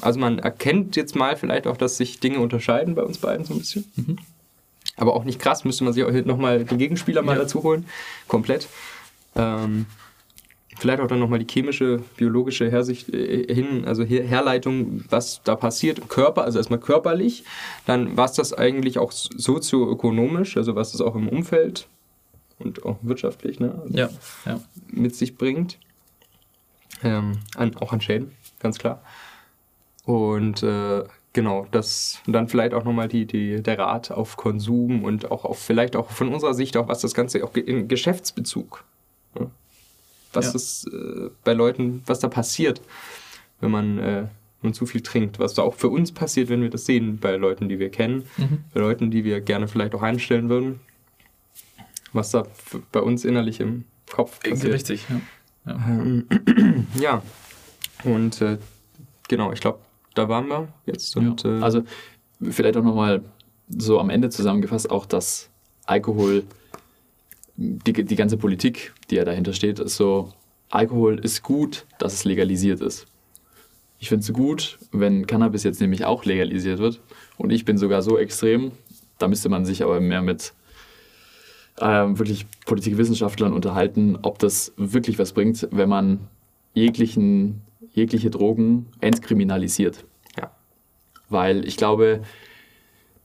Also 0.00 0.20
man 0.20 0.38
erkennt 0.38 0.96
jetzt 0.96 1.16
mal 1.16 1.36
vielleicht 1.36 1.66
auch, 1.66 1.76
dass 1.76 1.96
sich 1.96 2.20
Dinge 2.20 2.40
unterscheiden 2.40 2.94
bei 2.94 3.02
uns 3.02 3.18
beiden 3.18 3.44
so 3.46 3.54
ein 3.54 3.58
bisschen. 3.58 4.18
Aber 4.96 5.14
auch 5.14 5.24
nicht 5.24 5.40
krass, 5.40 5.64
müsste 5.64 5.84
man 5.84 5.92
sich 5.92 6.04
auch 6.04 6.10
nochmal 6.10 6.64
den 6.64 6.78
Gegenspieler 6.78 7.22
mal 7.22 7.36
Ja. 7.36 7.42
dazu 7.42 7.62
holen. 7.62 7.86
Komplett. 8.28 8.68
Ähm, 9.34 9.86
vielleicht 10.78 11.00
auch 11.00 11.06
dann 11.06 11.18
nochmal 11.18 11.38
die 11.38 11.46
chemische, 11.52 12.02
biologische 12.16 12.70
Hersicht, 12.70 13.08
äh, 13.12 13.52
hin, 13.52 13.84
also 13.84 14.04
Her 14.04 14.24
Herleitung, 14.24 15.04
was 15.08 15.42
da 15.44 15.56
passiert 15.56 15.98
im 15.98 16.08
Körper, 16.08 16.44
also 16.44 16.58
erstmal 16.58 16.80
körperlich, 16.80 17.44
dann 17.86 18.16
was 18.16 18.34
das 18.34 18.52
eigentlich 18.52 18.98
auch 18.98 19.12
sozioökonomisch, 19.12 20.56
also 20.56 20.74
was 20.74 20.92
das 20.92 21.00
auch 21.00 21.14
im 21.14 21.28
Umfeld 21.28 21.88
und 22.58 22.84
auch 22.84 22.98
wirtschaftlich 23.02 23.60
ne, 23.60 23.74
also 23.82 23.96
Ja, 23.96 24.08
ja. 24.46 24.60
mit 24.88 25.14
sich 25.14 25.36
bringt. 25.36 25.78
Ähm, 27.04 27.38
an, 27.54 27.76
auch 27.76 27.92
an 27.92 28.00
Schäden, 28.00 28.32
ganz 28.58 28.78
klar. 28.78 29.02
Und 30.04 30.62
äh, 30.64 31.04
genau, 31.32 31.66
das 31.70 32.20
und 32.26 32.32
dann 32.32 32.48
vielleicht 32.48 32.74
auch 32.74 32.82
nochmal 32.84 33.08
die, 33.08 33.26
die, 33.26 33.62
der 33.62 33.78
Rat 33.78 34.10
auf 34.10 34.36
Konsum 34.36 35.04
und 35.04 35.30
auch 35.30 35.44
auf 35.44 35.58
vielleicht 35.58 35.94
auch 35.94 36.10
von 36.10 36.32
unserer 36.32 36.54
Sicht 36.54 36.76
auch, 36.76 36.88
was 36.88 37.00
das 37.00 37.14
Ganze 37.14 37.44
auch 37.44 37.54
in 37.54 37.86
Geschäftsbezug. 37.86 38.84
Ja. 39.38 39.46
Was 40.38 40.46
Ja. 40.46 40.52
das 40.52 40.86
äh, 40.92 41.30
bei 41.44 41.52
Leuten, 41.52 42.02
was 42.06 42.20
da 42.20 42.28
passiert, 42.28 42.80
wenn 43.60 43.70
man 43.70 43.98
äh, 43.98 44.26
nun 44.62 44.72
zu 44.74 44.86
viel 44.86 45.00
trinkt, 45.00 45.38
was 45.38 45.54
da 45.54 45.62
auch 45.62 45.74
für 45.74 45.88
uns 45.88 46.12
passiert, 46.12 46.48
wenn 46.48 46.62
wir 46.62 46.70
das 46.70 46.86
sehen, 46.86 47.18
bei 47.18 47.36
Leuten, 47.36 47.68
die 47.68 47.78
wir 47.78 47.90
kennen, 47.90 48.24
Mhm. 48.36 48.58
bei 48.72 48.80
Leuten, 48.80 49.10
die 49.10 49.24
wir 49.24 49.40
gerne 49.40 49.68
vielleicht 49.68 49.94
auch 49.94 50.02
einstellen 50.02 50.48
würden, 50.48 50.80
was 52.12 52.30
da 52.30 52.46
bei 52.92 53.00
uns 53.00 53.24
innerlich 53.24 53.60
im 53.60 53.84
Kopf 54.10 54.40
passiert. 54.40 54.72
Richtig, 54.74 55.04
ja. 55.08 55.20
ja. 55.66 55.86
Ähm, 55.88 56.26
ja, 57.00 57.22
und 58.04 58.40
äh, 58.40 58.58
genau, 59.28 59.52
ich 59.52 59.60
glaube, 59.60 59.78
da 60.14 60.28
waren 60.28 60.48
wir 60.48 60.68
jetzt. 60.86 61.16
Und, 61.16 61.42
ja. 61.44 61.58
äh, 61.58 61.62
Also 61.62 61.82
vielleicht 62.42 62.76
auch 62.76 62.82
nochmal 62.84 63.22
so 63.68 64.00
am 64.00 64.08
Ende 64.10 64.30
zusammengefasst, 64.30 64.90
auch 64.90 65.04
dass 65.06 65.50
Alkohol, 65.86 66.44
die, 67.58 67.92
die 67.92 68.16
ganze 68.16 68.36
Politik, 68.36 68.94
die 69.10 69.16
ja 69.16 69.24
dahinter 69.24 69.52
steht, 69.52 69.80
ist 69.80 69.96
so, 69.96 70.32
Alkohol 70.70 71.18
ist 71.18 71.42
gut, 71.42 71.86
dass 71.98 72.14
es 72.14 72.24
legalisiert 72.24 72.80
ist. 72.80 73.06
Ich 73.98 74.08
finde 74.08 74.22
es 74.22 74.32
gut, 74.32 74.78
wenn 74.92 75.26
Cannabis 75.26 75.64
jetzt 75.64 75.80
nämlich 75.80 76.04
auch 76.04 76.24
legalisiert 76.24 76.78
wird. 76.78 77.00
Und 77.36 77.50
ich 77.50 77.64
bin 77.64 77.76
sogar 77.76 78.02
so 78.02 78.16
extrem, 78.16 78.72
da 79.18 79.26
müsste 79.26 79.48
man 79.48 79.64
sich 79.64 79.82
aber 79.82 80.00
mehr 80.00 80.22
mit 80.22 80.54
ähm, 81.80 82.18
wirklich 82.18 82.46
Politikwissenschaftlern 82.64 83.52
unterhalten, 83.52 84.18
ob 84.22 84.38
das 84.38 84.72
wirklich 84.76 85.18
was 85.18 85.32
bringt, 85.32 85.66
wenn 85.72 85.88
man 85.88 86.28
jeglichen, 86.74 87.62
jegliche 87.92 88.30
Drogen 88.30 88.86
entkriminalisiert. 89.00 90.04
Ja. 90.36 90.52
Weil 91.28 91.66
ich 91.66 91.76
glaube, 91.76 92.22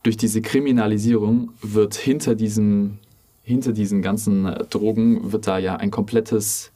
durch 0.02 0.16
diese 0.16 0.42
Kriminalisierung 0.42 1.52
wird 1.62 1.94
hinter 1.94 2.34
diesem, 2.34 2.98
hinter 3.44 3.72
diesen 3.72 4.02
ganzen 4.02 4.46
äh, 4.46 4.64
Drogen 4.64 5.32
wird 5.32 5.46
da 5.46 5.58
ja 5.58 5.76
ein 5.76 5.90
komplettes, 5.90 6.72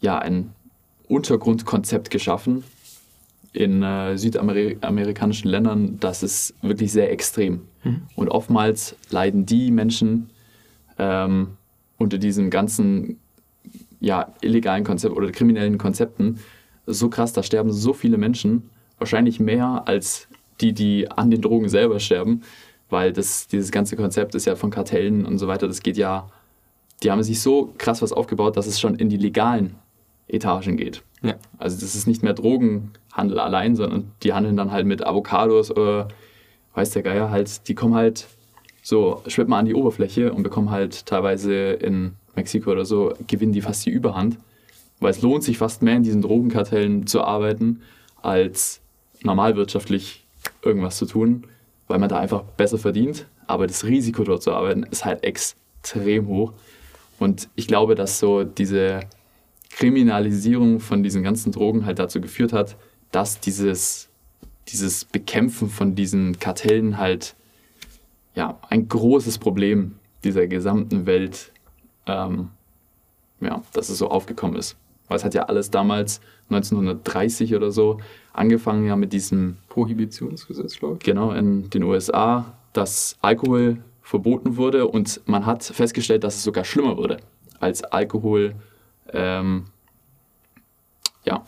ja, 0.00 0.18
ein 0.18 0.52
Untergrundkonzept 1.08 2.10
geschaffen 2.10 2.64
in 3.52 3.82
äh, 3.82 4.16
südamerikanischen 4.16 5.50
Ländern, 5.50 5.98
das 6.00 6.22
ist 6.22 6.54
wirklich 6.62 6.90
sehr 6.92 7.10
extrem. 7.12 7.62
Und 8.16 8.28
oftmals 8.28 8.96
leiden 9.10 9.44
die 9.44 9.70
Menschen 9.70 10.30
ähm, 10.98 11.56
unter 11.98 12.18
diesem 12.18 12.48
ganzen 12.48 13.18
ja, 14.00 14.32
illegalen 14.40 14.84
Konzept 14.84 15.14
oder 15.14 15.30
kriminellen 15.30 15.78
Konzepten 15.78 16.38
so 16.86 17.08
krass, 17.08 17.32
da 17.32 17.42
sterben 17.42 17.72
so 17.72 17.92
viele 17.92 18.18
Menschen, 18.18 18.70
wahrscheinlich 18.98 19.38
mehr 19.38 19.82
als 19.86 20.28
die, 20.60 20.72
die 20.72 21.10
an 21.10 21.30
den 21.30 21.40
Drogen 21.40 21.68
selber 21.68 22.00
sterben, 22.00 22.42
weil 22.92 23.12
das, 23.12 23.48
dieses 23.48 23.72
ganze 23.72 23.96
Konzept 23.96 24.34
ist 24.34 24.44
ja 24.44 24.54
von 24.54 24.70
Kartellen 24.70 25.24
und 25.24 25.38
so 25.38 25.48
weiter, 25.48 25.66
das 25.66 25.82
geht 25.82 25.96
ja, 25.96 26.28
die 27.02 27.10
haben 27.10 27.22
sich 27.22 27.40
so 27.40 27.72
krass 27.78 28.02
was 28.02 28.12
aufgebaut, 28.12 28.56
dass 28.56 28.66
es 28.66 28.78
schon 28.78 28.94
in 28.94 29.08
die 29.08 29.16
legalen 29.16 29.74
Etagen 30.28 30.76
geht. 30.76 31.02
ja. 31.22 31.34
Also 31.58 31.80
das 31.80 31.94
ist 31.94 32.06
nicht 32.06 32.22
mehr 32.22 32.34
Drogenhandel 32.34 33.40
allein, 33.40 33.74
sondern 33.76 34.12
die 34.22 34.32
handeln 34.32 34.56
dann 34.56 34.70
halt 34.70 34.86
mit 34.86 35.04
Avocados 35.04 35.70
oder 35.70 36.08
weiß 36.74 36.90
der 36.90 37.02
Geier 37.02 37.30
halt, 37.30 37.66
die 37.68 37.74
kommen 37.74 37.94
halt 37.94 38.28
so, 38.82 39.22
schwimmen 39.26 39.50
mal 39.50 39.58
an 39.60 39.66
die 39.66 39.74
Oberfläche 39.74 40.32
und 40.32 40.42
bekommen 40.42 40.70
halt 40.70 41.06
teilweise 41.06 41.54
in 41.54 42.12
Mexiko 42.34 42.70
oder 42.72 42.84
so, 42.84 43.14
gewinnen 43.26 43.52
die 43.52 43.60
fast 43.60 43.86
die 43.86 43.90
Überhand. 43.90 44.38
Weil 45.00 45.10
es 45.10 45.22
lohnt 45.22 45.44
sich 45.44 45.58
fast 45.58 45.82
mehr 45.82 45.96
in 45.96 46.02
diesen 46.02 46.22
Drogenkartellen 46.22 47.06
zu 47.06 47.22
arbeiten, 47.22 47.82
als 48.20 48.80
normalwirtschaftlich 49.22 50.24
irgendwas 50.62 50.96
zu 50.96 51.06
tun, 51.06 51.46
weil 51.88 51.98
man 51.98 52.08
da 52.08 52.18
einfach 52.18 52.42
besser 52.42 52.78
verdient. 52.78 53.26
Aber 53.46 53.66
das 53.66 53.84
Risiko 53.84 54.24
dort 54.24 54.42
zu 54.42 54.52
arbeiten 54.52 54.84
ist 54.84 55.04
halt 55.04 55.24
extrem 55.24 56.26
hoch. 56.28 56.52
Und 57.18 57.48
ich 57.54 57.66
glaube, 57.66 57.94
dass 57.94 58.18
so 58.18 58.44
diese 58.44 59.00
Kriminalisierung 59.70 60.80
von 60.80 61.02
diesen 61.02 61.22
ganzen 61.22 61.52
Drogen 61.52 61.86
halt 61.86 61.98
dazu 61.98 62.20
geführt 62.20 62.52
hat, 62.52 62.76
dass 63.10 63.40
dieses, 63.40 64.08
dieses 64.68 65.04
Bekämpfen 65.04 65.68
von 65.68 65.94
diesen 65.94 66.38
Kartellen 66.38 66.98
halt 66.98 67.34
ja, 68.34 68.58
ein 68.68 68.88
großes 68.88 69.38
Problem 69.38 69.96
dieser 70.24 70.46
gesamten 70.46 71.06
Welt 71.06 71.52
ähm, 72.06 72.50
ja, 73.40 73.62
dass 73.72 73.88
es 73.88 73.98
so 73.98 74.08
aufgekommen 74.08 74.56
ist. 74.56 74.76
Weil 75.08 75.16
es 75.16 75.24
hat 75.24 75.34
ja 75.34 75.44
alles 75.44 75.70
damals 75.70 76.20
1930 76.54 77.54
oder 77.54 77.70
so 77.70 77.98
angefangen 78.32 78.86
ja 78.86 78.96
mit 78.96 79.12
diesem 79.12 79.56
Prohibitionsgesetz, 79.68 80.78
glaube 80.78 80.94
ich. 80.94 81.04
genau 81.04 81.32
in 81.32 81.70
den 81.70 81.82
USA, 81.82 82.54
dass 82.72 83.16
Alkohol 83.20 83.78
verboten 84.02 84.56
wurde 84.56 84.86
und 84.86 85.20
man 85.26 85.46
hat 85.46 85.64
festgestellt, 85.64 86.24
dass 86.24 86.36
es 86.36 86.42
sogar 86.42 86.64
schlimmer 86.64 86.96
wurde, 86.96 87.18
als 87.60 87.84
Alkohol 87.84 88.54
ähm, 89.12 89.64
ja, 91.24 91.44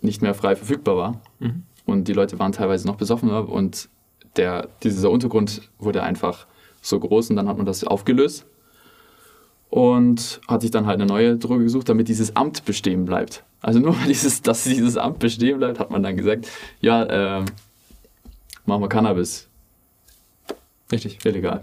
nicht 0.00 0.22
mehr 0.22 0.34
frei 0.34 0.56
verfügbar 0.56 0.96
war. 0.96 1.20
Mhm. 1.38 1.62
Und 1.84 2.08
die 2.08 2.12
Leute 2.12 2.38
waren 2.38 2.52
teilweise 2.52 2.86
noch 2.86 2.96
besoffener 2.96 3.48
und 3.48 3.88
der, 4.36 4.68
dieser 4.82 5.10
Untergrund 5.10 5.70
wurde 5.78 6.02
einfach 6.02 6.46
so 6.80 6.98
groß 6.98 7.30
und 7.30 7.36
dann 7.36 7.48
hat 7.48 7.56
man 7.56 7.66
das 7.66 7.84
aufgelöst 7.84 8.46
und 9.70 10.40
hat 10.48 10.62
sich 10.62 10.70
dann 10.70 10.86
halt 10.86 11.00
eine 11.00 11.06
neue 11.06 11.36
Droge 11.36 11.64
gesucht, 11.64 11.88
damit 11.88 12.08
dieses 12.08 12.36
Amt 12.36 12.64
bestehen 12.64 13.04
bleibt. 13.04 13.44
Also 13.62 13.78
nur 13.78 13.98
weil 13.98 14.08
dieses, 14.08 14.42
dass 14.42 14.64
dieses 14.64 14.96
Amt 14.96 15.20
bestehen 15.20 15.58
bleibt, 15.58 15.78
hat 15.78 15.90
man 15.90 16.02
dann 16.02 16.16
gesagt, 16.16 16.48
ja, 16.80 17.38
ähm, 17.38 17.46
machen 18.66 18.82
wir 18.82 18.88
Cannabis 18.88 19.48
Richtig. 20.90 21.24
illegal. 21.24 21.62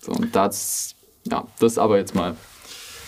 So, 0.00 0.12
und 0.12 0.34
das, 0.34 0.94
ja, 1.30 1.46
das 1.58 1.72
ist 1.72 1.78
aber 1.78 1.98
jetzt 1.98 2.14
mal 2.14 2.36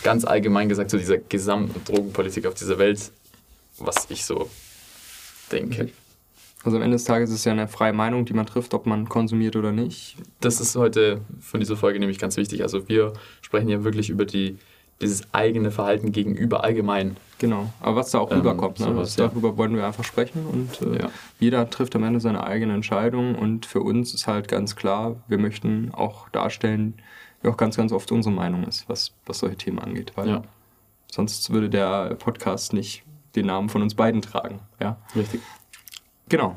ganz 0.02 0.24
allgemein 0.24 0.68
gesagt, 0.68 0.90
so 0.90 0.98
dieser 0.98 1.18
gesamten 1.18 1.82
Drogenpolitik 1.84 2.46
auf 2.46 2.54
dieser 2.54 2.78
Welt, 2.78 3.10
was 3.78 4.06
ich 4.10 4.24
so 4.24 4.50
denke. 5.50 5.90
Also 6.64 6.76
am 6.76 6.82
Ende 6.82 6.96
des 6.96 7.04
Tages 7.04 7.30
ist 7.30 7.36
es 7.36 7.44
ja 7.44 7.52
eine 7.52 7.68
freie 7.68 7.92
Meinung, 7.92 8.24
die 8.24 8.32
man 8.32 8.46
trifft, 8.46 8.74
ob 8.74 8.86
man 8.86 9.08
konsumiert 9.08 9.56
oder 9.56 9.72
nicht. 9.72 10.16
Das 10.40 10.60
ist 10.60 10.74
heute 10.76 11.20
von 11.40 11.60
dieser 11.60 11.76
Folge 11.76 11.98
nämlich 11.98 12.18
ganz 12.18 12.36
wichtig. 12.36 12.62
Also 12.62 12.88
wir 12.88 13.12
sprechen 13.40 13.68
ja 13.68 13.84
wirklich 13.84 14.10
über 14.10 14.24
die, 14.24 14.58
dieses 15.00 15.32
eigene 15.34 15.70
Verhalten 15.70 16.12
gegenüber 16.12 16.64
allgemein. 16.64 17.16
Genau. 17.38 17.70
Aber 17.80 17.96
was 17.96 18.10
da 18.10 18.18
auch 18.20 18.30
Ähm, 18.30 18.38
rüberkommt, 18.38 18.80
ne? 18.80 18.86
sowas, 18.86 19.16
ja. 19.16 19.26
darüber 19.28 19.56
wollen 19.58 19.74
wir 19.76 19.84
einfach 19.86 20.04
sprechen 20.04 20.46
und 20.46 20.80
äh, 20.80 21.02
Ja. 21.02 21.10
jeder 21.38 21.68
trifft 21.68 21.94
am 21.96 22.02
Ende 22.04 22.18
seine 22.20 22.44
eigene 22.44 22.72
Entscheidung 22.72 23.34
und 23.34 23.66
für 23.66 23.80
uns 23.80 24.14
ist 24.14 24.26
halt 24.26 24.48
ganz 24.48 24.74
klar, 24.74 25.16
wir 25.28 25.36
möchten 25.38 25.90
auch 25.92 26.28
darstellen, 26.30 26.94
wie 27.42 27.48
auch 27.48 27.58
ganz, 27.58 27.76
ganz 27.76 27.92
oft 27.92 28.10
unsere 28.10 28.34
Meinung 28.34 28.64
ist, 28.64 28.88
was, 28.88 29.12
was 29.26 29.40
solche 29.40 29.56
Themen 29.56 29.78
angeht, 29.78 30.12
weil 30.16 30.28
Ja, 30.28 30.42
sonst 31.12 31.50
würde 31.50 31.68
der 31.68 32.14
Podcast 32.14 32.72
nicht 32.72 33.02
den 33.34 33.46
Namen 33.46 33.68
von 33.68 33.82
uns 33.82 33.94
beiden 33.94 34.22
tragen. 34.22 34.60
Ja, 34.80 34.96
richtig. 35.14 35.42
genau. 36.30 36.56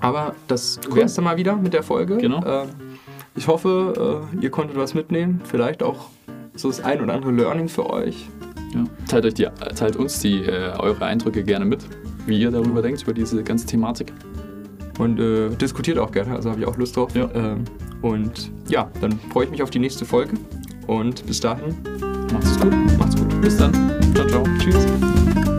Aber 0.00 0.34
das 0.48 0.80
es 0.96 1.14
dann 1.14 1.24
mal 1.24 1.36
wieder 1.36 1.54
mit 1.54 1.72
der 1.72 1.84
Folge. 1.84 2.16
Genau. 2.18 2.44
Ähm, 2.44 2.68
ich 3.36 3.46
hoffe, 3.46 4.26
äh, 4.34 4.42
ihr 4.42 4.50
konntet 4.50 4.76
was 4.76 4.92
mitnehmen, 4.94 5.40
vielleicht 5.44 5.84
auch 5.84 6.08
so 6.56 6.68
das 6.68 6.80
ein 6.80 7.00
oder 7.00 7.14
andere 7.14 7.32
Learning 7.32 7.68
für 7.68 7.88
euch. 7.90 8.28
Ja. 8.74 8.84
Teilt, 9.08 9.24
euch 9.26 9.34
die, 9.34 9.44
teilt 9.76 9.96
uns 9.96 10.18
die, 10.20 10.42
äh, 10.44 10.72
eure 10.78 11.04
Eindrücke 11.04 11.44
gerne 11.44 11.64
mit, 11.64 11.84
wie 12.26 12.40
ihr 12.40 12.50
darüber 12.50 12.82
denkt, 12.82 13.02
über 13.02 13.12
diese 13.14 13.42
ganze 13.42 13.66
Thematik. 13.66 14.12
und 14.98 15.18
äh, 15.20 15.50
diskutiert 15.50 15.98
auch 15.98 16.12
gerne, 16.12 16.34
also 16.34 16.50
habe 16.50 16.60
ich 16.60 16.66
auch 16.66 16.76
Lust 16.76 16.96
drauf. 16.96 17.14
Ja. 17.14 17.28
Ähm, 17.34 17.64
und 18.02 18.50
ja, 18.68 18.90
dann 19.00 19.18
freue 19.32 19.44
ich 19.46 19.50
mich 19.50 19.62
auf 19.62 19.70
die 19.70 19.78
nächste 19.78 20.04
Folge 20.04 20.34
und 20.86 21.26
bis 21.26 21.40
dahin, 21.40 21.74
Macht's 22.32 22.58
gut. 22.58 22.74
macht's 22.98 23.16
gut. 23.16 23.40
Bis 23.40 23.56
dann. 23.56 23.72
Ciao, 24.14 24.26
ciao. 24.26 24.44
Tschüss. 24.58 25.53